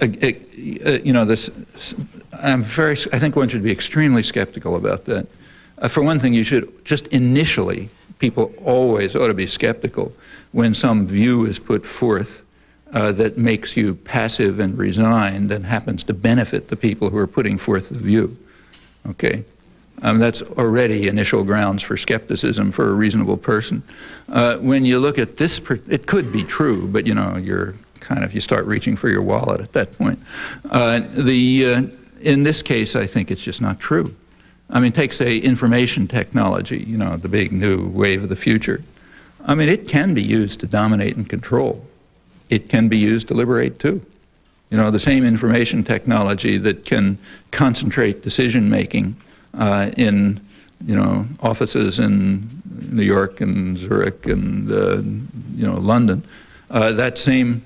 [0.00, 1.50] uh, uh, you know, this,
[2.42, 5.28] I'm very, I think one should be extremely skeptical about that.
[5.78, 10.12] Uh, for one thing, you should just initially, people always ought to be skeptical
[10.50, 12.41] when some view is put forth
[12.92, 17.26] uh, that makes you passive and resigned and happens to benefit the people who are
[17.26, 18.36] putting forth the view.
[19.08, 19.44] Okay?
[20.02, 23.82] Um, that's already initial grounds for skepticism for a reasonable person.
[24.28, 28.24] Uh, when you look at this, it could be true, but you know, you're kind
[28.24, 30.18] of, you start reaching for your wallet at that point.
[30.70, 31.82] Uh, the, uh,
[32.20, 34.14] in this case, I think it's just not true.
[34.70, 38.82] I mean, take, say, information technology, you know, the big new wave of the future.
[39.44, 41.86] I mean, it can be used to dominate and control.
[42.52, 44.04] It can be used to liberate, too.
[44.68, 47.16] You know, the same information technology that can
[47.50, 49.16] concentrate decision making
[49.54, 50.38] uh, in,
[50.84, 52.46] you know, offices in
[52.90, 54.96] New York and Zurich and, uh,
[55.56, 56.22] you know, London.
[56.70, 57.62] Uh, that same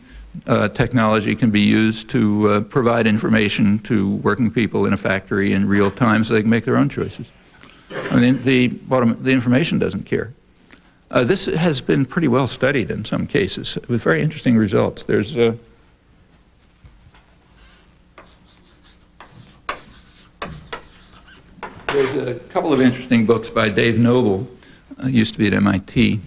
[0.47, 5.53] uh, technology can be used to uh, provide information to working people in a factory
[5.53, 7.27] in real time so they can make their own choices.
[8.13, 10.33] I mean, the, bottom, the information doesn't care.
[11.11, 15.05] Uh, this has been pretty well studied in some cases with very interesting results.
[15.05, 15.57] There's a,
[21.87, 24.49] there's a couple of interesting books by Dave Noble,
[25.03, 26.21] uh, used to be at MIT.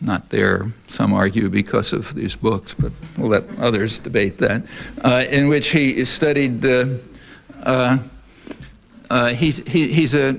[0.00, 4.64] Not there, some argue because of these books, but we'll let others debate that,
[5.04, 6.86] uh, in which he studied, uh,
[9.10, 10.34] uh, he's, he, he's a uh, uh,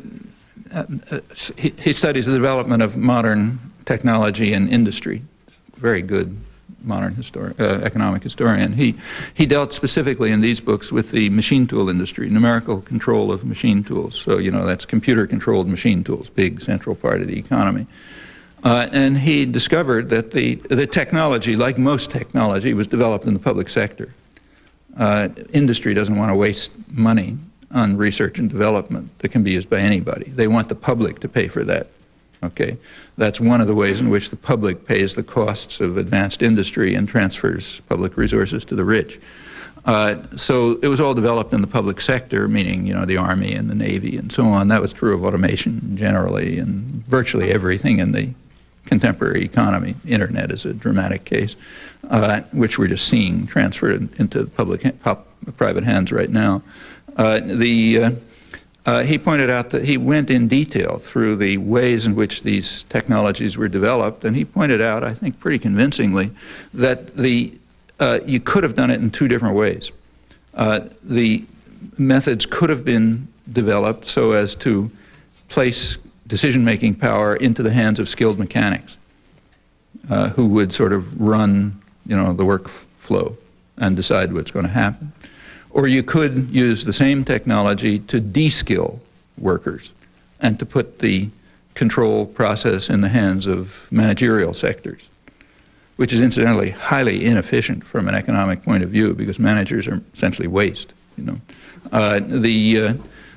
[1.57, 5.21] he, he, studies the development of modern technology and industry.
[5.75, 6.37] Very good
[6.83, 8.73] modern histori- uh, economic historian.
[8.73, 8.95] He,
[9.33, 13.83] he dealt specifically in these books with the machine tool industry, numerical control of machine
[13.83, 14.19] tools.
[14.19, 17.87] So, you know, that's computer controlled machine tools, big central part of the economy.
[18.63, 23.39] Uh, and he discovered that the, the technology, like most technology, was developed in the
[23.39, 24.13] public sector.
[24.97, 27.37] Uh, industry doesn't want to waste money
[27.73, 30.29] on research and development that can be used by anybody.
[30.29, 31.87] They want the public to pay for that.
[32.43, 32.77] Okay,
[33.17, 36.93] that's one of the ways in which the public pays the costs of advanced industry
[36.93, 39.19] and transfers public resources to the rich.
[39.85, 43.53] Uh, so it was all developed in the public sector, meaning you know the army
[43.53, 44.67] and the navy and so on.
[44.67, 48.29] That was true of automation generally and virtually everything in the
[48.85, 49.95] contemporary economy.
[50.05, 51.55] Internet is a dramatic case,
[52.09, 54.85] uh, which we're just seeing transferred into public,
[55.57, 56.61] private hands right now.
[57.15, 58.11] Uh, the, uh,
[58.85, 62.83] uh, he pointed out that he went in detail through the ways in which these
[62.89, 66.31] technologies were developed, and he pointed out, I think pretty convincingly,
[66.73, 67.53] that the,
[68.25, 69.91] you could have done it in two different ways.
[70.53, 71.45] The
[71.97, 74.89] methods could have been developed so as to
[75.49, 78.97] place decision-making power into the hands of skilled mechanics
[80.09, 83.35] uh, who would sort of run, you know, the workflow
[83.77, 85.11] and decide what's going to happen.
[85.73, 89.01] Or you could use the same technology to de-skill
[89.37, 89.91] workers
[90.39, 91.29] and to put the
[91.73, 95.07] control process in the hands of managerial sectors,
[95.95, 100.47] which is incidentally highly inefficient from an economic point of view because managers are essentially
[100.47, 100.93] waste.
[101.17, 101.41] You know,
[101.91, 102.93] uh, the uh,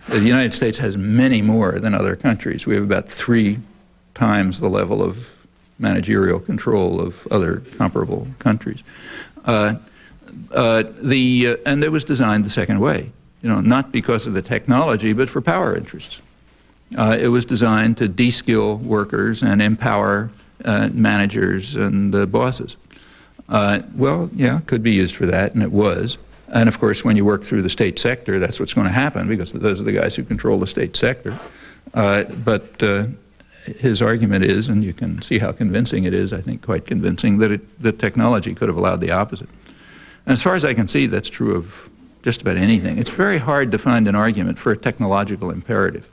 [0.09, 2.67] the United States has many more than other countries.
[2.67, 3.59] We have about three
[4.15, 5.35] times the level of
[5.79, 8.83] managerial control of other comparable countries.
[9.45, 9.75] Uh,
[10.53, 13.11] uh, the, uh, and it was designed the second way,
[13.43, 16.21] you know, not because of the technology, but for power interests.
[16.97, 20.31] Uh, it was designed to de-skill workers and empower
[20.65, 22.77] uh, managers and uh, bosses.
[23.49, 26.19] Uh, well, yeah, could be used for that, and it was.
[26.49, 29.29] And of course, when you work through the state sector, that's what's going to happen
[29.29, 31.37] because those are the guys who control the state sector.
[31.93, 32.83] But
[33.67, 37.39] his argument is, and you can see how convincing it is, I think quite convincing,
[37.39, 39.49] that it, that technology could have allowed the opposite.
[40.27, 41.89] And as far as I can see, that's true of
[42.23, 42.99] just about anything.
[42.99, 46.11] It's very hard to find an argument for a technological imperative.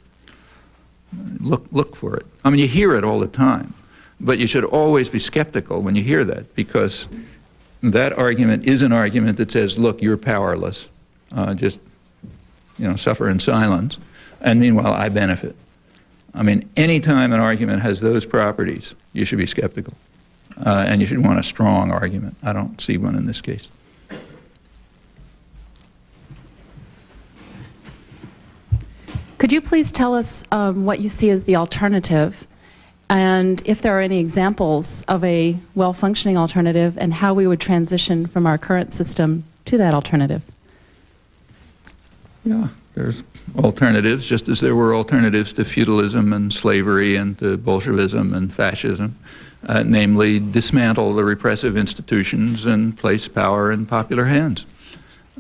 [1.40, 2.26] Look, look for it.
[2.46, 3.74] I mean, you hear it all the time,
[4.20, 7.08] but you should always be skeptical when you hear that because
[7.82, 10.88] that argument is an argument that says, look, you're powerless.
[11.36, 11.80] Uh, just,
[12.78, 13.98] you know, suffer in silence.
[14.42, 15.56] And meanwhile, I benefit.
[16.36, 19.94] I mean, anytime an argument has those properties, you should be skeptical.
[20.64, 22.36] Uh, and you should want a strong argument.
[22.44, 23.68] I don't see one in this case.
[29.44, 32.48] Could you please tell us um, what you see as the alternative
[33.10, 38.26] and if there are any examples of a well-functioning alternative and how we would transition
[38.26, 40.46] from our current system to that alternative?
[42.46, 43.24] Yeah, there's
[43.58, 49.20] alternatives, just as there were alternatives to feudalism and slavery and to Bolshevism and fascism,
[49.68, 54.66] uh, namely dismantle the repressive institutions and place power in popular hands.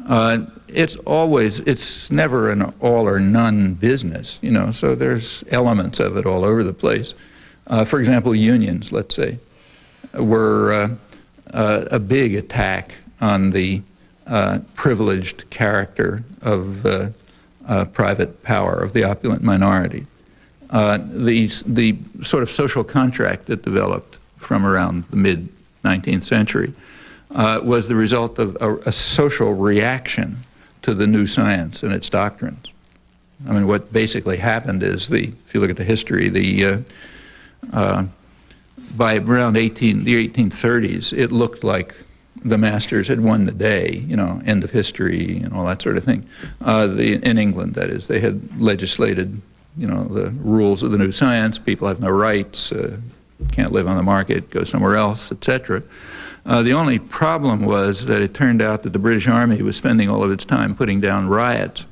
[0.08, 6.00] Uh, it's always, it's never an all or none business, you know, so there's elements
[6.00, 7.14] of it all over the place.
[7.68, 9.38] Uh, for example, unions, let's say,
[10.14, 10.90] were uh,
[11.54, 13.82] uh a big attack on the
[14.28, 17.10] uh, privileged character of uh,
[17.94, 20.06] private power, of the opulent minority.
[20.70, 25.48] the, the sort of social contract that developed from around the mid
[25.86, 26.74] 19th century
[27.34, 30.38] uh, was the result of a, a, social reaction
[30.82, 32.68] to the new science and its doctrines.
[33.48, 36.78] I mean, what basically happened is the, if you look at the history, the uh,
[37.72, 38.06] uh,
[38.96, 41.96] by around 18, the 1830s, it looked like
[42.46, 45.98] the masters had won the day, you know, end of history and all that sort
[45.98, 46.28] of thing.
[46.62, 49.42] Uh, the, in England, that is, they had legislated,
[49.78, 51.58] you know, the rules of the new science.
[51.58, 52.98] People have no rights, uh,
[53.52, 55.82] can't live on the market, go somewhere else, etc.
[56.46, 60.10] Uh, the only problem was that it turned out that the British Army was spending
[60.10, 61.86] all of its time putting down riots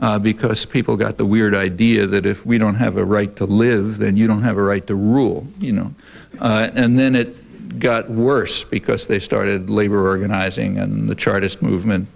[0.00, 3.44] uh, because people got the weird idea that if we don't have a right to
[3.44, 5.94] live, then you don't have a right to rule, you know.
[6.40, 12.08] Uh, and then it got worse because they started labor organizing and the Chartist movement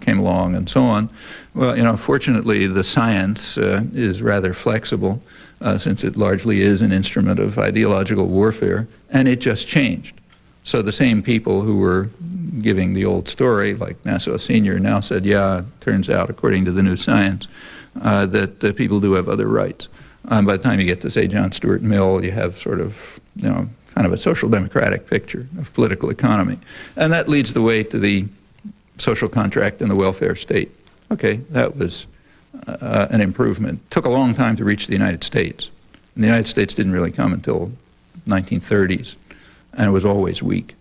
[0.00, 1.08] came along and so on.
[1.54, 5.22] Well, you know, fortunately, the science uh, is rather flexible
[5.60, 10.19] uh, since it largely is an instrument of ideological warfare, and it just changed.
[10.64, 12.10] So the same people who were
[12.60, 16.82] giving the old story, like Nassau Senior, now said, yeah, turns out, according to the
[16.82, 17.48] new science,
[18.02, 19.88] uh, that uh, people do have other rights.
[20.28, 23.18] Um, by the time you get to, say, John Stuart Mill, you have sort of,
[23.36, 26.58] you know, kind of a social democratic picture of political economy.
[26.96, 28.26] And that leads the way to the
[28.98, 30.70] social contract and the welfare state.
[31.10, 32.06] Okay, that was
[32.68, 33.90] uh, an improvement.
[33.90, 35.70] Took a long time to reach the United States.
[36.14, 37.72] And the United States didn't really come until
[38.28, 39.16] 1930s
[39.74, 40.74] and it was always weak.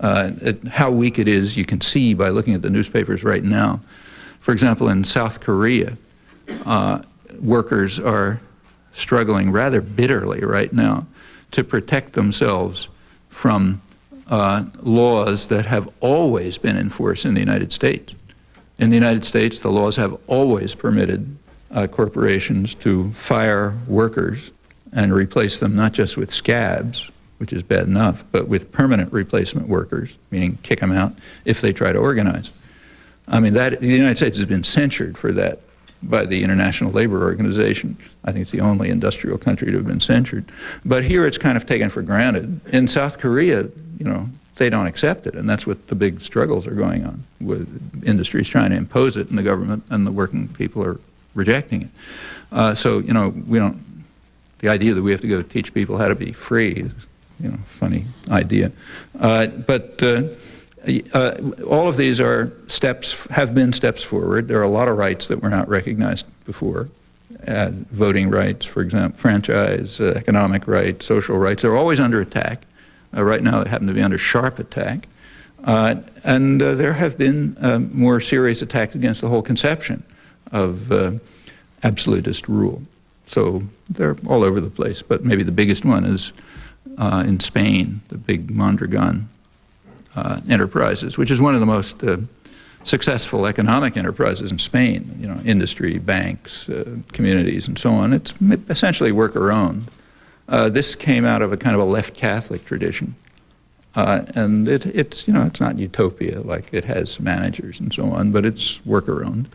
[0.00, 3.44] Uh, it, how weak it is, you can see by looking at the newspapers right
[3.44, 3.80] now.
[4.40, 5.96] For example, in South Korea,
[6.66, 7.02] uh,
[7.40, 8.40] workers are
[8.92, 11.06] struggling rather bitterly right now
[11.52, 12.88] to protect themselves
[13.28, 13.80] from
[14.28, 18.14] uh, laws that have always been in force in the United States.
[18.78, 21.36] In the United States, the laws have always permitted
[21.70, 24.50] uh, corporations to fire workers
[24.92, 27.10] and replace them not just with scabs,
[27.44, 31.12] which is bad enough, but with permanent replacement workers, meaning kick them out
[31.44, 32.50] if they try to organize.
[33.28, 35.60] I mean, that, the United States has been censured for that
[36.04, 37.98] by the International Labor Organization.
[38.24, 40.46] I think it's the only industrial country to have been censured.
[40.86, 42.62] But here it's kind of taken for granted.
[42.72, 43.64] In South Korea,
[43.98, 47.22] you know, they don't accept it, and that's what the big struggles are going on,
[47.42, 47.68] with
[48.06, 50.98] industries trying to impose it, and the government and the working people are
[51.34, 51.88] rejecting it.
[52.52, 53.78] Uh, so, you know, we don't,
[54.60, 56.90] the idea that we have to go teach people how to be free
[57.40, 58.70] you know, funny idea.
[59.18, 60.22] Uh, but uh,
[61.12, 61.34] uh,
[61.68, 64.48] all of these are steps, have been steps forward.
[64.48, 66.88] There are a lot of rights that were not recognized before.
[67.46, 71.62] Uh, voting rights, for example, franchise, uh, economic rights, social rights.
[71.62, 72.64] They're always under attack.
[73.14, 75.08] Uh, right now, they happen to be under sharp attack.
[75.64, 77.56] and there have been
[77.92, 80.02] more serious attacks against the whole conception
[80.52, 81.20] of
[81.82, 82.82] absolutist rule.
[83.26, 86.32] So they're all over the place, but maybe the biggest one is
[86.98, 89.28] uh, in Spain, the big Mondragon
[90.16, 92.18] uh, enterprises, which is one of the most uh,
[92.84, 98.12] successful economic enterprises in Spain, you know, industry, banks, uh, communities, and so on.
[98.12, 98.34] It's
[98.68, 99.90] essentially worker-owned.
[100.48, 103.14] Uh, this came out of a kind of a left Catholic tradition.
[103.96, 108.10] Uh, and it, it's, you know, it's not utopia, like it has managers and so
[108.10, 109.48] on, but it's worker-owned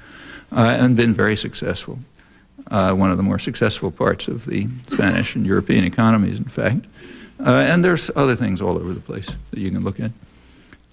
[0.52, 2.00] and been very successful.
[2.70, 6.86] One of the more successful parts of the Spanish and European economies, in fact.
[7.40, 10.12] Uh, and there's other things all over the place that you can look at.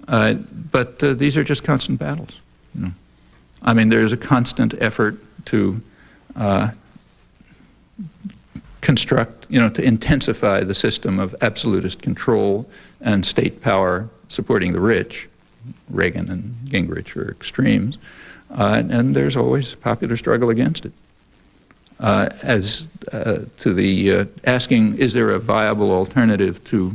[0.09, 2.41] Uh, but uh, these are just constant battles.
[2.75, 2.93] You know?
[3.63, 5.17] I mean, there's a constant effort
[5.47, 5.81] to
[6.37, 6.71] uh,
[8.81, 12.69] construct, you know, to intensify the system of absolutist control
[13.01, 15.29] and state power supporting the rich.
[15.91, 17.99] Reagan and Gingrich are extremes.
[18.51, 20.93] Uh, and there's always popular struggle against it.
[21.99, 26.95] Uh, as uh, to the uh, asking, is there a viable alternative to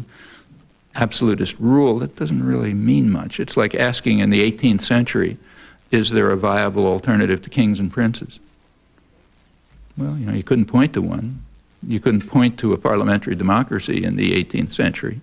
[0.95, 3.39] absolutist rule, that doesn't really mean much.
[3.39, 5.37] It's like asking in the 18th century,
[5.89, 8.39] is there a viable alternative to kings and princes?
[9.97, 11.43] Well, you know, you couldn't point to one.
[11.85, 15.21] You couldn't point to a parliamentary democracy in the 18th century.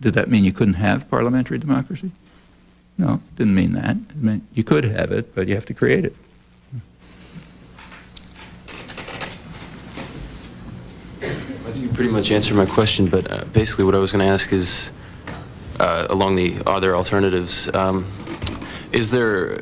[0.00, 2.10] Did that mean you couldn't have parliamentary democracy?
[2.98, 3.96] No, didn't mean that.
[3.96, 6.16] It meant you could have it, but you have to create it.
[11.22, 11.26] I
[11.70, 14.32] think you pretty much answered my question, but uh, basically what I was going to
[14.32, 14.90] ask is,
[15.78, 18.06] uh, along the other alternatives, um,
[18.92, 19.60] is there,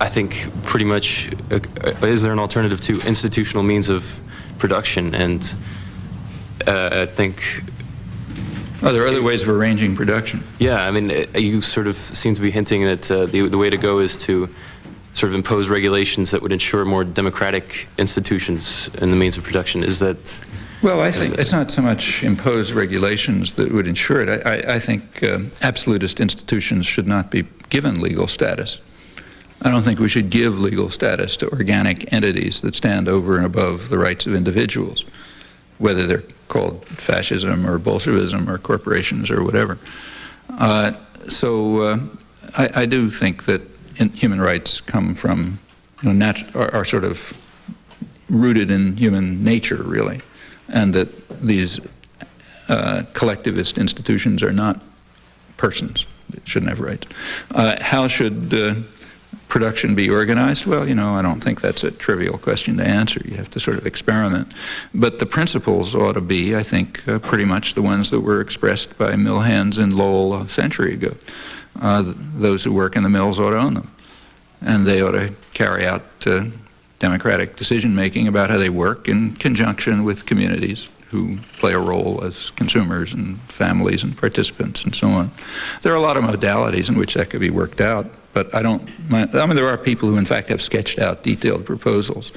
[0.00, 4.20] I think, pretty much, uh, uh, is there an alternative to institutional means of
[4.58, 5.14] production?
[5.14, 5.42] And
[6.66, 7.62] uh, I think,
[8.82, 10.42] Are there other ways of arranging production?
[10.58, 13.58] yeah, I mean, uh, you sort of seem to be hinting that uh, the, the
[13.58, 14.48] way to go is to
[15.14, 19.82] sort of impose regulations that would ensure more democratic institutions in the means of production.
[19.82, 20.16] Is that...
[20.82, 24.46] Well, I think it's not so much imposed regulations that would ensure it.
[24.46, 28.80] I, I, I think um, absolutist institutions should not be given legal status.
[29.60, 33.44] I don't think we should give legal status to organic entities that stand over and
[33.44, 35.04] above the rights of individuals,
[35.76, 39.76] whether they're called fascism or Bolshevism or corporations or whatever.
[40.48, 40.92] Uh,
[41.28, 41.98] so uh,
[42.56, 43.60] I, I, do think that
[44.14, 45.58] human rights come from,
[46.02, 47.34] you know, are, are sort of
[48.30, 50.22] rooted in human nature, really
[50.72, 51.80] and that these
[52.68, 54.82] uh, collectivist institutions are not
[55.56, 57.06] persons, They shouldn't have rights.
[57.50, 58.74] Uh, how should uh,
[59.48, 60.64] production be organized?
[60.64, 63.20] Well, you know, I don't think that's a trivial question to answer.
[63.24, 64.54] You have to sort of experiment.
[64.94, 68.40] But the principles ought to be, I think, uh, pretty much the ones that were
[68.40, 71.14] expressed by mill hands in Lowell a century ago.
[71.80, 73.90] Uh, those who work in the mills ought to own them.
[74.62, 76.44] And they ought to carry out uh,
[77.00, 82.22] democratic decision making about how they work in conjunction with communities who play a role
[82.22, 85.30] as consumers and families and participants and so on.
[85.82, 88.62] There are a lot of modalities in which that could be worked out, but I
[88.62, 92.30] don't, I mean, there are people who in fact have sketched out detailed proposals.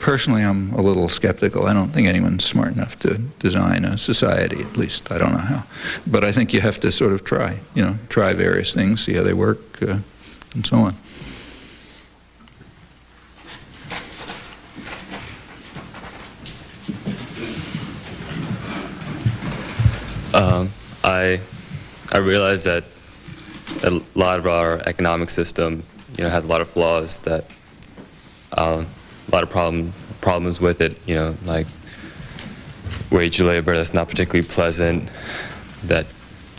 [0.00, 1.66] Personally, I'm a little skeptical.
[1.66, 5.12] I don't think anyone's smart enough to design a society, at least.
[5.12, 5.64] I don't know how.
[6.06, 9.14] But I think you have to sort of try, you know, try various things, see
[9.14, 9.98] how they work, uh,
[10.54, 10.96] and so on.
[20.34, 20.70] Um,
[21.04, 21.40] I
[22.12, 22.84] I realize that
[23.82, 25.82] a lot of our economic system,
[26.16, 27.20] you know, has a lot of flaws.
[27.20, 27.44] That
[28.56, 28.86] um,
[29.28, 30.98] a lot of problem problems with it.
[31.06, 31.66] You know, like
[33.10, 35.10] wage labor that's not particularly pleasant.
[35.84, 36.06] That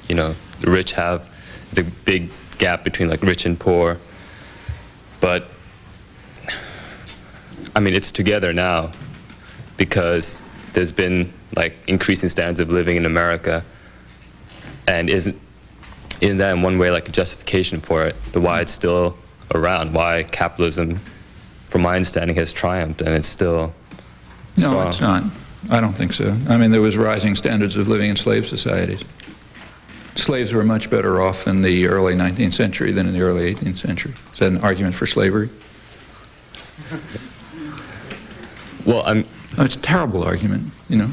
[0.07, 1.29] you know the rich have.
[1.71, 3.97] the big gap between like rich and poor.
[5.21, 5.47] But
[7.75, 8.91] I mean, it's together now
[9.77, 10.41] because
[10.73, 13.63] there's been like increasing standards of living in America,
[14.87, 15.39] and isn't
[16.21, 18.15] isn't that in one way like a justification for it?
[18.33, 19.15] The why it's still
[19.53, 20.99] around, why capitalism,
[21.67, 23.73] from my understanding, has triumphed and it's still
[24.55, 24.73] strong.
[24.73, 25.23] No, it's not.
[25.69, 26.35] I don't think so.
[26.47, 29.03] I mean, there was rising standards of living in slave societies.
[30.15, 33.77] Slaves were much better off in the early 19th century than in the early 18th
[33.77, 34.13] century.
[34.33, 35.49] Is that an argument for slavery?
[38.85, 39.25] Well, I'm.
[39.57, 41.09] Oh, it's a terrible argument, you know.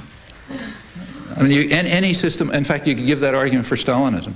[1.36, 4.34] I mean, you, any system, in fact, you could give that argument for Stalinism.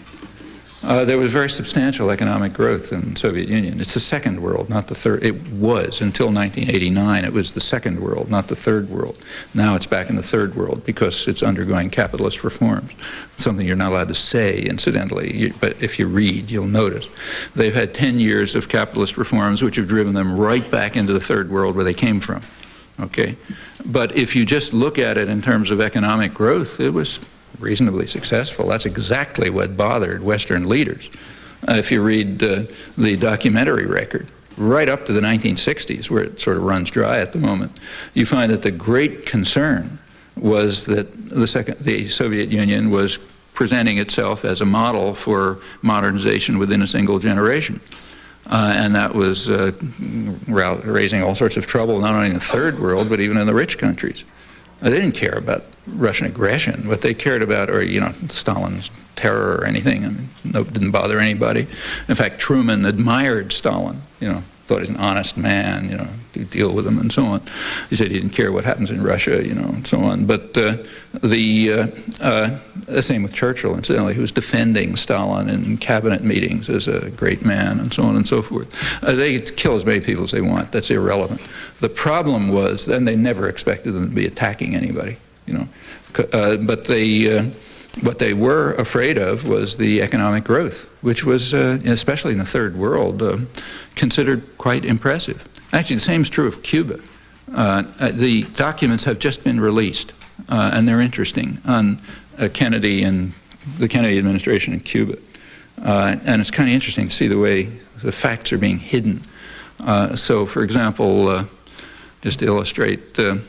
[0.82, 3.80] Uh, there was very substantial economic growth in the Soviet Union.
[3.80, 5.22] It's the second world, not the third.
[5.22, 7.24] It was until 1989.
[7.24, 9.18] It was the second world, not the third world.
[9.52, 12.92] Now it's back in the third world because it's undergoing capitalist reforms.
[13.36, 17.08] Something you're not allowed to say, incidentally, you, but if you read, you'll notice.
[17.54, 21.20] They've had 10 years of capitalist reforms which have driven them right back into the
[21.20, 22.40] third world where they came from.
[23.00, 23.36] Okay?
[23.86, 27.20] But if you just look at it in terms of economic growth, it was
[27.58, 28.66] reasonably successful.
[28.68, 31.10] That's exactly what bothered Western leaders.
[31.68, 32.64] Uh, if you read uh,
[32.96, 37.32] the documentary record, right up to the 1960s, where it sort of runs dry at
[37.32, 37.72] the moment,
[38.14, 39.98] you find that the great concern
[40.36, 43.18] was that the, second, the Soviet Union was
[43.52, 47.80] presenting itself as a model for modernization within a single generation.
[48.50, 49.70] Uh, and that was uh,
[50.48, 53.54] raising all sorts of trouble, not only in the third world, but even in the
[53.54, 54.24] rich countries.
[54.80, 56.88] They didn't care about Russian aggression.
[56.88, 60.90] What they cared about, or you know, Stalin's terror or anything, I mean, no, didn't
[60.90, 61.68] bother anybody.
[62.08, 64.02] In fact, Truman admired Stalin.
[64.18, 67.12] You know, thought he was an honest man, you know, to deal with him and
[67.12, 67.42] so on.
[67.88, 70.26] He said he didn't care what happens in Russia, you know, and so on.
[70.26, 70.76] But uh,
[71.24, 71.86] the, uh,
[72.20, 77.10] uh, the same with Churchill, incidentally, who was defending Stalin in cabinet meetings as a
[77.10, 78.72] great man and so on and so forth.
[79.02, 80.70] Uh, they kill as many people as they want.
[80.70, 81.40] That's irrelevant.
[81.80, 85.16] The problem was then they never expected them to be attacking anybody,
[85.46, 85.68] you know.
[86.32, 87.52] Uh, but they
[88.02, 92.44] what they were afraid of was the economic growth, which was, uh, especially in the
[92.44, 93.38] third world, uh,
[93.96, 95.46] considered quite impressive.
[95.72, 97.00] Actually, the same is true of Cuba.
[97.52, 100.14] Uh, uh the documents have just been released,
[100.48, 102.00] uh, and they're interesting on
[102.38, 103.32] uh, Kennedy and
[103.78, 105.18] the Kennedy administration in Cuba.
[105.82, 107.64] and it's kind of interesting to see the way
[108.02, 109.22] the facts are being hidden.
[110.14, 111.44] so, for example,
[112.22, 113.40] just to illustrate, the,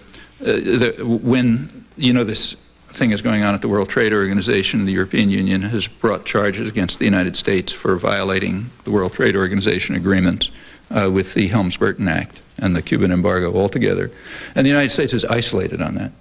[1.22, 2.56] when you know this
[2.94, 4.86] thing is going on at the World Trade Organization.
[4.86, 9.36] The European Union has brought charges against the United States for violating the World Trade
[9.36, 10.52] Organization agreements
[10.90, 14.12] uh, with the Helms-Burton Act and the Cuban embargo altogether.
[14.56, 16.12] And the United States is isolated on that.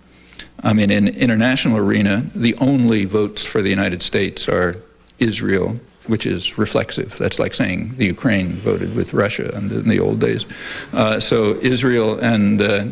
[0.62, 4.76] I mean, in international arena, the only votes for the United States are
[5.18, 5.78] Israel,
[6.10, 7.16] which is reflexive.
[7.16, 10.44] That's like saying the Ukraine voted with Russia in the old days.
[10.92, 12.84] Uh, so Israel and uh,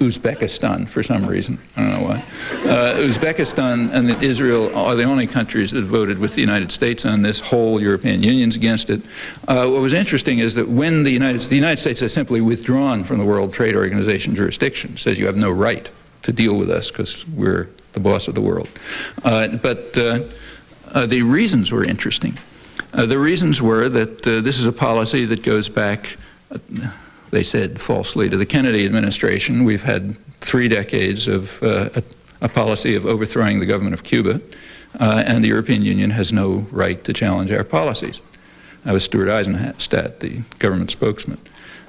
[0.00, 1.58] Uzbekistan for some reason.
[1.76, 2.18] I don't know why.
[2.68, 7.22] Uh, Uzbekistan and Israel are the only countries that voted with the United States on
[7.22, 7.40] this.
[7.40, 9.02] Whole European Union's against it.
[9.46, 13.04] Uh, what was interesting is that when the United, the United States has simply withdrawn
[13.04, 15.90] from the World Trade Organization jurisdiction, says you have no right
[16.22, 18.68] to deal with us because we're the boss of the world.
[19.24, 20.20] Uh, but uh,
[20.92, 22.38] uh, the reasons were interesting.
[22.92, 26.16] Uh, the reasons were that this is a policy that goes back
[27.32, 32.02] they said falsely to the Kennedy administration, we've had three decades of uh, a,
[32.42, 34.40] a, policy of overthrowing the government of Cuba,
[35.00, 38.20] uh, and the European Union has no right to challenge our policies.
[38.84, 41.38] That was Stuart Eizenstat, the government spokesman.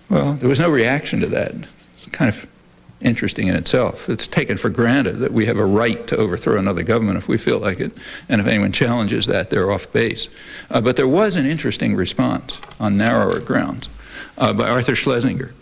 [0.10, 1.53] Well, there was no reaction to that.
[1.93, 2.47] It's kind of
[3.03, 4.09] interesting in itself.
[4.09, 7.38] It's taken for granted that we have a right to overthrow another government if we
[7.38, 7.93] feel like it,
[8.30, 10.30] and if anyone challenges that, they're off base.
[10.71, 13.89] Uh, but there was an interesting response on narrower grounds
[14.38, 15.53] uh, by Arthur Schlesinger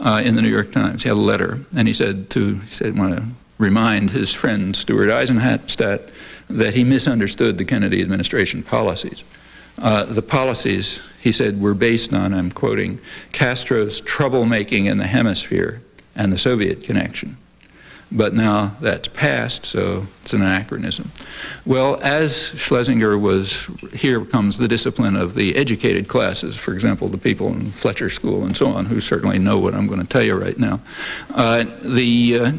[0.00, 1.02] uh, in the New York Times.
[1.02, 3.24] He had a letter, and he said to, he said, want to
[3.58, 6.10] remind his friend Stuart Eizenstat
[6.48, 9.24] that he misunderstood the Kennedy administration policies.
[9.80, 12.98] Uh, the policies, he said, were based on, I'm quoting,
[13.32, 15.82] Castro's troublemaking in the hemisphere
[16.18, 17.38] and the Soviet connection
[18.10, 21.10] but now that's past, so it's an anachronism.
[21.66, 27.18] Well, as Schlesinger was, here comes the discipline of the educated classes, for example, the
[27.18, 30.22] people in Fletcher School and so on, who certainly know what I'm going to tell
[30.22, 30.80] you right now.
[31.34, 32.52] Uh, the uh,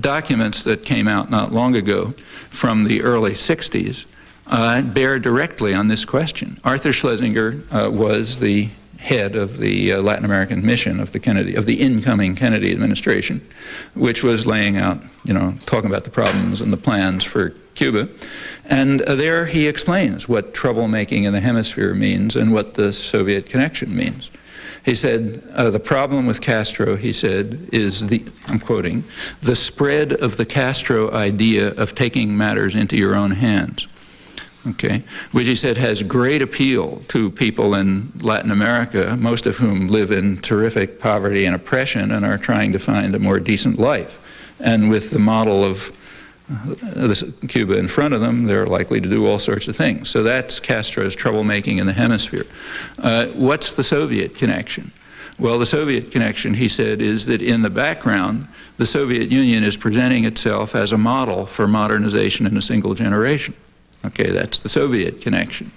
[0.00, 2.12] documents that came out not long ago
[2.48, 4.06] from the early 60s
[4.46, 6.58] uh, bear directly on this question.
[6.64, 8.70] Arthur Schlesinger uh, was the
[9.04, 13.46] head of the uh, Latin American mission of the Kennedy, of the incoming Kennedy administration,
[13.94, 18.08] which was laying out, you know, talking about the problems and the plans for Cuba.
[18.64, 23.46] And uh, there he explains what troublemaking in the hemisphere means and what the Soviet
[23.46, 24.30] connection means.
[24.86, 29.04] He said, uh, the problem with Castro, he said, is the, I'm quoting,
[29.40, 33.86] the spread of the Castro idea of taking matters into your own hands
[34.68, 39.88] okay, which he said has great appeal to people in Latin America, most of whom
[39.88, 44.20] live in terrific poverty and oppression and are trying to find a more decent life.
[44.60, 45.92] And with the model of
[46.50, 47.14] uh,
[47.48, 50.10] Cuba in front of them, they're likely to do all sorts of things.
[50.10, 52.46] So that's Castro's troublemaking in the hemisphere.
[52.98, 54.92] Uh, what's the Soviet connection?
[55.38, 58.46] Well, the Soviet connection, he said, is that in the background,
[58.76, 63.54] the Soviet Union is presenting itself as a model for modernization in a single generation.
[64.06, 65.70] Okay, that's the Soviet connection.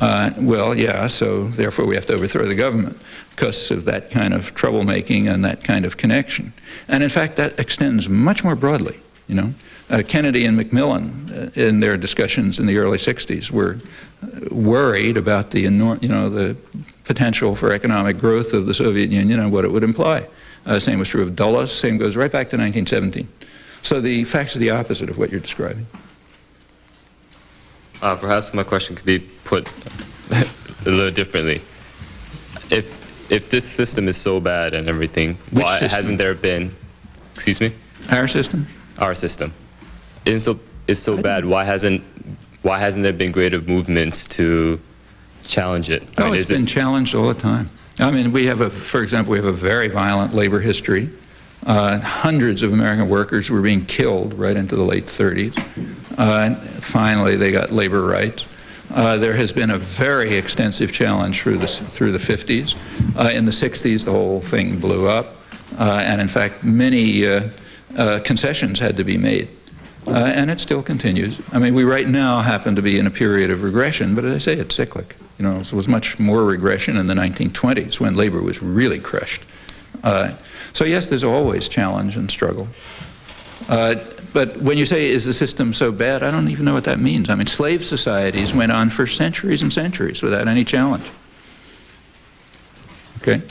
[0.00, 2.98] Uh, well, yeah, so therefore we have to overthrow the government
[3.30, 6.52] because of that kind of troublemaking and that kind of connection.
[6.88, 9.54] And in fact, that extends much more broadly, you know.
[9.88, 13.78] Uh, Kennedy and Macmillan, uh, in their discussions in the early 60s, were
[14.22, 16.56] uh, worried about the, you know, the
[17.04, 20.26] potential for economic growth of the Soviet Union and what it would imply.
[20.66, 23.28] Uh, same was true of Dulles, same goes right back to 1917.
[23.82, 25.86] So the facts are the opposite of what you're describing.
[28.02, 29.70] Uh, perhaps my question could be put
[30.30, 31.60] a little differently.
[32.70, 33.00] If
[33.30, 35.96] if this system is so bad and everything, Which why system?
[35.96, 36.74] hasn't there been?
[37.34, 37.72] Excuse me,
[38.10, 38.66] Our system?
[38.98, 39.52] our system
[40.26, 40.58] is so
[40.88, 41.44] is so bad.
[41.44, 42.02] Why hasn't
[42.62, 44.78] why hasn't there been greater movements to
[45.44, 46.02] challenge it?
[46.18, 47.70] I Oh, mean, it's been challenged all the time.
[47.98, 51.10] I mean, we have a, for example, we have a very violent labor history.
[51.66, 55.52] Uh, hundreds of American workers were being killed right into the late 30s.
[56.18, 58.46] Uh, finally, they got labor rights.
[58.94, 62.76] Uh, there has been a very extensive challenge through the, through the 50s.
[63.18, 65.36] Uh, in the 60s, the whole thing blew up.
[65.78, 67.48] Uh, and in fact, many uh,
[67.96, 69.48] uh, concessions had to be made.
[70.06, 71.40] And it still continues.
[71.52, 74.34] I mean, we right now happen to be in a period of regression, but as
[74.34, 75.16] I say, it's cyclic.
[75.38, 79.42] You know, there was much more regression in the 1920s when labor was really crushed.
[80.74, 82.66] So yes, there's always challenge and struggle.
[83.68, 83.96] Uh,
[84.32, 87.00] but when you say, is the system so bad, I don't even know what that
[87.00, 87.28] means.
[87.28, 91.10] I mean, slave societies went on for centuries and centuries without any challenge.
[93.18, 93.42] Okay?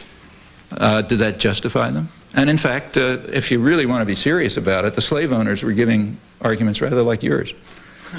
[0.72, 2.10] Uh, did that justify them?
[2.34, 5.32] And in fact, uh, if you really want to be serious about it, the slave
[5.32, 7.54] owners were giving arguments rather like yours.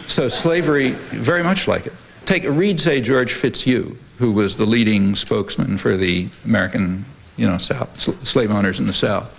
[0.07, 1.93] So slavery, very much like it.
[2.25, 7.05] Take read, say, George Fitzhugh, who was the leading spokesman for the American,
[7.37, 9.39] you know, South, sl- slave owners in the South.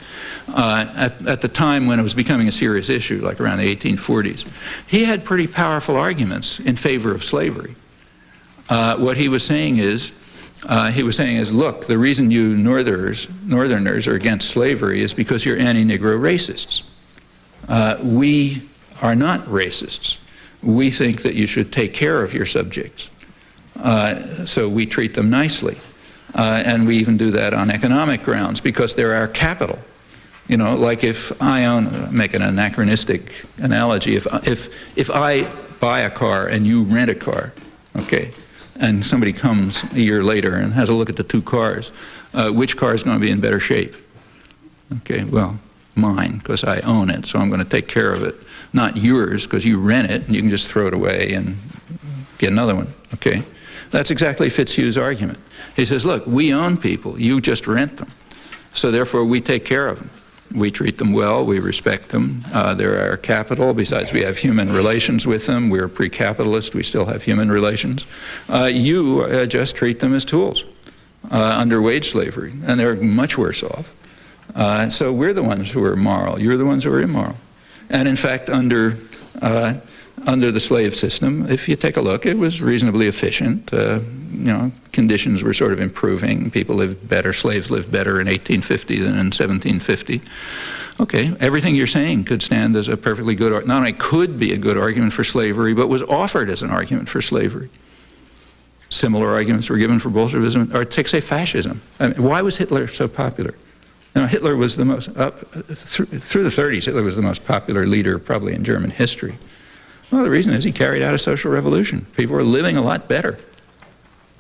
[0.50, 3.76] Uh, at, at the time when it was becoming a serious issue, like around the
[3.76, 4.46] 1840s,
[4.88, 7.76] he had pretty powerful arguments in favor of slavery.
[8.70, 10.12] Uh, what he was saying is,
[10.66, 15.14] uh, he was saying is, look, the reason you Northerners, Northerners are against slavery is
[15.14, 16.84] because you're anti-Negro racists.
[17.68, 18.62] Uh, we
[19.02, 20.20] are not racists.
[20.62, 23.10] We think that you should take care of your subjects.
[23.78, 25.78] Uh, so we treat them nicely.
[26.36, 29.80] Uh, and we even do that on economic grounds because they're our capital.
[30.48, 35.50] You know, like if I own, make an anachronistic analogy, if, if, if I
[35.80, 37.54] buy a car and you rent a car,
[37.96, 38.32] okay,
[38.76, 41.92] and somebody comes a year later and has a look at the two cars,
[42.34, 43.96] uh, which car is going to be in better shape?
[44.98, 45.60] Okay, well,
[45.96, 48.36] mine, because I own it, so I'm going to take care of it.
[48.74, 51.58] Not yours, because you rent it and you can just throw it away and
[52.40, 52.94] get another one.
[53.14, 53.44] Okay?
[53.92, 55.40] That's exactly Fitzhugh's argument.
[55.76, 58.10] He says, look, we own people, you just rent them.
[58.74, 60.10] So therefore, we take care of them.
[60.54, 62.44] We treat them well, we respect them.
[62.54, 63.74] Uh, they're our capital.
[63.74, 65.70] Besides, we have human relations with them.
[65.70, 68.06] We're pre capitalist, we still have human relations.
[68.50, 70.66] Uh, you uh, just treat them as tools
[71.32, 73.96] uh, under wage slavery, and they're much worse off.
[74.56, 76.40] Uh, so we're the ones who are moral.
[76.40, 77.38] You're the ones who are immoral.
[77.90, 78.98] And in fact, under
[79.42, 79.76] uh,
[80.26, 83.74] under the slave system, if you take a look, it was reasonably efficient.
[83.74, 84.00] Uh,
[84.32, 86.50] you know, conditions were sort of improving.
[86.50, 87.34] People lived better.
[87.34, 90.22] Slaves lived better in 1850 than in 1750.
[91.00, 94.58] Okay, everything you're saying could stand as a perfectly good, not only could be a
[94.58, 97.70] good argument for slavery, but was offered as an argument for slavery.
[98.90, 101.82] Similar arguments were given for Bolshevism, or take, say, fascism.
[102.00, 103.56] I mean, why was Hitler so popular?
[104.16, 107.88] Know, Hitler was the most, uh, through, through the 30s, Hitler was the most popular
[107.88, 109.36] leader probably in German history.
[110.14, 112.06] Well, the reason is he carried out a social revolution.
[112.16, 113.40] People were living a lot better.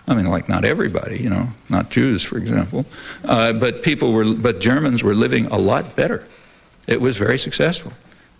[0.08, 2.86] I mean, like not everybody, you know, not Jews, for example,
[3.26, 6.28] uh, but people were, but Germans were living a lot better.
[6.86, 7.92] It was very successful.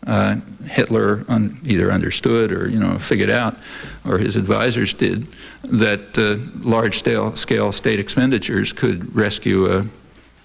[0.06, 0.36] Uh,
[0.66, 3.58] Hitler un, either understood or you know figured out,
[4.06, 5.26] or his advisors did,
[5.64, 6.38] that uh,
[6.70, 9.88] large-scale scale state expenditures could rescue a,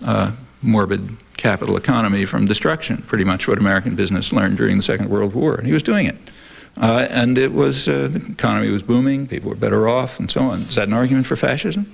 [0.06, 0.32] a
[0.62, 3.02] morbid capital economy from destruction.
[3.02, 6.06] Pretty much what American business learned during the Second World War, and he was doing
[6.06, 6.16] it.
[6.80, 10.42] Uh, and it was, uh, the economy was booming, people were better off, and so
[10.42, 10.60] on.
[10.60, 11.92] Is that an argument for fascism?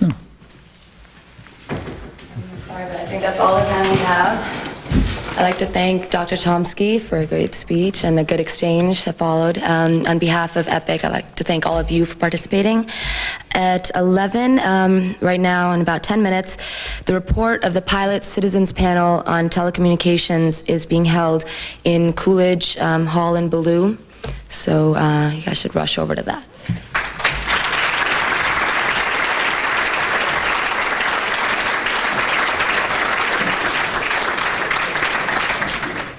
[0.00, 0.08] No.
[2.66, 4.59] Sorry, but I think that's all the time we have.
[5.40, 6.36] I'd like to thank Dr.
[6.36, 9.56] Chomsky for a great speech and a good exchange that followed.
[9.56, 12.86] Um, on behalf of EPIIC, I'd like to thank all of you for participating.
[13.52, 16.58] At 11, um, right now, in about 10 minutes,
[17.06, 21.46] the report of the Pilot Citizens Panel on Telecommunications is being held
[21.84, 23.96] in Coolidge um, Hall in Ballou.
[24.50, 26.44] So uh, you guys should rush over to that.